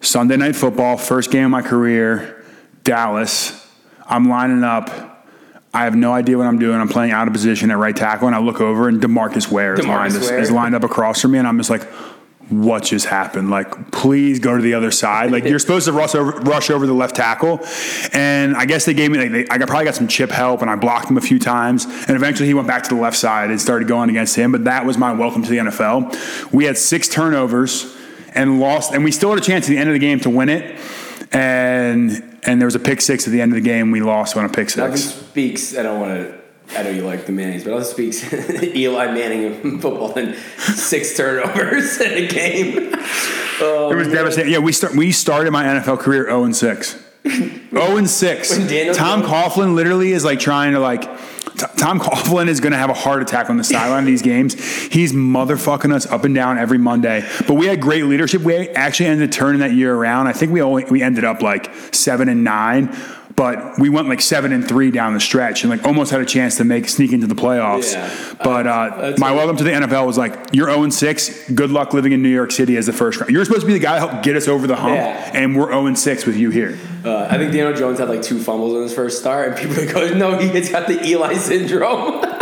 [0.00, 2.44] Sunday night football, first game of my career,
[2.84, 3.58] Dallas.
[4.06, 5.11] I'm lining up.
[5.74, 6.80] I have no idea what I'm doing.
[6.80, 9.74] I'm playing out of position at right tackle, and I look over, and Demarcus Ware,
[9.74, 10.38] is, DeMarcus lined, Ware.
[10.38, 11.84] is lined up across from me, and I'm just like,
[12.50, 13.48] what just happened?
[13.48, 15.30] Like, please go to the other side.
[15.30, 17.60] Like, you're supposed to rush over, rush over the left tackle,
[18.12, 19.18] and I guess they gave me.
[19.18, 21.86] Like, they, I probably got some chip help, and I blocked him a few times,
[21.86, 24.52] and eventually he went back to the left side and started going against him.
[24.52, 26.52] But that was my welcome to the NFL.
[26.52, 27.96] We had six turnovers
[28.34, 30.30] and lost, and we still had a chance at the end of the game to
[30.30, 30.78] win it.
[31.32, 33.90] And and there was a pick six at the end of the game.
[33.90, 35.02] We lost on a pick six.
[35.02, 35.76] speaks.
[35.76, 36.42] I don't want to.
[36.78, 41.16] I know you like the Mannings, but nothing speaks Eli Manning in football and six
[41.16, 42.90] turnovers in a game.
[43.60, 44.52] Oh, it was devastating.
[44.52, 44.94] Yeah, we start.
[44.94, 47.02] We started my NFL career zero and six.
[47.26, 48.50] Zero oh and six.
[48.96, 51.04] Tom Coughlin literally is like trying to like.
[51.56, 54.54] Tom Coughlin is going to have a heart attack on the sideline of these games.
[54.86, 57.28] He's motherfucking us up and down every Monday.
[57.46, 58.42] But we had great leadership.
[58.42, 60.28] We actually ended up turning that year around.
[60.28, 62.96] I think we only we ended up like seven and nine,
[63.36, 66.26] but we went like seven and three down the stretch and like almost had a
[66.26, 67.92] chance to make sneak into the playoffs.
[67.92, 68.34] Yeah.
[68.42, 71.50] But uh, my welcome to the NFL was like you're zero and six.
[71.50, 73.32] Good luck living in New York City as the first round.
[73.32, 75.30] You're supposed to be the guy to help get us over the hump, Yeah.
[75.34, 76.78] and we're zero and six with you here.
[77.04, 79.84] Uh, I think Daniel Jones had like two fumbles in his first start, and people
[79.92, 82.24] go, "No, he's got the Eli syndrome."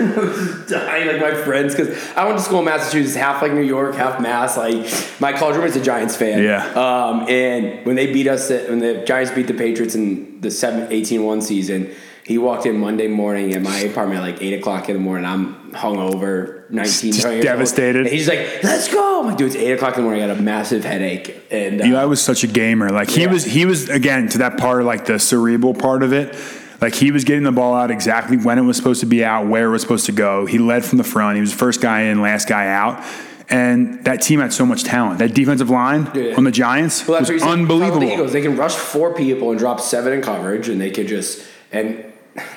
[0.68, 3.94] dying like my friends because I went to school in Massachusetts, half like New York,
[3.94, 4.56] half Mass.
[4.56, 4.86] Like
[5.20, 6.42] my college roommate's a Giants fan.
[6.42, 6.64] Yeah.
[6.74, 10.88] Um, and when they beat us, when the Giants beat the Patriots in the 7
[10.88, 11.94] 18-1 season,
[12.24, 15.24] he walked in Monday morning at my apartment at like eight o'clock in the morning.
[15.24, 17.52] I'm hungover, nineteen, Just 20 years old.
[17.56, 18.00] devastated.
[18.00, 20.24] And he's like, "Let's go!" I'm like, "Dude, it's eight o'clock in the morning.
[20.24, 22.90] I got a massive headache." And uh, Eli was such a gamer.
[22.90, 23.30] Like he Yeah.
[23.32, 26.34] was, he was again to that part of like the cerebral part of it.
[26.80, 29.46] Like he was getting the ball out exactly when it was supposed to be out,
[29.46, 30.44] where it was supposed to go.
[30.46, 31.36] He led from the front.
[31.36, 33.02] He was the first guy in, last guy out.
[33.48, 35.20] And that team had so much talent.
[35.20, 36.34] That defensive line Yeah.
[36.36, 38.00] on the Giants Well, was unbelievable.
[38.00, 41.06] The Eagles, they can rush four people and drop seven in coverage, and they could
[41.08, 42.04] just and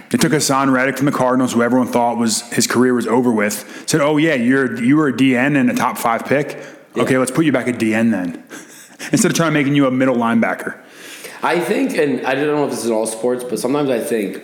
[0.10, 3.32] They took Haason Reddick from the Cardinals, who everyone thought was his career was over
[3.32, 3.84] with.
[3.86, 6.58] Said, "Oh yeah, you're you were a DN and a top five pick.
[6.98, 8.44] Okay, let's put you back at DN then,
[9.14, 10.76] instead of trying to making you a middle linebacker."
[11.42, 14.44] I think, and I don't know if this is all sports, but sometimes I think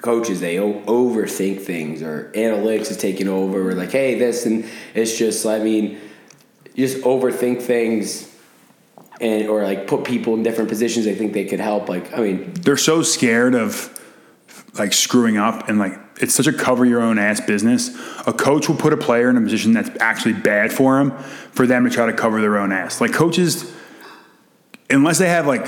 [0.00, 4.64] coaches they o- overthink things or analytics is taking over or like, hey, this and
[4.94, 5.44] it's just.
[5.44, 5.98] I mean,
[6.76, 8.32] just overthink things.
[9.18, 11.88] And, or like put people in different positions they think they could help.
[11.88, 13.98] Like I mean, They're so scared of
[14.78, 17.96] like screwing up and like it's such a cover your own ass business.
[18.26, 21.12] A coach will put a player in a position that's actually bad for him
[21.52, 23.00] for them to try to cover their own ass.
[23.00, 23.72] Like coaches,
[24.90, 25.66] unless they have like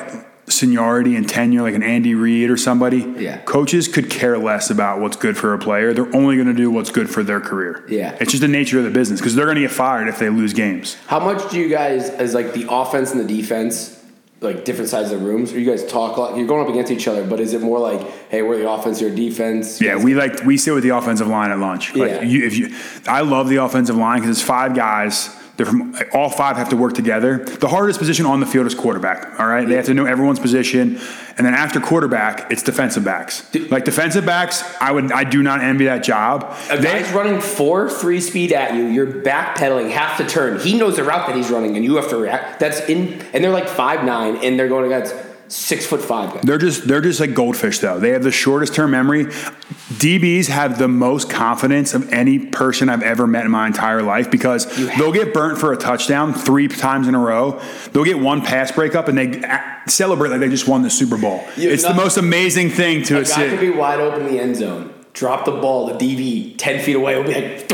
[0.51, 3.39] seniority and tenure, like an Andy Reid or somebody, Yeah.
[3.39, 5.93] coaches could care less about what's good for a player.
[5.93, 7.85] They're only going to do what's good for their career.
[7.89, 8.17] Yeah.
[8.21, 10.29] it's just the nature of the business because they're going to get fired if they
[10.29, 10.97] lose games.
[11.07, 13.95] How much do you guys, as like the offense and the defense,
[14.41, 16.37] like different sides of the rooms, or you guys talk a lot?
[16.37, 19.01] You're going up against each other, but is it more like, hey, we're the offense,
[19.01, 19.81] you're defense?
[19.81, 21.95] Yeah, we like we sit with the offensive line at lunch.
[21.97, 22.23] Like Yeah.
[22.23, 22.75] you, if you,
[23.09, 25.31] I love the offensive line because it's five guys.
[25.59, 27.39] They're from all five have to work together.
[27.45, 29.39] The hardest position on the field is quarterback.
[29.41, 31.01] All right, they have to know everyone's position,
[31.37, 33.43] and then after quarterback, it's defensive backs.
[33.69, 36.57] Like defensive backs, I would I do not envy that job.
[36.71, 38.85] A They- guy's running four three speed at you.
[38.85, 40.61] You're backpedaling half the turn.
[40.61, 42.61] He knows the route that he's running, and you have to react.
[42.61, 45.13] That's in, and they're like five nine, and they're going against
[45.49, 46.43] six foot five guys.
[46.45, 47.99] They're just they're just like goldfish though.
[47.99, 49.25] They have the shortest term memory.
[49.27, 54.31] DBs have the most confidence of any person I've ever met in my entire life
[54.31, 54.67] because
[54.99, 57.61] they'll get burnt for a touchdown three times in a row.
[57.93, 59.43] They'll get one pass breakup and they
[59.87, 61.43] celebrate like they just won the Super Bowl.
[61.57, 64.41] You- it's the most amazing thing to A guy could be wide open in the
[64.41, 67.65] end zone, drop the ball, the DB ten feet away will be like.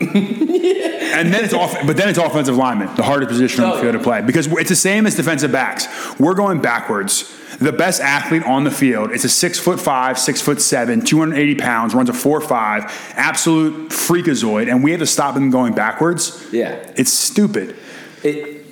[1.14, 3.94] And then it's off, but then it's offensive lineman, the hardest position on the field
[3.94, 5.86] to play because it's the same as defensive backs.
[6.18, 7.32] We're going backwards.
[7.58, 11.54] The best athlete on the field is a six foot five, six foot seven, 280
[11.54, 12.84] pounds, runs a four five,
[13.14, 16.46] absolute freakazoid, and we have to stop him going backwards.
[16.52, 16.72] Yeah.
[16.96, 17.76] It's stupid.
[18.24, 18.66] It,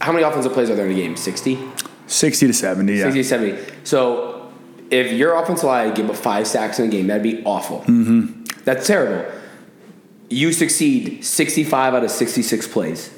[0.00, 1.16] how many offensive plays are there in a game?
[1.16, 1.58] 60?
[2.06, 3.02] 60 to 70, yeah.
[3.04, 3.72] 60, 70.
[3.84, 4.52] So
[4.90, 7.80] if your offensive line give up five sacks in a game, that'd be awful.
[7.80, 8.44] Mm-hmm.
[8.64, 9.32] That's terrible.
[10.28, 13.10] You succeed 65 out of 66 plays.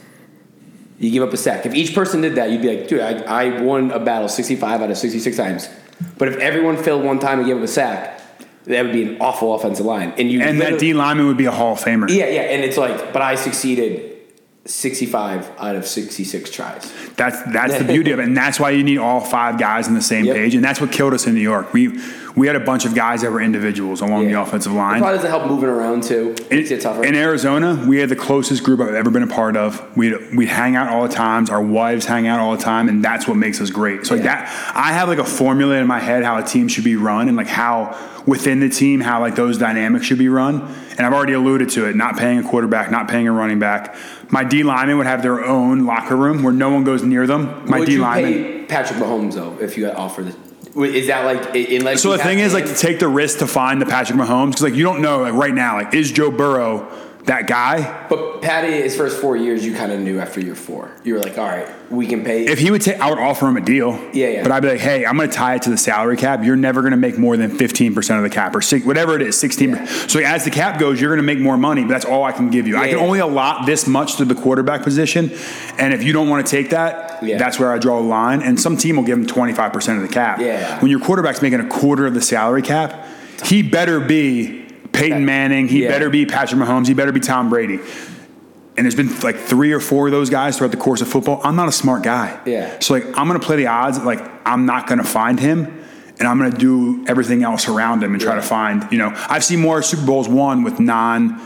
[0.99, 1.65] You give up a sack.
[1.65, 4.83] If each person did that, you'd be like, dude, I, I won a battle 65
[4.83, 5.69] out of 66 times.
[6.17, 8.21] But if everyone failed one time and gave up a sack,
[8.65, 10.13] that would be an awful offensive line.
[10.19, 12.09] And you And that D lineman would be a Hall of Famer.
[12.09, 14.17] Yeah, yeah, and it's like, but I succeeded
[14.67, 16.93] 65 out of 66 tries.
[17.17, 19.95] That's that's the beauty of it, and that's why you need all five guys on
[19.95, 20.37] the same Yep.
[20.37, 21.73] page, and that's what killed us in New York.
[21.73, 21.99] We
[22.39, 24.43] we had a bunch of guys that were individuals along the Yeah.
[24.43, 25.01] offensive It line.
[25.01, 26.35] probably doesn't help moving around too.
[26.51, 27.05] Makes it tougher.
[27.05, 29.83] In Arizona, we had the closest group I've ever been a part of.
[29.97, 31.51] We'd, we'd hang out all the times.
[31.51, 34.07] Our wives hang out all the time, and that's what makes us great.
[34.07, 36.85] So like that, I have like a formula in my head how a team should
[36.85, 40.63] be run, and like how within the team how like those dynamics should be run.
[40.97, 43.95] And I've already alluded to it: not paying a quarterback, not paying a running back.
[44.31, 47.63] My D linemen would have their own locker room where no one goes near them.
[47.67, 48.33] My Would D linemen.
[48.33, 50.35] pay Patrick Mahomes though if you got offered?
[50.83, 52.03] Is that like i- unless?
[52.03, 54.63] So the thing is, like, to take the risk to find the Patrick Mahomes because,
[54.63, 56.87] like, you don't know, like, right now, like, is Joe Burrow
[57.25, 58.07] that guy?
[58.09, 60.91] but Patty, his first four years, you kind of knew after year four.
[61.05, 62.47] You were like, all right, we can pay.
[62.47, 63.93] If he would take, I would offer him a deal.
[64.13, 64.43] Yeah, yeah.
[64.43, 66.45] But I'd be like, hey, I'm going to tie it to the salary cap.
[66.45, 69.23] You're never going to make more than 15% of the cap or six, whatever it
[69.23, 69.71] is, 16.
[69.71, 69.85] Yeah.
[69.85, 72.33] So as the cap goes, you're going to make more money, but that's all I
[72.33, 72.77] can give you.
[72.77, 73.05] I can yeah.
[73.05, 75.33] only allot this much to the quarterback position.
[75.79, 77.39] And if you don't want to take that, Yeah.
[77.39, 78.43] that's where I draw the line.
[78.43, 80.41] And some team will give him 25% of the cap.
[80.41, 80.81] Yeah.
[80.81, 83.07] When your quarterback's making a quarter of the salary cap,
[83.45, 84.68] he better be
[84.99, 85.69] Peyton Manning.
[85.69, 85.91] He Yeah.
[85.91, 86.87] better be Patrick Mahomes.
[86.87, 87.81] He better be Tom Brady.
[88.77, 91.41] And there's been like three or four of those guys throughout the course of football.
[91.43, 92.39] I'm not a smart guy.
[92.47, 92.71] Yeah.
[92.81, 93.99] So like I'm gonna play the odds.
[93.99, 95.67] Like I'm not gonna find him,
[96.19, 98.41] and I'm gonna do everything else around him and try Yeah.
[98.41, 98.87] to find.
[98.91, 101.41] You know, I've seen more Super Bowls won with non.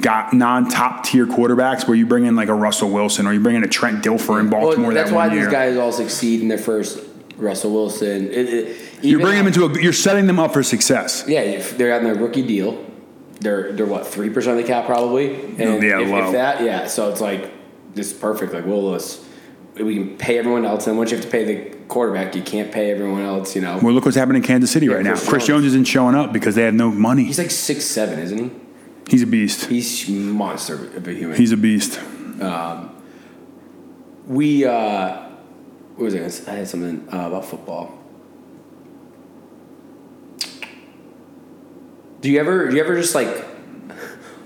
[0.00, 3.40] Got non top tier quarterbacks where you bring in like a Russell Wilson or you
[3.40, 4.86] bring in a Trent Dilfer in Baltimore.
[4.86, 5.50] well, that's that why these year.
[5.50, 7.00] guys all succeed in their first.
[7.36, 8.28] Russell Wilson.
[8.28, 9.82] It, it, You're bringing them into a.
[9.82, 11.24] You're setting them up for success.
[11.26, 12.78] Yeah, they're on their rookie deal.
[13.40, 16.86] They're they're what three percent of the cap probably, and Yeah, if, if that, yeah.
[16.86, 17.50] So it's like
[17.94, 18.52] this is perfect.
[18.52, 19.24] Like, well, let's
[19.76, 22.72] we can pay everyone else, and once you have to pay the quarterback, you can't
[22.72, 23.54] pay everyone else.
[23.54, 25.12] You know, Well, look what's happening in Kansas City Yeah, right now.
[25.14, 25.62] Chris Chris Jones.
[25.62, 27.24] Jones isn't showing up because they have no money.
[27.24, 28.50] he's like six seven, isn't he?
[29.08, 29.66] He's a beast.
[29.66, 31.36] He's monster of a human.
[31.36, 31.98] He's a beast.
[34.26, 35.28] we uh,
[35.96, 36.18] what was I?
[36.18, 36.52] Gonna say?
[36.52, 37.97] I had something uh, about football.
[42.20, 43.44] Do you ever do you ever just like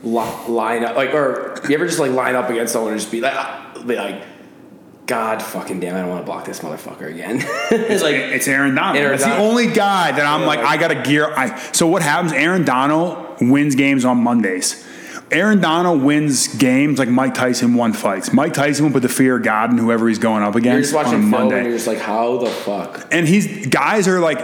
[0.03, 3.13] line up like or do you ever just like line up against someone and just
[3.13, 4.23] be like ah, be like
[5.07, 7.39] God fucking damn I don't want to block this motherfucker again.
[7.71, 8.97] it's like It's Aaron Donald.
[8.97, 10.47] Aaron That's the only guy that I'm Yeah.
[10.47, 11.27] like, I got to gear.
[11.37, 12.33] I so what happens?
[12.33, 14.87] Aaron Donald wins games on Mondays.
[15.33, 18.33] Aaron Donald wins games like Mike Tyson won fights.
[18.33, 20.93] Mike Tyson will put the fear of God in whoever he's going up you're against
[20.93, 21.63] just watching on a and Monday.
[21.65, 24.39] you're just like how the fuck And he's guys are like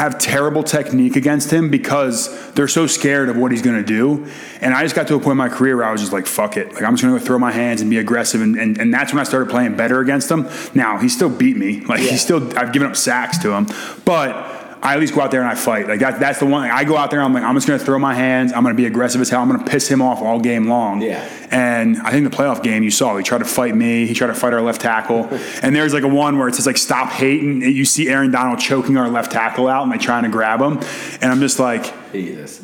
[0.00, 4.26] have terrible technique against him because they're so scared of what he's going to do.
[4.62, 6.26] And I just got to a point in my career where I was just like,
[6.26, 6.72] fuck it.
[6.72, 8.40] Like, I'm just going to throw my hands and be aggressive.
[8.40, 10.48] And, and, and that's when I started playing better against him.
[10.74, 11.80] Now, he still beat me.
[11.80, 12.12] Like, Yeah.
[12.12, 13.66] he still, I've given up sacks to him.
[14.06, 15.88] But I at least go out there and I fight.
[15.88, 16.70] Like, that, that's the one.
[16.70, 18.52] I go out there, I'm like, I'm just going to throw my hands.
[18.52, 19.42] I'm going to be aggressive as hell.
[19.42, 21.02] I'm going to piss him off all game long.
[21.02, 21.28] Yeah.
[21.50, 24.06] And I think the playoff game you saw, he tried to fight me.
[24.06, 25.28] He tried to fight our left tackle.
[25.62, 27.62] and there's like a one where it says like stop hating.
[27.62, 30.78] You see Aaron Donald choking our left tackle out and like trying to grab him.
[31.20, 31.92] And I'm just like,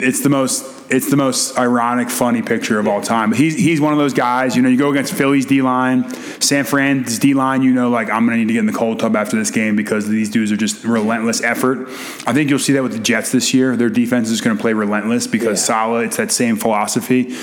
[0.01, 3.31] It's the most it's the most ironic, funny picture of all time.
[3.31, 4.57] But he's he's one of those guys.
[4.57, 7.63] You know, you go against Philly's D line, San Fran's D line.
[7.63, 9.77] You know, like I'm gonna need to get in the cold tub after this game
[9.77, 11.89] because these dudes are just relentless effort.
[12.27, 13.77] I think you'll see that with the Jets this year.
[13.77, 15.67] Their defense is going to play relentless because Yeah.
[15.67, 16.07] Saleh.
[16.07, 17.37] It's that same philosophy.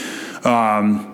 [0.44, 1.13] Um,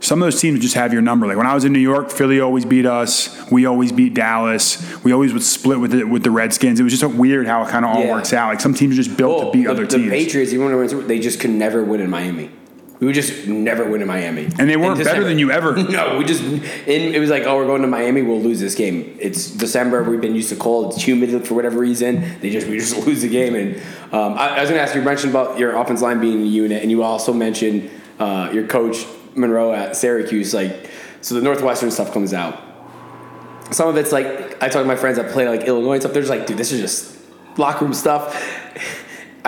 [0.00, 1.26] some of those teams just have your number.
[1.26, 3.50] Like when I was in New York, Philly always beat us.
[3.50, 4.80] We always beat Dallas.
[5.04, 6.78] We always would split with the, with the Redskins.
[6.78, 8.12] It was just weird how it kind of all Yeah.
[8.12, 8.48] works out.
[8.48, 10.10] Like some teams are just built Well, to beat the, other the teams.
[10.10, 12.50] Patriots, even when through- they just could never win in Miami.
[13.00, 14.48] We would just never win in Miami.
[14.58, 15.76] And they weren't better than you ever.
[15.88, 18.74] No, we just in, it was like, oh, we're going to Miami, we'll lose this
[18.74, 19.16] game.
[19.20, 22.38] It's December, we've been used to cold, it's humid for whatever reason.
[22.40, 23.54] They just we just lose the game.
[23.54, 23.76] And
[24.12, 26.42] um, I, I was going to ask you, you mentioned about your offense line being
[26.42, 27.88] a unit, and you also mentioned
[28.18, 29.04] uh, your coach
[29.34, 30.54] Marrone at Syracuse.
[30.54, 32.62] Like, so the Northwestern stuff comes out.
[33.70, 36.12] Some of it's like I talk to my friends that play like Illinois and stuff.
[36.12, 37.18] They're just like, dude, this is just
[37.58, 38.34] locker room stuff.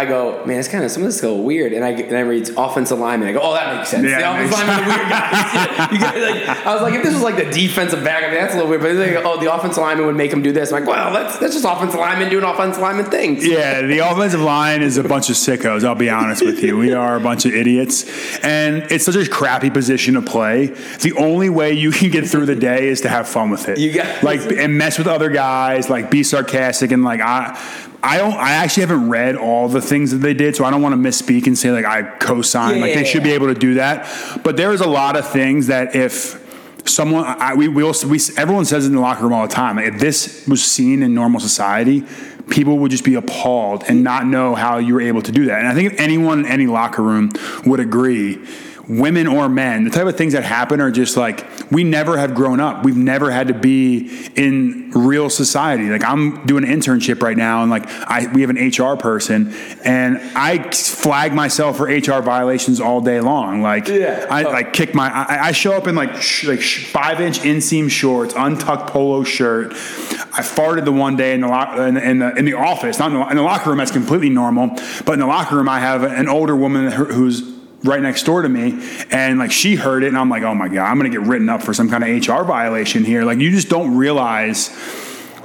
[0.01, 1.91] I go, man, it's kind of some of this is a little weird, and I
[1.91, 3.29] and I read offensive lineman.
[3.29, 4.05] I go, oh, that makes sense.
[4.09, 5.93] Yeah, the offensive lineman, the weird guys.
[5.93, 8.37] You guys, like, I was like, if this was like the defensive back, I mean,
[8.41, 8.81] that's a little weird.
[8.83, 10.73] But it's like, oh, the offensive lineman would make him do this.
[10.73, 13.47] I'm like, well, that's that's just offensive lineman doing offensive lineman things.
[13.47, 15.85] Yeah, the offensive line is a bunch of sickos.
[15.85, 16.77] I'll be honest with you.
[16.79, 18.05] We are a bunch of idiots,
[18.41, 20.69] and it's such a crappy position to play.
[21.01, 23.79] The only way you can get through the day is to have fun with it.
[23.79, 27.59] You got- like and mess with other guys, like be sarcastic, and like I.
[28.03, 28.33] I don't.
[28.33, 31.09] I actually haven't read all the things that they did, so I don't want to
[31.09, 32.77] misspeak and say like I co-sign.
[32.77, 33.29] Yeah, like yeah, they should yeah.
[33.29, 34.41] be able to do that.
[34.43, 36.41] But there is a lot of things that if
[36.89, 39.53] someone, I, we we, also, we everyone says it in the locker room all the
[39.53, 39.77] time.
[39.77, 42.05] Like if this was seen in normal society,
[42.49, 45.59] people would just be appalled and not know how you were able to do that.
[45.59, 47.31] And I think if anyone in any locker room
[47.67, 48.45] would agree.
[48.91, 52.35] Women or men, the type of things that happen are just like we never have
[52.35, 52.85] grown up.
[52.85, 55.89] We've never had to be in real society.
[55.89, 59.55] Like I'm doing an internship right now, and like I we have an HR person,
[59.85, 63.63] and I flag myself for HR violations all day long.
[63.63, 64.27] Like Yeah.
[64.29, 65.09] I like kick my.
[65.09, 69.23] I, I show up in like sh- like sh- five inch inseam shorts, untucked polo
[69.23, 69.71] shirt.
[69.73, 73.13] I farted the one day in the lo- in, in the in the office, not
[73.13, 73.79] in the, in the locker room.
[73.79, 74.77] That's completely normal.
[75.05, 78.49] But in the locker room, I have an older woman who's right next door to
[78.49, 78.79] me
[79.11, 81.49] and like she heard it and I'm like oh my god I'm gonna get written
[81.49, 84.69] up for some kind of HR violation here like you just don't realize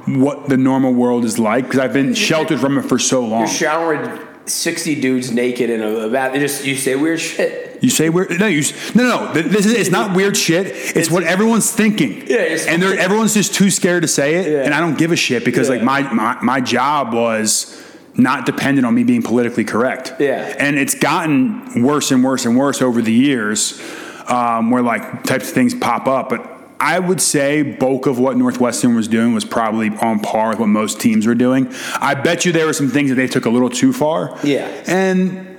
[0.05, 3.41] what the normal world is like because I've been sheltered from it for so long
[3.41, 6.33] You're showering sixty dudes naked in a bath.
[6.33, 7.79] They just you say weird shit.
[7.81, 8.39] You say weird?
[8.39, 8.61] No, you
[8.93, 9.33] no no.
[9.33, 10.67] This is it's not weird shit.
[10.67, 12.11] It's, It's- what everyone's thinking.
[12.27, 14.51] Yeah, it's- and they're, everyone's just too scared to say it.
[14.51, 14.59] Yeah.
[14.65, 17.81] And I don't give a shit because like my, my my job was
[18.17, 20.13] not dependent on me being politically correct.
[20.19, 20.55] Yeah.
[20.59, 23.81] and it's gotten worse and worse and worse over the years,
[24.27, 26.29] um, where like types of things pop up.
[26.29, 30.59] But I would say bulk of what Northwestern was doing was probably on par with
[30.59, 31.73] what most teams were doing.
[31.99, 34.37] I bet you there were some things that they took a little too far.
[34.43, 34.67] Yeah.
[34.87, 35.57] and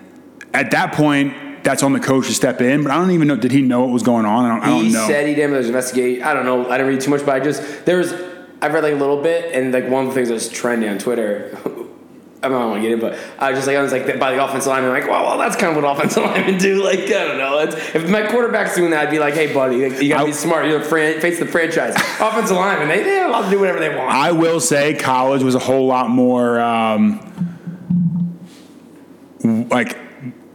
[0.55, 1.35] at that point,
[1.65, 2.83] that's on the coach to step in.
[2.85, 3.37] But I don't even know.
[3.37, 4.45] Did he know what was going on?
[4.45, 5.07] I don't, I don't he know.
[5.07, 5.51] said he did.
[5.51, 6.23] There was investigate.
[6.23, 6.71] I don't know.
[6.71, 8.13] I didn't read too much, but I just there was.
[8.63, 10.99] I've read like a little bit, and like one of the things that's trending on
[10.99, 11.59] Twitter.
[12.53, 14.33] I don't want to get in, but I was just like I was like by
[14.35, 16.83] the offensive lineman, like, well, well, that's kind of what offensive linemen do.
[16.85, 17.59] Like, I don't know.
[17.61, 20.33] If my quarterback's doing that, I'd be like, hey, buddy, like, you gotta I- be
[20.33, 20.67] smart.
[20.67, 21.95] You're the fran- face of the franchise.
[22.21, 24.11] offensive lineman, they they allowed to do whatever they want.
[24.11, 27.21] I will say college was a whole lot more um,
[29.71, 29.97] like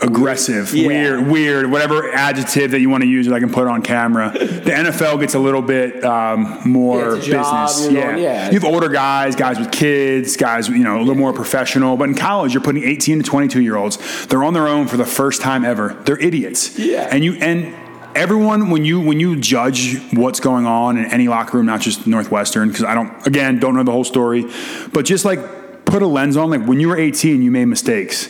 [0.02, 0.88] aggressive, Yeah.
[0.88, 4.32] weird, weird, whatever adjective that you want to use that I can put on camera.
[4.62, 7.92] The NFL gets a little bit um, more Yeah, job, business.
[7.92, 8.16] yeah.
[8.18, 8.48] yeah.
[8.48, 11.98] you have older guys, guys with kids, guys you know a little more professional.
[11.98, 13.98] But in college, you're putting 18 to 22 year olds.
[14.28, 15.96] They're on their own for the first time ever.
[16.06, 16.78] They're idiots.
[16.78, 17.08] Yeah.
[17.12, 17.76] and you and.
[18.14, 22.06] Everyone, when you when you judge what's going on in any locker room, not just
[22.06, 24.48] Northwestern, because I don't again don't know the whole story,
[24.92, 26.50] but just like put a lens on.
[26.50, 28.30] Like when you were 18, you made mistakes.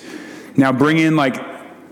[0.55, 1.33] Now bring in like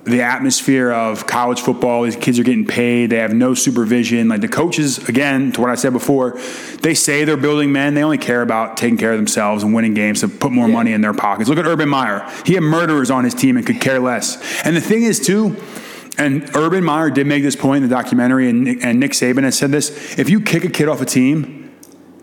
[0.05, 2.03] the atmosphere of college football.
[2.03, 3.09] These kids are getting paid.
[3.09, 4.29] They have no supervision.
[4.29, 6.39] Like the coaches, again, to what I said before,
[6.81, 7.93] they say they're building men.
[7.93, 10.93] They only care about taking care of themselves and winning games to put more money
[10.93, 11.49] in their pockets.
[11.49, 12.27] Look at Urban Meyer.
[12.45, 14.37] He had murderers on his team and could care less.
[14.65, 15.55] And the thing is, too,
[16.17, 19.43] and Urban Meyer did make this point in the documentary, and Nick, and Nick Saban
[19.43, 21.73] has said this: if you kick a kid off a team,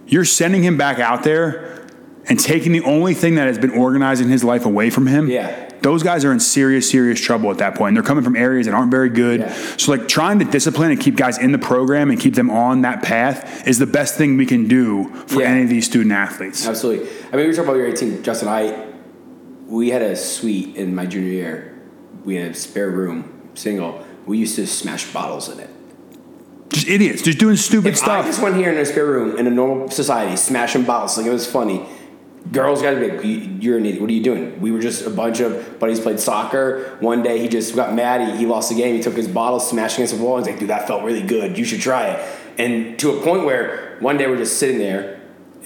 [0.07, 1.89] you're sending him back out there
[2.29, 5.31] and taking the only thing that has been organizing his life away from him.
[5.31, 5.71] Yeah.
[5.83, 7.95] Those guys are in serious, serious trouble at that point.
[7.95, 9.41] They're coming from areas that aren't very good.
[9.41, 9.53] Yeah.
[9.77, 12.83] So, like, trying to discipline and keep guys in the program and keep them on
[12.83, 15.49] that path is the best thing we can do for Yeah.
[15.49, 16.67] any of these student athletes.
[16.67, 17.09] Absolutely.
[17.33, 18.49] I mean, we were talking about your 18, Justin.
[18.49, 18.85] I
[19.69, 21.75] we had a suite in my junior year.
[22.25, 24.05] We had a spare room, single.
[24.25, 25.71] We used to smash bottles in it.
[26.71, 28.27] Just idiots, just doing stupid If I stuff.
[28.27, 31.31] just went here in a spare room in a normal society, smashing bottles, like it
[31.33, 31.85] was funny.
[32.53, 34.01] Girls got to be like, "You- you're an idiot.
[34.01, 34.61] What are you doing?
[34.61, 36.97] We were just a bunch of buddies played soccer.
[37.01, 38.21] One day he just got mad.
[38.33, 38.95] He, he lost the game.
[38.95, 40.39] He took his bottle, smashed against the wall.
[40.39, 41.59] He's like, dude, that felt really good.
[41.59, 42.39] You should try it.
[42.59, 45.15] And to a point where one day we're just sitting there.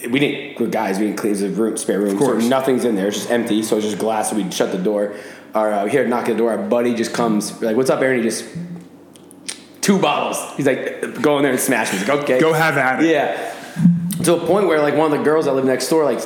[0.09, 2.12] We didn't, we're guys, we didn't clean the room, spare room.
[2.14, 2.43] Of course.
[2.43, 3.09] So nothing's in there.
[3.09, 3.62] It's just empty.
[3.62, 4.31] So it's just glass.
[4.31, 5.14] So we shut the door.
[5.55, 6.53] Our, uh, we hear a knock at the door.
[6.53, 7.61] Our buddy just comes.
[7.61, 8.16] Like, what's up, Aaron?
[8.16, 8.47] He just,
[9.83, 10.39] two bottles.
[10.57, 11.91] He's like, go in there and smash.
[11.91, 12.41] He's like, okay.
[12.41, 13.11] Go have at it.
[13.11, 13.55] Yeah.
[14.24, 16.20] To a point where like one of the girls that live next door like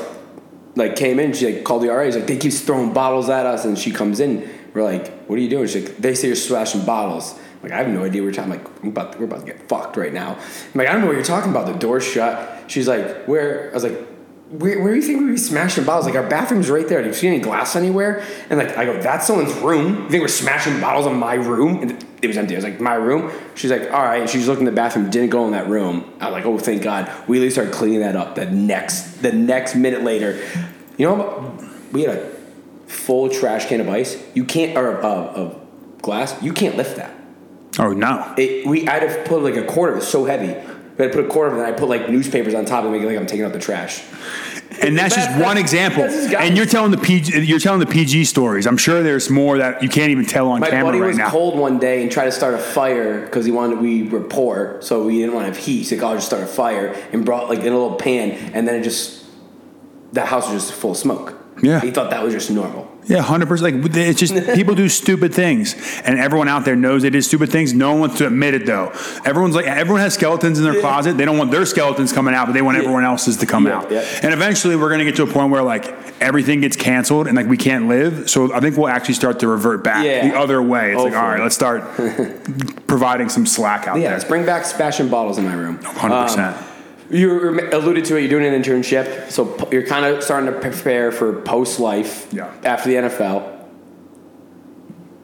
[0.76, 3.46] like came in, she like called the RA, she's like, they keep throwing bottles at
[3.46, 4.48] us and she comes in.
[4.72, 5.66] We're like, what are you doing?
[5.68, 7.34] She's like, they say you're smashing bottles.
[7.34, 8.50] I'm like, I have no idea what you're talking.
[8.50, 10.32] Like, I'm about to, we're about to get fucked right now.
[10.34, 11.66] I'm like, I don't know what you're talking about.
[11.66, 12.70] The door's shut.
[12.70, 13.70] She's like, where?
[13.70, 13.98] I was like,
[14.50, 16.06] where, where do you think we'd be smashing bottles?
[16.06, 17.00] Like, our bathroom's right there.
[17.00, 18.24] Do you see any glass anywhere?
[18.50, 20.04] And like, I go, that's someone's room.
[20.04, 21.82] You think we're smashing bottles in my room?
[21.82, 22.54] And it was empty.
[22.54, 23.32] I was like, my room?
[23.54, 24.20] She's like, all right.
[24.20, 26.12] And she's looking in the bathroom, didn't go in that room.
[26.20, 27.10] I was like, oh, thank God.
[27.26, 30.42] We at least started cleaning that up the next, the next minute later.
[30.98, 31.58] You know,
[31.90, 32.30] we had a
[32.86, 34.22] full trash can of ice.
[34.34, 35.60] You can't, or uh, of
[36.02, 36.40] glass.
[36.42, 37.12] You can't lift that.
[37.78, 38.34] Oh no.
[38.38, 39.94] It, we I'd have put like a quarter.
[39.94, 40.54] It was so heavy.
[40.96, 41.64] Had to put a quarter of it.
[41.64, 43.52] And I put like newspapers on top of it, make it like I'm taking out
[43.52, 44.02] the trash.
[44.82, 46.02] And that's just one example.
[46.02, 46.48] that's just guys.
[46.48, 48.66] And you're telling the PG, you're telling the PG stories.
[48.66, 51.18] I'm sure there's more that you can't even tell on My camera buddy right was
[51.18, 51.30] now.
[51.30, 54.78] cold one day and tried to start a fire because he wanted we were poor,
[54.80, 55.84] so we didn't want to have heat.
[55.84, 58.66] So like, I'll just start a fire and brought like in a little pan, and
[58.66, 59.24] then it just
[60.12, 61.36] the house was just full of smoke.
[61.62, 61.80] Yeah.
[61.80, 62.90] he thought that was just normal.
[63.06, 63.82] Yeah, hundred percent.
[63.84, 65.74] Like it's just people do stupid things,
[66.04, 67.74] and everyone out there knows they did stupid things.
[67.74, 68.92] No one wants to admit it though.
[69.24, 70.80] Everyone's like, everyone has skeletons in their Yeah.
[70.80, 71.16] closet.
[71.18, 72.84] They don't want their skeletons coming out, but they want Yeah.
[72.84, 73.92] everyone else's to come Yeah, out.
[73.92, 77.46] And eventually, we're gonna get to a point where like everything gets canceled and like
[77.46, 78.30] we can't live.
[78.30, 80.92] So I think we'll actually start to revert back the other way.
[80.92, 81.30] It's like, all Hopefully.
[81.32, 81.82] right, let's start
[82.86, 84.02] providing some slack out Yeah, there.
[84.02, 85.78] Yeah, let's bring back smashing bottles in my room.
[85.82, 86.56] Hundred Um, percent.
[87.14, 88.22] You alluded to it.
[88.22, 92.50] You're doing an internship, so you're kind of starting to prepare for post life Yeah.
[92.64, 93.50] after the NFL.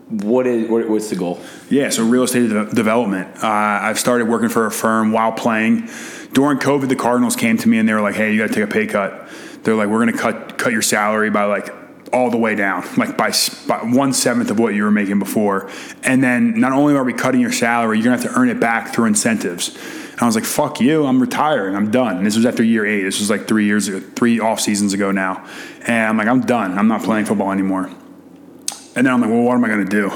[0.08, 1.40] What is what, what's the goal?
[1.68, 3.28] Yeah, so real estate de- development.
[3.42, 5.88] Uh, I've started working for a firm while playing.
[6.32, 8.54] During COVID, the Cardinals came to me and they were like, "Hey, you got to
[8.54, 9.28] take a pay cut."
[9.64, 11.72] They're like, "We're going to cut cut your salary by like
[12.12, 13.32] all the way down, like by,
[13.66, 15.70] by one seventh of what you were making before."
[16.02, 18.60] And then not only are we cutting your salary, you're to have to earn it
[18.60, 19.76] back through incentives.
[20.12, 21.06] And I was like, "Fuck you!
[21.06, 21.74] I'm retiring.
[21.76, 23.02] I'm done." And this was after year eight.
[23.02, 25.46] This was like three years, three off seasons ago now.
[25.86, 26.78] And I'm like, "I'm done.
[26.78, 27.90] I'm not playing football anymore."
[28.96, 30.08] And then I'm like, well, what am I going to do?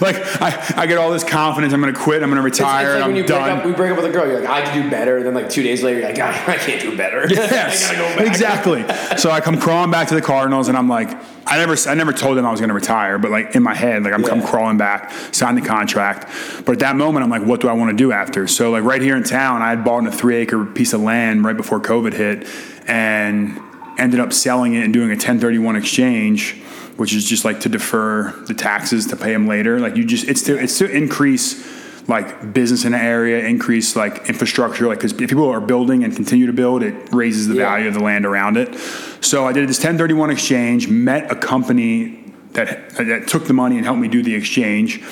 [0.00, 1.72] like, I, I get all this confidence.
[1.74, 2.22] I'm going to quit.
[2.22, 2.94] I'm going to It's, it's retire.
[2.94, 3.58] like I'm you break done.
[3.58, 4.26] up, we break up with a girl.
[4.26, 5.16] You're like, I can do better.
[5.16, 7.26] And then like two days later, you're like, I, I can't do better.
[7.32, 8.84] Yes, go exactly.
[9.18, 11.08] So I come crawling back to the Cardinals, and I'm like,
[11.44, 13.74] I never, I never told them I was going to retire, but like in my
[13.74, 16.28] head, like I'm, I'm crawling back, signed the contract.
[16.64, 18.46] But at that moment, I'm like, what do I want to do after?
[18.46, 21.44] So like right here in town, I had bought a three acre piece of land
[21.44, 22.46] right before COVID hit,
[22.88, 23.60] and
[23.98, 26.61] ended up selling it and doing a 1031 exchange,
[27.02, 29.80] which is just like to defer the taxes to pay them later.
[29.80, 31.68] Like you just, it's to, it's to increase
[32.06, 36.14] like business in the area, increase like infrastructure, like because if people are building and
[36.14, 37.70] continue to build, it raises the Yeah.
[37.70, 38.72] value of the land around it.
[39.20, 42.22] So I did this 1031 exchange, met a company
[42.52, 45.02] that that took the money and helped me do the exchange.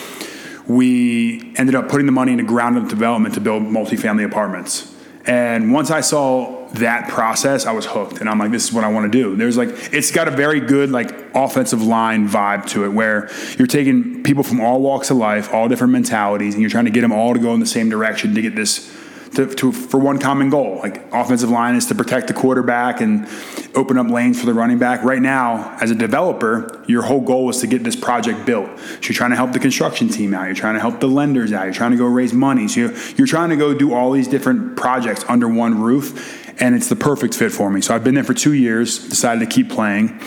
[0.68, 4.94] We ended up putting the money into ground up development to build multifamily apartments.
[5.26, 8.20] And once I saw that process, I was hooked.
[8.20, 9.36] And I'm like, this is what I want to do.
[9.36, 13.66] There's like, it's got a very good, like, offensive line vibe to it where you're
[13.66, 17.02] taking people from all walks of life, all different mentalities, and you're trying to get
[17.02, 18.96] them all to go in the same direction to get this
[19.34, 20.78] to, to for one common goal.
[20.82, 23.28] Like offensive line is to protect the quarterback and
[23.74, 25.04] open up lanes for the running back.
[25.04, 28.66] Right now, as a developer, your whole goal is to get this project built.
[28.78, 30.46] So you're trying to help the construction team out.
[30.46, 31.64] You're trying to help the lenders out.
[31.64, 32.66] You're trying to go raise money.
[32.66, 36.74] So you're, you're trying to go do all these different projects under one roof, and
[36.74, 37.80] it's the perfect fit for me.
[37.80, 39.08] So I've been there for two years.
[39.08, 40.20] Decided to keep playing.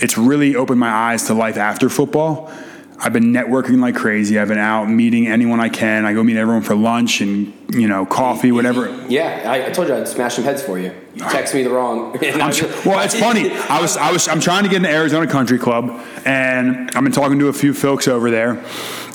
[0.00, 2.52] It's really opened my eyes to life after football.
[2.98, 4.38] I've been networking like crazy.
[4.38, 6.06] I've been out meeting anyone I can.
[6.06, 8.88] I go meet everyone for lunch and you know coffee, whatever.
[9.08, 10.94] Yeah, I, I told you I'd smash some heads for you.
[11.14, 12.16] You text me the wrong.
[12.84, 13.50] Well, it's funny.
[13.50, 17.12] I was, I was, I'm trying to get into Arizona Country Club, and I've been
[17.12, 18.62] talking to a few folks over there.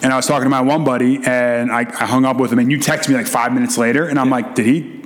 [0.02, 2.60] And I was talking to my one buddy, and I, I hung up with him,
[2.60, 4.99] and you text me like five minutes later, and I'm like, did he?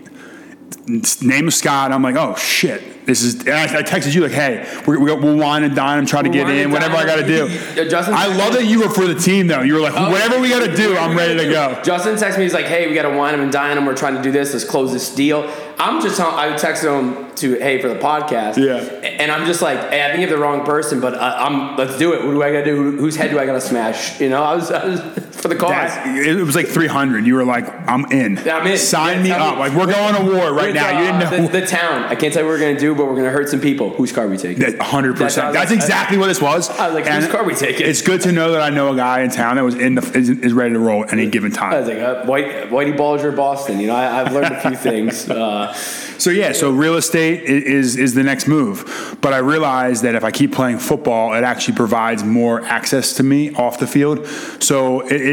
[1.22, 1.92] Name of Scott.
[1.92, 3.42] I'm like, oh shit, this is.
[3.42, 5.98] And I, I texted you like, hey, we're, we'll we'll wine and dine.
[5.98, 7.48] I'm trying to We'll get in, whatever I got to do.
[7.90, 9.62] Justin- I love that you were for the team though.
[9.62, 11.82] You were like, oh, whatever we got to do, I'm ready to go.
[11.84, 12.44] Justin texted me.
[12.44, 13.86] He's like, "Hey, we got to wine him and dine him.
[13.86, 14.54] We're trying to do this.
[14.54, 15.50] Let's close this deal."
[15.80, 16.20] I'm just.
[16.20, 18.78] I texted him to, "Hey, for the podcast." Yeah.
[18.78, 21.76] And I'm just like, "Hey, I think you have the wrong person, but I, I'm.
[21.78, 22.24] Let's do it.
[22.26, 22.98] What do I got to do?
[22.98, 24.20] Whose head do I got to smash?
[24.22, 25.02] You know, I was, I was
[25.44, 25.70] for the cause.
[25.72, 27.26] That- it was like 300.
[27.28, 28.40] You were like, I'm in.
[28.50, 28.78] I'm in.
[28.80, 29.54] Sign Yeah, me up.
[29.56, 29.60] me.
[29.60, 30.90] Like we're going to war right now.
[31.00, 31.48] You didn't know.
[31.48, 32.04] the, the town.
[32.06, 33.92] I can't tell you what we're gonna do, but we're gonna hurt some people.
[33.92, 34.64] Whose car we taking?
[34.64, 35.14] That 100%.
[35.18, 36.70] That's- I That's like- exactly what this was.
[36.72, 37.86] I was like, whose car we taking?
[37.86, 40.02] It's good to know that I know a guy in town that was in the
[40.18, 41.72] is, is ready to roll at any given I time.
[41.80, 43.80] was like, uh, White, Whitey Bulger, Boston.
[43.80, 45.30] You know, I, I've learned a few things.
[45.30, 45.74] Uh,
[46.20, 49.18] So yeah, so real estate is is the next move.
[49.20, 53.24] But I realized that if I keep playing football, it actually provides more access to
[53.24, 54.26] me off the field.
[54.60, 55.33] So it, it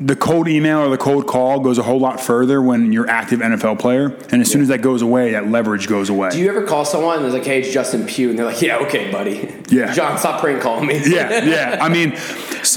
[0.00, 3.40] the cold email or the cold call goes a whole lot further when you're active
[3.40, 4.16] NFL player.
[4.30, 6.30] And as soon as that goes away, that leverage goes away.
[6.30, 8.62] Do you ever call someone and they're like, "Hey, it's Justin Pugh," and they're like,
[8.62, 9.92] "Yeah, okay, buddy." Yeah.
[9.94, 11.00] John, stop prank calling me.
[11.04, 11.78] yeah, yeah.
[11.80, 12.16] I mean,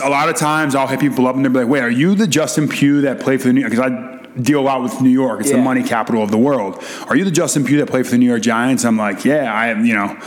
[0.04, 2.16] a lot of times I'll hit people up and they'll be like, "Wait, are you
[2.16, 5.10] the Justin Pugh that played for the New?" Because I deal a lot with New
[5.10, 5.42] York.
[5.42, 6.84] It's the money capital of the world.
[7.08, 8.84] Are you the Justin Pugh that played for the New York Giants?
[8.84, 10.18] I'm like, "Yeah, I am." You know.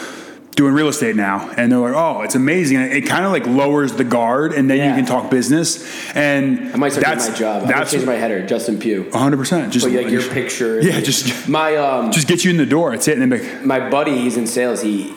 [0.57, 3.45] Doing real estate now, and they're like, "Oh, it's amazing!" And it kind of like
[3.45, 4.91] lowers the guard, and then Yeah.
[4.91, 5.85] you can talk business.
[6.15, 7.67] And I might start that's my job.
[7.67, 9.03] That's change my header, Justin Pugh.
[9.11, 9.37] 100.
[9.37, 10.81] percent Just Put like your picture.
[10.81, 12.93] Yeah, just my um just get you in the door.
[12.93, 13.19] That's it.
[13.19, 14.81] And then my buddy, he's in sales.
[14.81, 15.13] He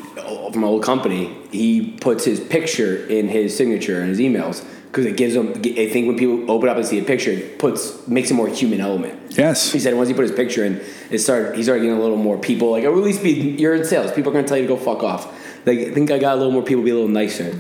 [0.52, 1.36] from my old company.
[1.52, 4.64] He puts his picture in his signature and his emails
[4.98, 5.50] because it gives them.
[5.56, 8.48] I think when people open up and see a picture, it puts makes a more
[8.48, 9.14] human element.
[9.38, 10.82] yes, He said once he put his picture in,
[11.12, 11.56] it started.
[11.56, 12.72] He started getting a little more people.
[12.72, 14.12] Like, or at least be you're in sales.
[14.12, 15.28] People are going to tell you to go fuck off.
[15.68, 17.52] Like, I think I got a little more people be a little nicer.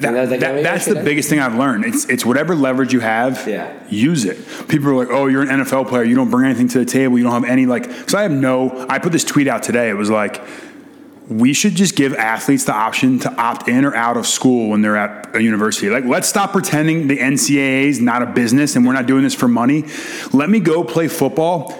[0.00, 1.84] That- And I was like, that- that's the biggest thing I've learned.
[1.84, 3.70] It's it's whatever leverage you have, Yeah.
[3.88, 4.38] use it.
[4.68, 6.02] People are like, "Oh, you're an NFL player.
[6.02, 7.16] You don't bring anything to the table.
[7.18, 8.86] You don't have any like." Because I have no.
[8.88, 9.88] I put this tweet out today.
[9.90, 10.40] It was like,
[11.28, 14.82] we should just give athletes the option to opt in or out of school when
[14.82, 15.88] they're at a university.
[15.88, 19.34] Like, let's stop pretending the NCAA is not a business and we're not doing this
[19.34, 19.84] for money.
[20.32, 21.78] Let me go play football.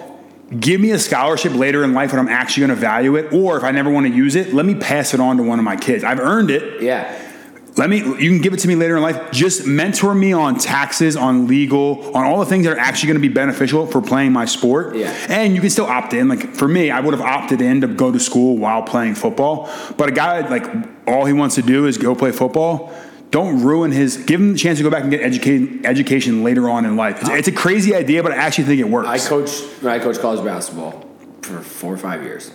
[0.59, 3.57] Give me a scholarship later in life when I'm actually going to value it, or
[3.57, 5.65] if I never want to use it, let me pass it on to one of
[5.65, 6.03] my kids.
[6.03, 6.81] I've earned it.
[6.81, 7.32] Yeah.
[7.75, 9.31] Let me, you can give it to me later in life.
[9.31, 13.21] Just mentor me on taxes, on legal, on all the things that are actually going
[13.21, 14.95] to be beneficial for playing my sport.
[14.95, 15.11] Yeah.
[15.27, 16.27] And you can still opt in.
[16.27, 19.71] Like for me, I would have opted in to go to school while playing football.
[19.97, 20.67] But a guy, like,
[21.07, 22.93] all he wants to do is go play football.
[23.31, 26.69] Don't ruin his, give him the chance to go back and get education, education later
[26.69, 27.19] on in life.
[27.21, 29.07] It's, it's a crazy idea, but I actually think it works.
[29.07, 29.83] I coached.
[29.83, 31.03] I coached college basketball
[31.41, 32.51] for four or five years.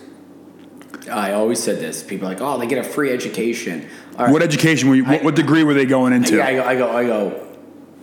[1.11, 2.01] I always said this.
[2.03, 3.89] People are like, "Oh, they get a free education."
[4.19, 4.31] Right.
[4.31, 6.35] what education were you, what, what degree were they going into?
[6.35, 7.47] Yeah, I go, I go, I go.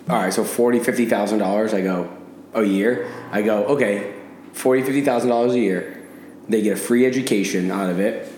[0.08, 1.74] All right, so forty, fifty thousand dollars.
[1.74, 2.10] I go
[2.54, 3.10] a year.
[3.32, 4.14] I go, okay,
[4.52, 6.06] forty, fifty thousand dollars a year.
[6.48, 8.32] They get a free education out of it.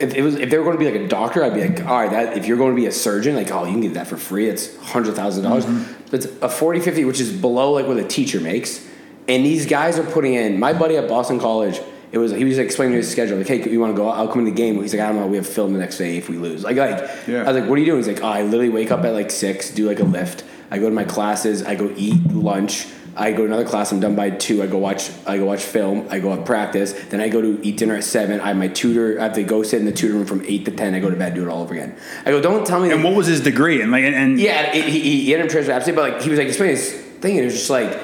[0.00, 1.84] If it was, if they were going to be like a doctor, I'd be like,
[1.86, 3.94] all right, that if you're going to be a surgeon, like, oh, you can get
[3.94, 4.48] that for free.
[4.48, 5.66] It's hundred thousand dollars.
[5.66, 6.04] Mm-hmm.
[6.10, 8.86] But it's a 40, 50, which is below like what a teacher makes.
[9.28, 10.58] And these guys are putting in.
[10.58, 11.80] My buddy at Boston College,
[12.10, 13.38] it was he was explaining his schedule.
[13.38, 14.08] Like, hey, you want to go?
[14.08, 14.80] I'll come to the game.
[14.80, 15.26] He's like, I don't know.
[15.26, 16.64] We have film the next day if we lose.
[16.64, 17.42] Like, like Yeah.
[17.42, 17.98] I was like, what are you doing?
[17.98, 20.44] He's like, oh, I literally wake up at like six, do like a lift.
[20.70, 21.62] I go to my classes.
[21.62, 22.86] I go eat lunch.
[23.16, 23.90] I go to another class.
[23.90, 24.62] I'm done by two.
[24.62, 25.10] I go watch.
[25.26, 26.06] I go watch film.
[26.08, 26.92] I go at practice.
[26.92, 28.40] Then I go to eat dinner at seven.
[28.40, 29.18] I have my tutor.
[29.18, 30.94] I have to go sit in the tutor room from eight to ten.
[30.94, 31.34] I go to bed.
[31.34, 31.98] Do it all over again.
[32.24, 32.40] I go.
[32.40, 32.92] Don't tell me.
[32.92, 33.82] and what was his degree?
[33.82, 36.22] And like, and, and Yeah, it, he, he, he had him transfer absolutely, but like
[36.22, 37.98] he was like explaining his thing, and it was just like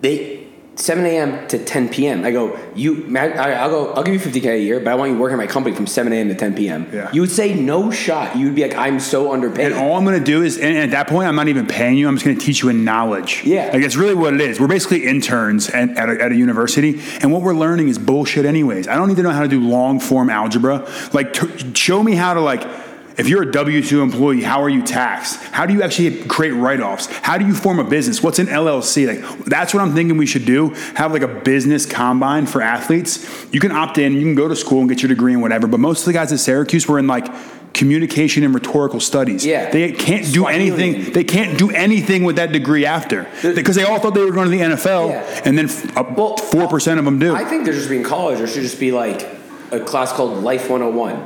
[0.00, 0.33] they
[0.76, 1.46] seven a.m.
[1.48, 2.24] to ten p.m.
[2.24, 4.88] I go, you, Matt, I, I'll go, I'll give you fifty k a year, but
[4.88, 6.28] I want you working at my company from seven a.m.
[6.28, 6.88] to ten p.m.
[6.92, 7.10] Yeah.
[7.12, 8.36] You would say no shot.
[8.36, 9.72] You would be like, I'm so underpaid.
[9.72, 11.96] And all I'm going to do is, and at that point, I'm not even paying
[11.96, 12.08] you.
[12.08, 13.42] I'm just going to teach you in knowledge.
[13.44, 13.70] Yeah.
[13.72, 14.58] Like, that's really what it is.
[14.58, 18.44] We're basically interns at, at, a, at a university, and what we're learning is bullshit,
[18.44, 18.88] anyways.
[18.88, 20.88] I don't need to know how to do long form algebra.
[21.12, 22.62] Like, t- show me how to, like,
[23.16, 25.40] if you're a W 2 employee, how are you taxed?
[25.44, 27.06] How do you actually create write offs?
[27.06, 28.22] How do you form a business?
[28.22, 29.06] What's an LLC?
[29.06, 30.70] Like, that's what I'm thinking we should do.
[30.96, 33.46] Have like a business combine for athletes.
[33.52, 35.66] You can opt in, you can go to school and get your degree and whatever,
[35.66, 37.26] but most of the guys at Syracuse were in like,
[37.74, 39.44] communication and rhetorical studies.
[39.44, 39.68] Yeah.
[39.68, 40.70] They can't do Swahili.
[40.92, 41.12] anything.
[41.12, 44.48] They can't do anything with that degree after because they all thought they were going
[44.48, 45.40] to the NFL, Yeah.
[45.44, 45.68] and then
[46.16, 47.34] Well, four percent of them do.
[47.34, 48.38] I think there should be in college.
[48.38, 49.26] There should just be like
[49.72, 51.16] a class called Life 101.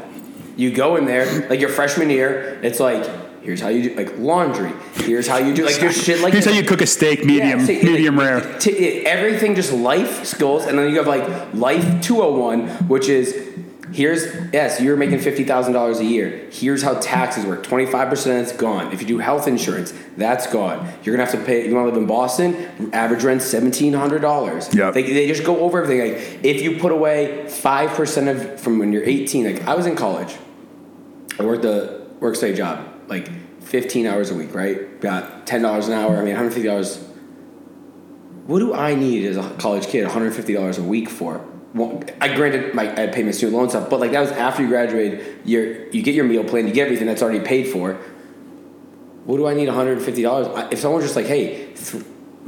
[0.59, 3.09] You go in there, like your freshman year, it's like,
[3.43, 4.73] here's how you do like laundry.
[4.95, 7.61] Here's how you do like there's shit like Here's how you cook a steak, medium,
[7.61, 8.59] Yeah, so, medium like, rare.
[8.59, 13.47] t- everything just life skills, and then you have like life 201, which is
[13.93, 16.47] here's yes, you're making fifty thousand dollars a year.
[16.51, 17.63] Here's how taxes work.
[17.63, 18.93] Twenty five percent is gone.
[18.93, 20.93] If you do health insurance, that's gone.
[21.05, 21.69] You're gonna have to pay.
[21.69, 22.91] You want to live in Boston?
[22.93, 24.75] Average rent seventeen hundred dollars.
[24.75, 24.93] Yep.
[24.95, 26.01] They, they just go over everything.
[26.13, 29.45] Like if you put away five percent of from when you're eighteen.
[29.55, 30.37] Like I was in college.
[31.39, 33.31] I worked a work study job, like
[33.63, 35.01] 15 hours a week, right?
[35.01, 36.17] Got $10 an hour.
[36.17, 37.05] I mean, $150.
[38.47, 41.45] What do I need as a college kid $150 a week for?
[41.75, 44.63] Well, I granted, my, I paid my student loan stuff, but like that was after
[44.63, 45.41] you graduated.
[45.45, 47.95] You you get your meal plan, you get everything that's already paid for.
[49.27, 50.73] What do I need $150?
[50.73, 52.03] If someone's just like, hey, th-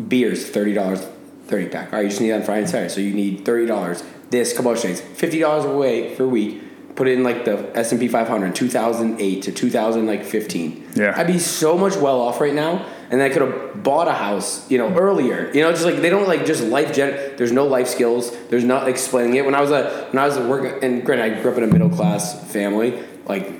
[0.09, 1.12] beers, $30,
[1.47, 1.93] 30 pack.
[1.93, 2.89] All right, you just need that on Friday and Saturday.
[2.89, 4.02] So you need $30.
[4.31, 5.02] This, couple of things.
[5.02, 6.62] $50 away for a week.
[6.96, 10.86] Put it in like the S and P 500, 2008 to 2015.
[10.94, 11.14] Yeah.
[11.16, 14.68] I'd be so much well off right now, and I could have bought a house,
[14.70, 15.50] you know, earlier.
[15.54, 17.36] You know, just like they don't like just life gen.
[17.36, 18.36] There's no life skills.
[18.48, 19.44] There's not explaining it.
[19.44, 21.64] When I was a when I was a work, and granted, I grew up in
[21.64, 23.02] a middle class family.
[23.24, 23.52] Like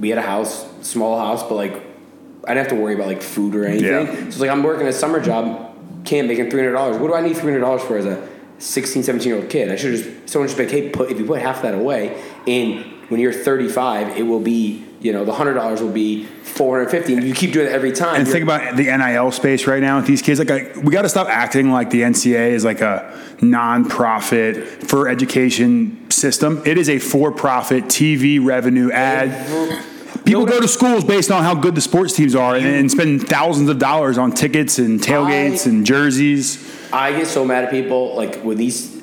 [0.00, 1.74] we had a house, small house, but like
[2.44, 4.06] I didn't have to worry about like food or anything.
[4.06, 4.06] Yeah.
[4.06, 6.96] So it's like I'm working a summer job, can't making three hundred dollars.
[6.96, 8.28] What do I need three hundred dollars for as a
[8.62, 9.70] 16, 17 year old kid?
[9.70, 12.22] I should just someone just be like, hey, put if you put half that away,
[12.46, 17.14] and when you're 35, it will be you know the hundred dollars will be 450,
[17.14, 18.16] and you keep doing it every time.
[18.20, 20.38] And think about the NIL space right now with these kids.
[20.38, 25.08] Like, I, we got to stop acting like the NCAA is like a non-profit for
[25.08, 26.62] education system.
[26.64, 29.91] It is a for-profit TV revenue ad.
[30.24, 33.28] People go to schools based on how good the sports teams are and, and spend
[33.28, 36.68] thousands of dollars on tickets and tailgates I- and jerseys.
[36.92, 39.00] I get so mad at people like when these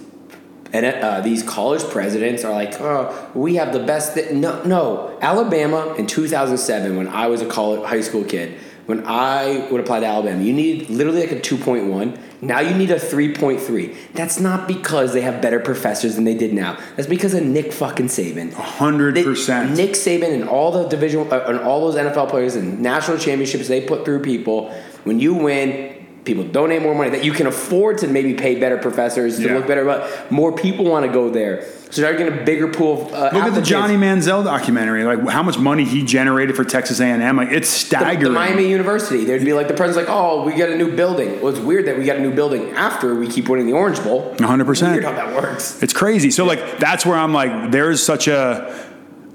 [0.71, 4.31] and uh, these college presidents are like, "Oh, we have the best." Th-.
[4.31, 5.17] No, no.
[5.19, 8.55] Alabama in 2007, when I was a college high school kid,
[8.89, 12.17] when I would apply to Alabama, you need literally like a 2.1.
[12.41, 13.95] Now you need a 3.3.
[14.13, 16.75] That's not because they have better professors than they did now.
[16.95, 18.51] That's because of Nick fucking Saban.
[18.51, 19.77] hundred They- percent.
[19.77, 23.67] Nick Saban and all the division uh, and all those NFL players and national championships
[23.67, 24.71] they put through people.
[25.03, 25.88] When you win,
[26.25, 29.55] people donate more money that you can afford to maybe pay better professors to Yeah.
[29.55, 31.63] look better, but more people want to go there.
[31.91, 33.13] So they're getting a bigger pool of.
[33.13, 33.63] Uh, Look at the.
[33.63, 35.03] Johnny Manziel documentary.
[35.05, 37.35] Like how much money he generated for Texas A&M.
[37.35, 38.19] Like it's staggering.
[38.25, 41.41] the Miami University, there'd be like the president's like, "Oh, we got a new building."
[41.41, 44.03] Well, it's weird that we got a new building after we keep winning the Orange
[44.03, 44.35] Bowl.
[44.37, 44.91] 100%.
[44.91, 45.81] Weird how that works.
[45.81, 46.29] It's crazy.
[46.29, 48.71] So like that's where I'm like, there's such a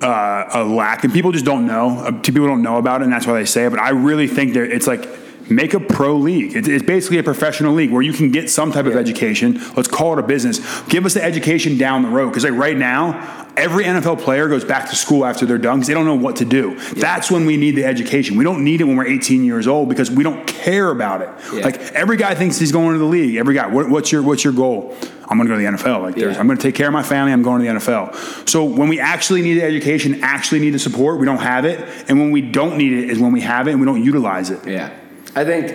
[0.01, 1.99] uh, a lack, and people just don't know.
[1.99, 3.71] Uh, people don't know about it, and that's why they say it.
[3.71, 5.09] But I really think there, it's like
[5.51, 6.55] make a pro league.
[6.55, 9.61] It's, basically a professional league where you can get some type of education.
[9.75, 10.61] Let's call it a business.
[10.85, 13.43] Give us the education down the road because like right now.
[13.57, 16.35] Every NFL player goes back to school after they're done because they don't know what
[16.37, 16.77] to do.
[16.95, 18.37] That's when we need the education.
[18.37, 21.29] We don't need it when we're 18 years old because we don't care about it.
[21.53, 21.65] Yeah.
[21.65, 23.37] Like every guy thinks he's going to the league.
[23.37, 24.97] Every guy, what, what's your what's your goal?
[25.29, 26.03] I'm going to go to the NFL.
[26.03, 26.39] Like Yeah.
[26.39, 27.33] I'm going to take care of my family.
[27.33, 28.49] I'm going to the NFL.
[28.49, 31.81] So when we actually need the education, actually need the support, we don't have it.
[32.09, 34.51] And when we don't need it is when we have it and we don't utilize
[34.51, 34.67] it.
[34.67, 34.93] Yeah,
[35.35, 35.75] I think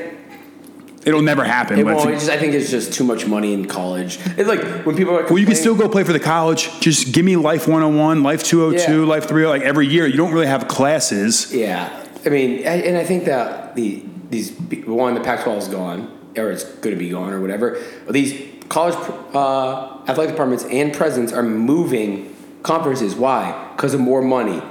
[1.06, 1.80] It'll never happen.
[1.80, 2.10] it but won't.
[2.10, 4.20] it's- I think it's just too much money in college.
[4.38, 5.24] It's like when people are.
[5.24, 6.70] well, you can still go play for the college.
[6.82, 9.06] Just give me Life 101, Life 202, Yeah.
[9.08, 9.48] Life 3.
[9.48, 11.54] Like every year, you don't really have classes.
[11.54, 11.90] Yeah,
[12.26, 14.52] I mean, I- and I think that the these
[14.86, 16.08] one the Pac-12 is gone,
[16.38, 17.80] or it's going to be gone, or whatever.
[18.10, 18.34] These
[18.68, 18.96] college
[19.34, 23.16] uh, athletic departments and presidents are moving conferences.
[23.16, 23.70] Why?
[23.76, 24.62] Because of more money.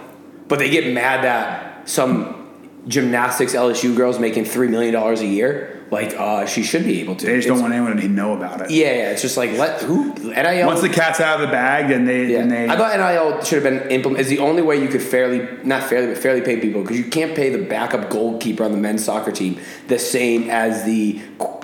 [0.47, 2.48] But they get mad that some
[2.87, 5.75] gymnastics LSU girls making three million dollars a year.
[5.91, 7.25] Like uh, she should be able to.
[7.25, 8.71] They just It's- don't want anyone to know about it.
[8.71, 9.11] Yeah, yeah.
[9.13, 10.67] It's just like let who NIL.
[10.67, 13.43] Once the cat's out of the bag, then they, Yeah, then they I thought NIL
[13.43, 14.27] should have been implemented.
[14.27, 17.07] Is the only way you could fairly, not fairly, but fairly pay people because you
[17.07, 21.23] can't pay the backup goalkeeper on the men's soccer team the same as the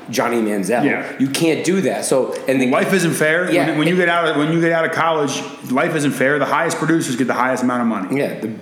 [0.09, 0.85] Johnny Manziel.
[0.87, 1.15] Yeah.
[1.19, 2.07] you can't do that.
[2.07, 3.53] So and the life isn't fair.
[3.53, 3.67] Yeah.
[3.69, 5.39] When, when you get out of when you get out of college,
[5.71, 6.39] life isn't fair.
[6.39, 8.19] The highest producers get the highest amount of money.
[8.21, 8.55] yeah, the,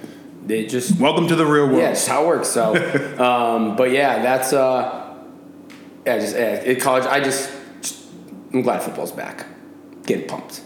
[0.44, 1.78] they just Welcome to the real world.
[1.78, 2.48] yeah, it's how it works.
[2.48, 2.74] So,
[3.18, 5.14] um, but yeah, that's uh,
[6.06, 7.04] yeah, just yeah, it, college.
[7.04, 7.50] I just,
[7.80, 8.04] just
[8.52, 9.46] I'm glad football's back.
[10.04, 10.62] Getting pumped.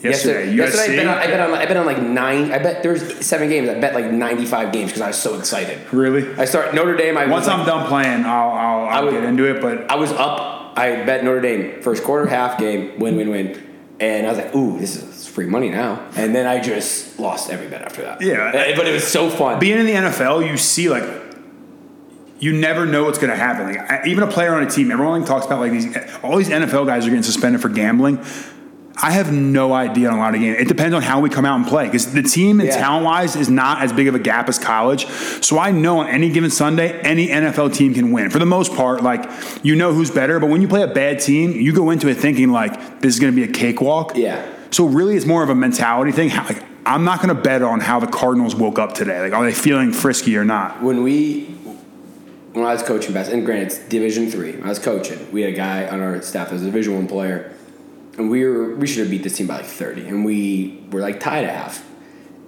[0.00, 1.00] Yesterday, yesterday, USC?
[1.00, 2.52] I bet, on, I bet on I bet on like nine.
[2.52, 3.68] I bet there's seven games.
[3.68, 5.92] I bet like 95 games because I was so excited.
[5.92, 6.32] Really?
[6.36, 7.16] I start Notre Dame.
[7.18, 9.60] I Once I'm like- done playing, I'll, I'll, I'll would- get into it.
[9.60, 10.78] But I was up.
[10.78, 13.66] I bet Notre Dame first quarter, half game, win, win, win,
[13.98, 15.02] and I was like, "Ooh, this is
[15.36, 18.20] free money now." And then I just lost every bet after that.
[18.20, 18.48] Yeah.
[18.48, 19.58] Uh, but it was so fun.
[19.60, 21.04] being in the NFL, you see like
[22.38, 23.66] you never know what's going to happen.
[23.66, 26.48] Like I- even a player on a team, everyone talks about like these all these
[26.50, 28.18] NFL guys are getting suspended for gambling.
[29.02, 30.56] I have no idea on a lot of games.
[30.58, 32.78] It depends on how we come out and play because the team and Yeah.
[32.78, 35.06] talent wise is not as big of a gap as college.
[35.42, 38.74] So I know on any given Sunday, any NFL team can win for the most
[38.74, 39.02] part.
[39.02, 39.28] Like
[39.62, 42.14] you know who's better, but when you play a bad team, you go into it
[42.16, 44.12] thinking like this is going to be a cakewalk.
[44.16, 44.42] Yeah.
[44.70, 46.30] So really, it's more of a mentality thing.
[46.30, 49.20] Like I'm not going to bet on how the Cardinals woke up today.
[49.20, 50.82] Like are they feeling frisky or not?
[50.82, 51.44] when we
[52.52, 55.52] when I was coaching best and granted it's division three I was coaching we had
[55.52, 57.52] a guy on our staff that was a division one player
[58.16, 61.00] and we were we should have beat this team by like 30 and we were
[61.00, 61.84] like tied at half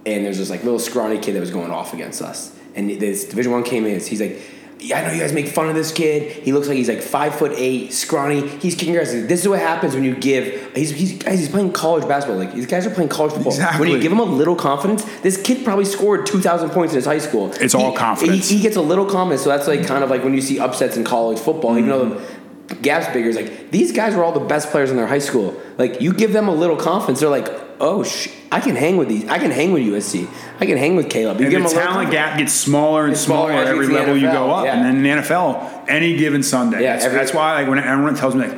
[0.06, 3.26] and there's this like little scrawny kid that was going off against us and this
[3.26, 4.40] division one came in he's like
[4.80, 6.30] I know you guys make fun of this kid.
[6.44, 8.46] He looks like he's like five foot eight, scrawny.
[8.58, 9.10] He's kicking your ass.
[9.10, 10.74] This is what happens when you give.
[10.76, 11.40] He's, he's guys.
[11.40, 12.38] He's playing college basketball.
[12.38, 13.54] Like these guys are playing college football.
[13.78, 16.98] When you give him a little confidence, this kid probably scored two thousand points in
[16.98, 17.52] his high school.
[17.60, 18.48] It's all He- confidence.
[18.48, 20.60] He, he gets a little confidence, so that's like kind of like when you see
[20.60, 21.76] upsets in college football.
[21.76, 22.66] Even though mm-hmm.
[22.68, 25.18] the gap's bigger, it's like these guys were all the best players in their high
[25.18, 25.60] school.
[25.76, 27.48] Like you give them a little confidence, they're like,
[27.80, 29.26] oh, sh- I can hang with these.
[29.28, 30.26] I can hang with USC.
[30.60, 31.40] I can hang with Caleb.
[31.40, 34.50] You And the a talent gap gets smaller and smaller, smaller every level you go
[34.50, 34.64] up.
[34.64, 34.74] yeah.
[34.76, 36.82] And then in the NFL, any given Sunday.
[36.82, 38.56] Yeah, that's, every- that's why like when everyone tells me like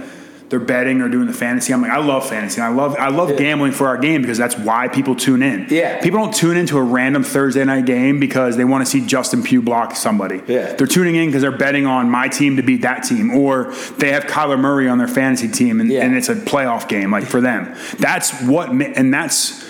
[0.51, 1.73] they're betting or doing the fantasy.
[1.73, 2.61] I'm like, I love fantasy.
[2.61, 3.37] I love I love Yeah.
[3.37, 5.67] gambling for our game because that's why people tune in.
[5.71, 6.01] Yeah.
[6.03, 9.43] People don't tune into a random Thursday night game because they want to see Justin
[9.45, 10.43] Pugh block somebody.
[10.49, 10.75] Yeah.
[10.75, 14.11] They're tuning in because they're betting on my team to beat that team, or they
[14.13, 16.03] have Kyler Murray on their fantasy team, and, Yeah.
[16.05, 17.11] and it's a playoff game.
[17.13, 19.65] Like for them, that's what, and that's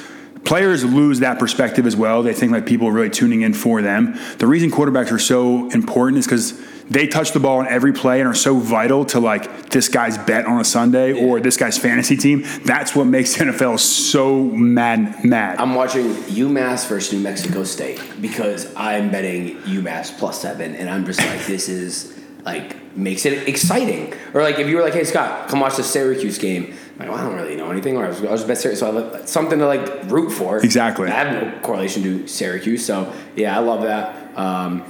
[0.44, 2.22] players lose that perspective as well.
[2.22, 4.18] They think like people are really tuning in for them.
[4.38, 6.54] The reason quarterbacks are so important is because
[6.90, 10.18] they touch the ball on every play and are so vital to like this guy's
[10.18, 12.44] bet on a Sunday or this guy's fantasy team.
[12.64, 15.24] That's what makes the NFL so mad.
[15.24, 15.60] Mad.
[15.60, 21.06] I'm watching UMass versus New Mexico State because I'm betting UMass plus seven, and I'm
[21.06, 24.12] just like, this is like makes it exciting.
[24.34, 26.74] Or like if you were like, hey Scott, come watch the Syracuse game.
[26.94, 28.80] I'm like, well, I don't really know anything, or I was, I was bet Syracuse,
[28.80, 30.58] so I have something to like root for.
[30.58, 31.08] Exactly.
[31.08, 34.36] I have no correlation to Syracuse, so yeah, I love that.
[34.36, 34.84] Um,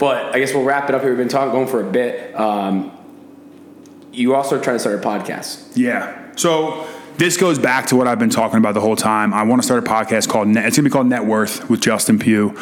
[0.00, 1.10] but I guess we'll wrap it up here.
[1.10, 2.34] We've been talking going for a bit.
[2.34, 2.90] Um,
[4.12, 5.76] you also are trying to start a podcast.
[5.76, 6.34] Yeah.
[6.36, 9.34] So this goes back to what I've been talking about the whole time.
[9.34, 10.64] I want to start a podcast called Net.
[10.64, 12.54] It's gonna be called Net Worth with Justin Pugh.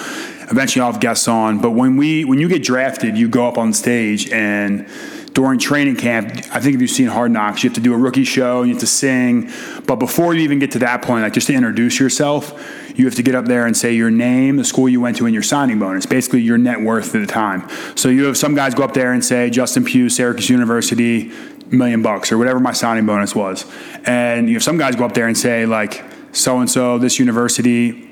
[0.51, 1.61] Eventually, I'll have guests on.
[1.61, 4.89] But when we when you get drafted, you go up on stage and
[5.35, 7.97] during training camp, I think if you've seen Hard Knocks, you have to do a
[7.97, 9.51] rookie show you have to sing.
[9.87, 12.53] But before you even get to that point, like just to introduce yourself,
[12.97, 15.27] you have to get up there and say your name, the school you went to,
[15.27, 16.07] and your signing bonus.
[16.07, 17.69] Basically, your net worth at the time.
[17.97, 21.33] So you have some guys go up there and say Justin Pugh, Syracuse University,
[21.71, 23.65] million bucks or whatever my signing bonus was.
[24.05, 26.03] And you have some guys go up there and say like
[26.33, 28.08] so and so this university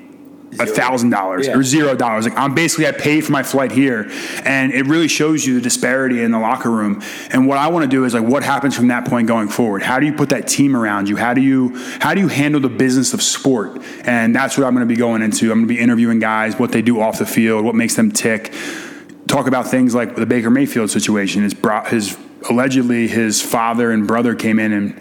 [0.59, 2.27] a thousand dollars or zero dollars.
[2.27, 4.10] Like I'm basically I paid for my flight here,
[4.44, 7.02] and it really shows you the disparity in the locker room.
[7.31, 9.82] And what I want to do is like what happens from that point going forward.
[9.82, 11.16] How do you put that team around you?
[11.16, 13.82] How do you how do you handle the business of sport?
[14.05, 15.51] And that's what I'm going to be going into.
[15.51, 18.10] I'm going to be interviewing guys, what they do off the field, what makes them
[18.10, 18.52] tick.
[19.27, 21.43] Talk about things like the Baker Mayfield situation.
[21.43, 22.16] His brought his
[22.48, 25.01] allegedly his father and brother came in and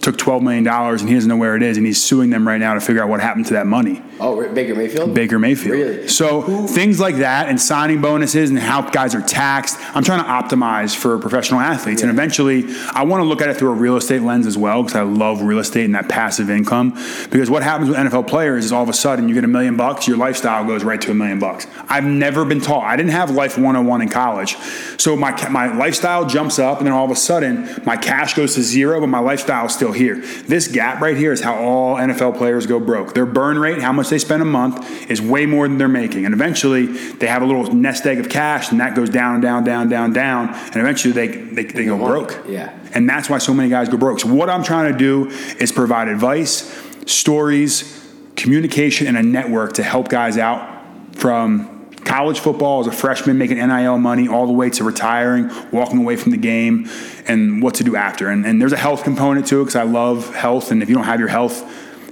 [0.00, 2.58] took $12 million and he doesn't know where it is and he's suing them right
[2.58, 4.02] now to figure out what happened to that money.
[4.18, 5.14] Oh, Baker Mayfield.
[5.14, 5.72] Baker Mayfield.
[5.72, 6.08] Really?
[6.08, 9.76] So things like that and signing bonuses and how guys are taxed.
[9.94, 12.02] I'm trying to optimize for professional athletes.
[12.02, 14.82] And eventually, I want to look at it through a real estate lens as well
[14.82, 16.90] because I love real estate and that passive income.
[17.30, 19.76] Because what happens with NFL players is all of a sudden you get a million
[19.76, 21.66] bucks, your lifestyle goes right to a million bucks.
[21.88, 22.84] I've never been taught.
[22.84, 24.56] I didn't have life 101 in college.
[24.98, 28.54] So my, my lifestyle jumps up and then all of a sudden my cash goes
[28.54, 30.16] to zero, but my lifestyle is still here.
[30.46, 33.14] This gap right here is how all NFL players go broke.
[33.14, 36.24] Their burn rate, how much they spend a month, is way more than they're making.
[36.24, 39.42] And eventually they have a little nest egg of cash and that goes down and
[39.42, 40.48] down, down, down, down.
[40.48, 42.40] And eventually they, they, they go broke.
[42.48, 42.76] Yeah.
[42.92, 44.20] And that's why so many guys go broke.
[44.20, 46.70] So what I'm trying to do is provide advice,
[47.06, 47.96] stories,
[48.36, 53.58] communication, and a network to help guys out from college football as a freshman making
[53.58, 56.88] NIL money all the way to retiring, walking away from the game,
[57.26, 58.28] and what to do after.
[58.28, 60.70] And, and there's a health component to it because I love health.
[60.70, 61.62] And if you don't have your health,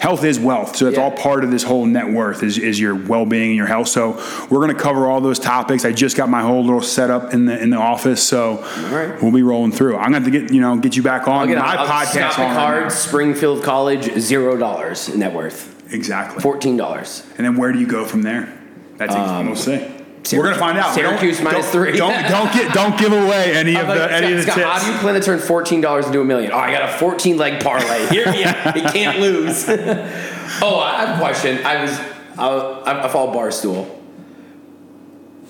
[0.00, 0.76] health is wealth.
[0.76, 1.02] So it's Yeah.
[1.04, 3.88] all part of this whole net worth is, is your well-being and your health.
[3.88, 4.12] So
[4.48, 5.84] we're going to cover all those topics.
[5.84, 8.62] I just got my whole little setup in the in the office, so
[8.92, 9.20] right.
[9.20, 9.96] we'll be rolling through.
[9.96, 12.38] I'm going to get you know get you back on I'll my a, podcast Scott
[12.38, 12.88] right Picard, now.
[12.90, 16.42] Springfield College, zero dollars net worth, Exactly.
[16.42, 17.24] fourteen dollars.
[17.36, 18.52] And then where do you go from there?
[18.98, 19.20] That's easy.
[19.20, 20.36] Um, we'll see.
[20.36, 20.92] We're gonna find out.
[20.94, 21.96] Syracuse Don't- minus don't- three.
[21.96, 24.92] Don't don't get don't give away any of the any of the Scott, how do
[24.92, 26.52] you plan to turn fourteen dollars into a million?
[26.52, 28.10] Oh, I got a fourteen leg parlay.
[28.10, 28.76] Me out.
[28.76, 29.64] You can't lose.
[29.68, 31.64] oh, I have a question.
[31.64, 31.98] I was
[32.36, 33.88] I, I follow Barstool.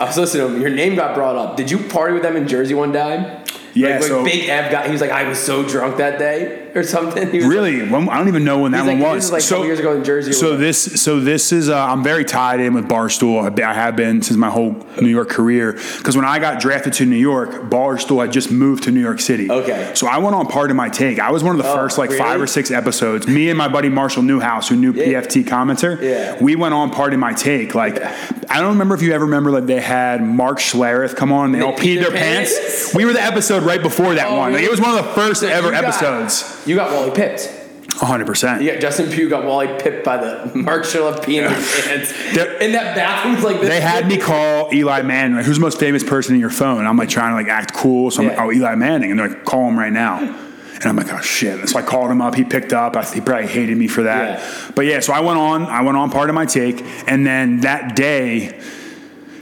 [0.00, 0.60] I was listening to him.
[0.62, 1.56] Your name got brought up.
[1.56, 3.44] Did you party with them in Jersey one time?
[3.74, 6.67] Yeah, Like so- Big Ev got, he was like, I was so drunk that day
[6.74, 7.30] or something.
[7.32, 7.88] Was Really?
[7.88, 9.24] When- I don't even know when that one like- was.
[9.26, 11.68] is like couple years ago in Jersey So this, so this is.
[11.68, 13.58] Uh, I'm very tied in with Barstool.
[13.62, 15.72] I have been since my whole New York career.
[15.98, 19.20] Because when I got drafted to New York, Barstool had just moved to New York
[19.20, 19.50] City.
[19.50, 19.92] Okay.
[19.94, 21.18] So I went on Pardon My Take.
[21.18, 23.26] I was one of the Oh, first like five or six episodes.
[23.26, 25.20] Me and my buddy Marshall Newhouse, who knew Yeah.
[25.22, 26.00] PFT commenter.
[26.00, 26.36] Yeah.
[26.42, 27.74] We went on Pardon My Take.
[27.74, 28.14] Like, Yeah.
[28.50, 31.46] I don't remember if you ever remember like they had Mark Schlereth come on.
[31.46, 32.56] and They all peed their pants.
[32.58, 32.94] pants?
[32.94, 34.52] We were the episode right before that Oh, one.
[34.54, 36.57] Like, it was one of the first So ever episodes.
[36.68, 37.54] You got Wally pipped.
[38.00, 38.26] 100.
[38.26, 42.12] percent Yeah, Justin Pugh got Wally pipped by the peeing in his.
[42.34, 43.68] They're- that bathroom's like this.
[43.70, 46.86] They had me call Eli Manning, like, who's the most famous person in your phone?
[46.86, 48.36] I'm like trying to like act cool, so I'm Yeah.
[48.36, 50.18] like, oh, Eli Manning, and they're like, call him right now.
[50.20, 51.68] And I'm like, oh shit.
[51.68, 52.36] So I called him up.
[52.36, 52.94] He picked up.
[52.94, 54.38] I, he probably hated me for that.
[54.38, 54.70] Yeah.
[54.76, 55.64] But yeah, so I went on.
[55.66, 58.60] I went on Pardon My Take, and then that day,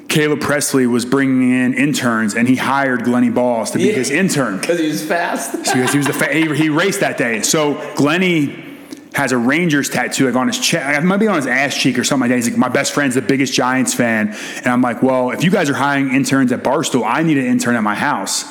[0.08, 3.92] Caleb Presley was bringing in interns, and he hired Glenny Balls to be Yeah.
[3.94, 5.52] his intern Because he was fast.
[5.64, 7.42] because he was the fa- he, he raced that day.
[7.42, 8.64] So Glenny
[9.14, 10.98] has a Rangers tattoo like on his chest.
[10.98, 12.36] It might be on his ass cheek or something like that.
[12.44, 14.28] He's like, my best friend's the biggest Giants fan,
[14.58, 17.46] and I'm like, well, if you guys are hiring interns at Barstool, I need an
[17.46, 18.44] intern at my house.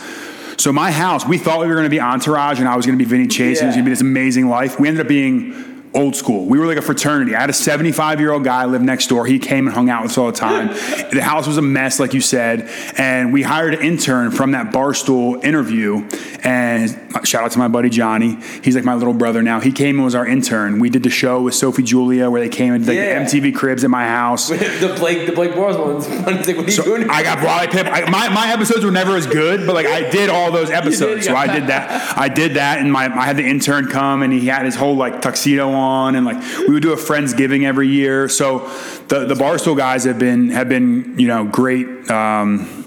[0.58, 2.98] So my house, we thought we were going to be Entourage, and I was going
[2.98, 3.60] to be Vinny Chase.
[3.60, 4.80] and It was going to be this amazing life.
[4.80, 6.46] We ended up being old school.
[6.46, 7.36] We were like a fraternity.
[7.36, 9.26] I had a 75 year old guy live next door.
[9.26, 10.68] He came and hung out with us all the time.
[11.12, 14.72] the house was a mess, like you said, and we hired an intern from that
[14.74, 16.08] barstool interview.
[16.44, 16.92] And
[17.24, 18.38] shout out to my buddy Johnny.
[18.62, 19.60] He's like my little brother now.
[19.60, 20.80] He came and was our intern.
[20.80, 23.20] We did the show with Sophie Julia where they came and did Yeah.
[23.20, 24.50] like MTV Cribs at my house.
[24.50, 26.08] the Blake the Blake Bortles ones.
[26.46, 27.10] Like, what are you So doing?
[27.10, 27.88] I got Brawley Pip.
[27.88, 31.26] I, my, my episodes were never as good, but like I did all those episodes.
[31.26, 31.40] So yeah.
[31.40, 32.18] I did that.
[32.18, 34.96] I did that, and my I had the intern come, and he had his whole
[34.96, 35.85] like tuxedo on,
[36.16, 36.38] and like
[36.68, 38.28] we would do a friendsgiving every year.
[38.30, 38.60] So
[39.08, 42.10] the the Barstool guys have been have been you know great.
[42.10, 42.82] Um,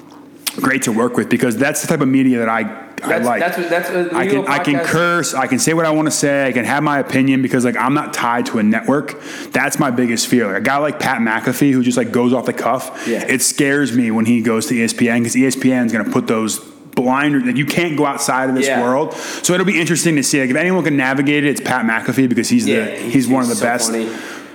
[0.60, 2.64] Great to work with because that's the type of media that I, I
[2.96, 3.38] That's- like.
[3.38, 5.32] that's what- that's I can know, I can curse.
[5.32, 6.48] I can say what I want to say.
[6.48, 9.14] I can have my opinion because like I'm not tied to a network.
[9.52, 10.56] That's my biggest fear.
[10.56, 13.04] A guy like Pat McAfee who just like goes off the cuff.
[13.06, 13.22] Yeah.
[13.28, 16.58] It scares me when he goes to ESPN because ESPN is going to put those
[17.02, 18.82] blinders like you can't go outside of this Yeah.
[18.82, 19.12] world.
[19.14, 20.40] So it'll be interesting to see.
[20.40, 23.42] Like if anyone can navigate it, it's Pat McAfee because he's Yeah, the he's, one
[23.42, 23.90] of the so best.
[23.90, 24.08] funny.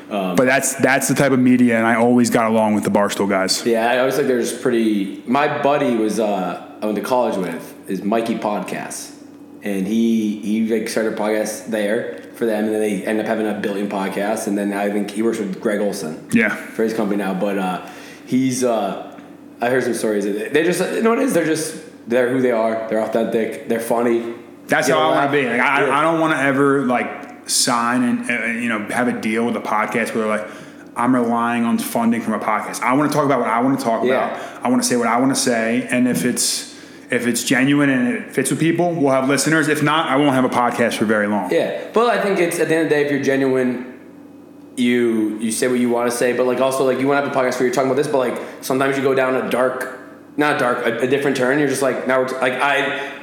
[0.09, 3.27] But that's that's the type of media, and I always got along with the Barstool
[3.27, 3.65] guys.
[3.65, 5.23] Yeah, I always think there's pretty.
[5.25, 9.11] My buddy was uh, I went to college with is Mikey Podcasts,
[9.63, 13.25] and he he like started a podcast there for them, and then they end up
[13.25, 16.49] having a billion podcasts, and then I think he works with Greg Olson Yeah.
[16.75, 17.33] for his company now.
[17.33, 17.81] But uh,
[18.27, 19.19] he's uh,
[19.61, 20.25] I heard some stories.
[20.25, 21.33] They just you know what it is.
[21.33, 21.75] They're just
[22.07, 22.87] they're who they are.
[22.89, 23.67] They're authentic.
[23.69, 24.33] They're funny.
[24.67, 25.47] That's You how I want to be.
[25.47, 25.97] Like, I, yeah.
[25.99, 29.55] I don't want to ever like sign and uh, you know have a deal with
[29.57, 30.47] a podcast where like
[30.95, 32.81] I'm relying on funding from a podcast.
[32.81, 34.29] I want to talk about what I want to talk Yeah.
[34.31, 34.65] about.
[34.65, 36.71] I want to say what I want to say, and if it's
[37.11, 39.67] if it's genuine and it fits with people, we'll have listeners.
[39.67, 41.51] If not, I won't have a podcast for very long.
[41.51, 43.99] Yeah, but I think it's at the end of the day, if you're genuine,
[44.77, 47.27] you you say what you want to say, but like also like you want to
[47.29, 49.49] have a podcast where you're talking about this, but like sometimes you go down a
[49.49, 49.99] dark,
[50.37, 51.59] not dark, a, a different turn.
[51.59, 53.13] You're just like now, we're t- like I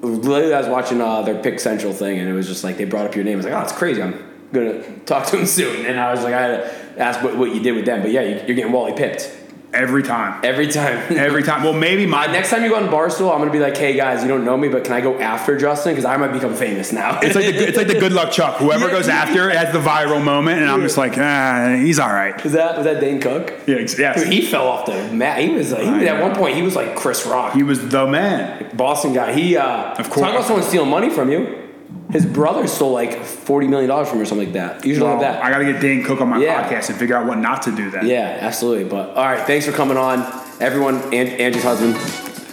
[0.00, 2.84] literally I was watching uh, their Pick Central thing, and it was just like they
[2.84, 3.34] brought up your name.
[3.34, 4.02] I was like, oh, it's crazy.
[4.02, 4.22] I'm
[4.52, 6.56] gonna talk to him soon, and I was like, I had
[6.96, 9.32] to ask what, what you did with them, but yeah, you, you're getting Wally pipped
[9.72, 10.40] Every time.
[10.42, 10.96] every time.
[11.18, 11.62] Every time.
[11.62, 13.94] Well, maybe my Uh, next time you go on Barstool, I'm gonna be like, "Hey
[13.94, 15.92] guys, you don't know me, but can I go after Justin?
[15.92, 18.56] Because I might become famous now." It's like the, it's like the good luck Chuck.
[18.56, 22.42] Whoever goes after has the viral moment, and I'm just like, ah, he's all right.
[22.42, 23.52] was that was that Dane Cook?
[23.66, 24.22] Yeah, yes.
[24.22, 25.40] Dude, he fell off the mat.
[25.40, 28.06] He was like, he, at one point he was like Chris Rock, He was the
[28.06, 28.70] man.
[28.74, 29.32] Boston guy.
[29.34, 30.20] He uh, Of course.
[30.26, 31.64] talk about someone stealing money from you.
[32.10, 34.84] His brother stole like forty million dollars from you or something like that.
[34.84, 35.42] Usually Well, like that.
[35.42, 36.68] I got to get Dan Cook on my Yeah.
[36.68, 38.06] podcast and figure out what not to do then.
[38.06, 38.84] yeah, absolutely.
[38.84, 40.20] But all right, thanks for coming on,
[40.60, 40.96] everyone.
[41.12, 41.96] And Angie's husband.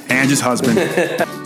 [0.09, 0.77] And his husband.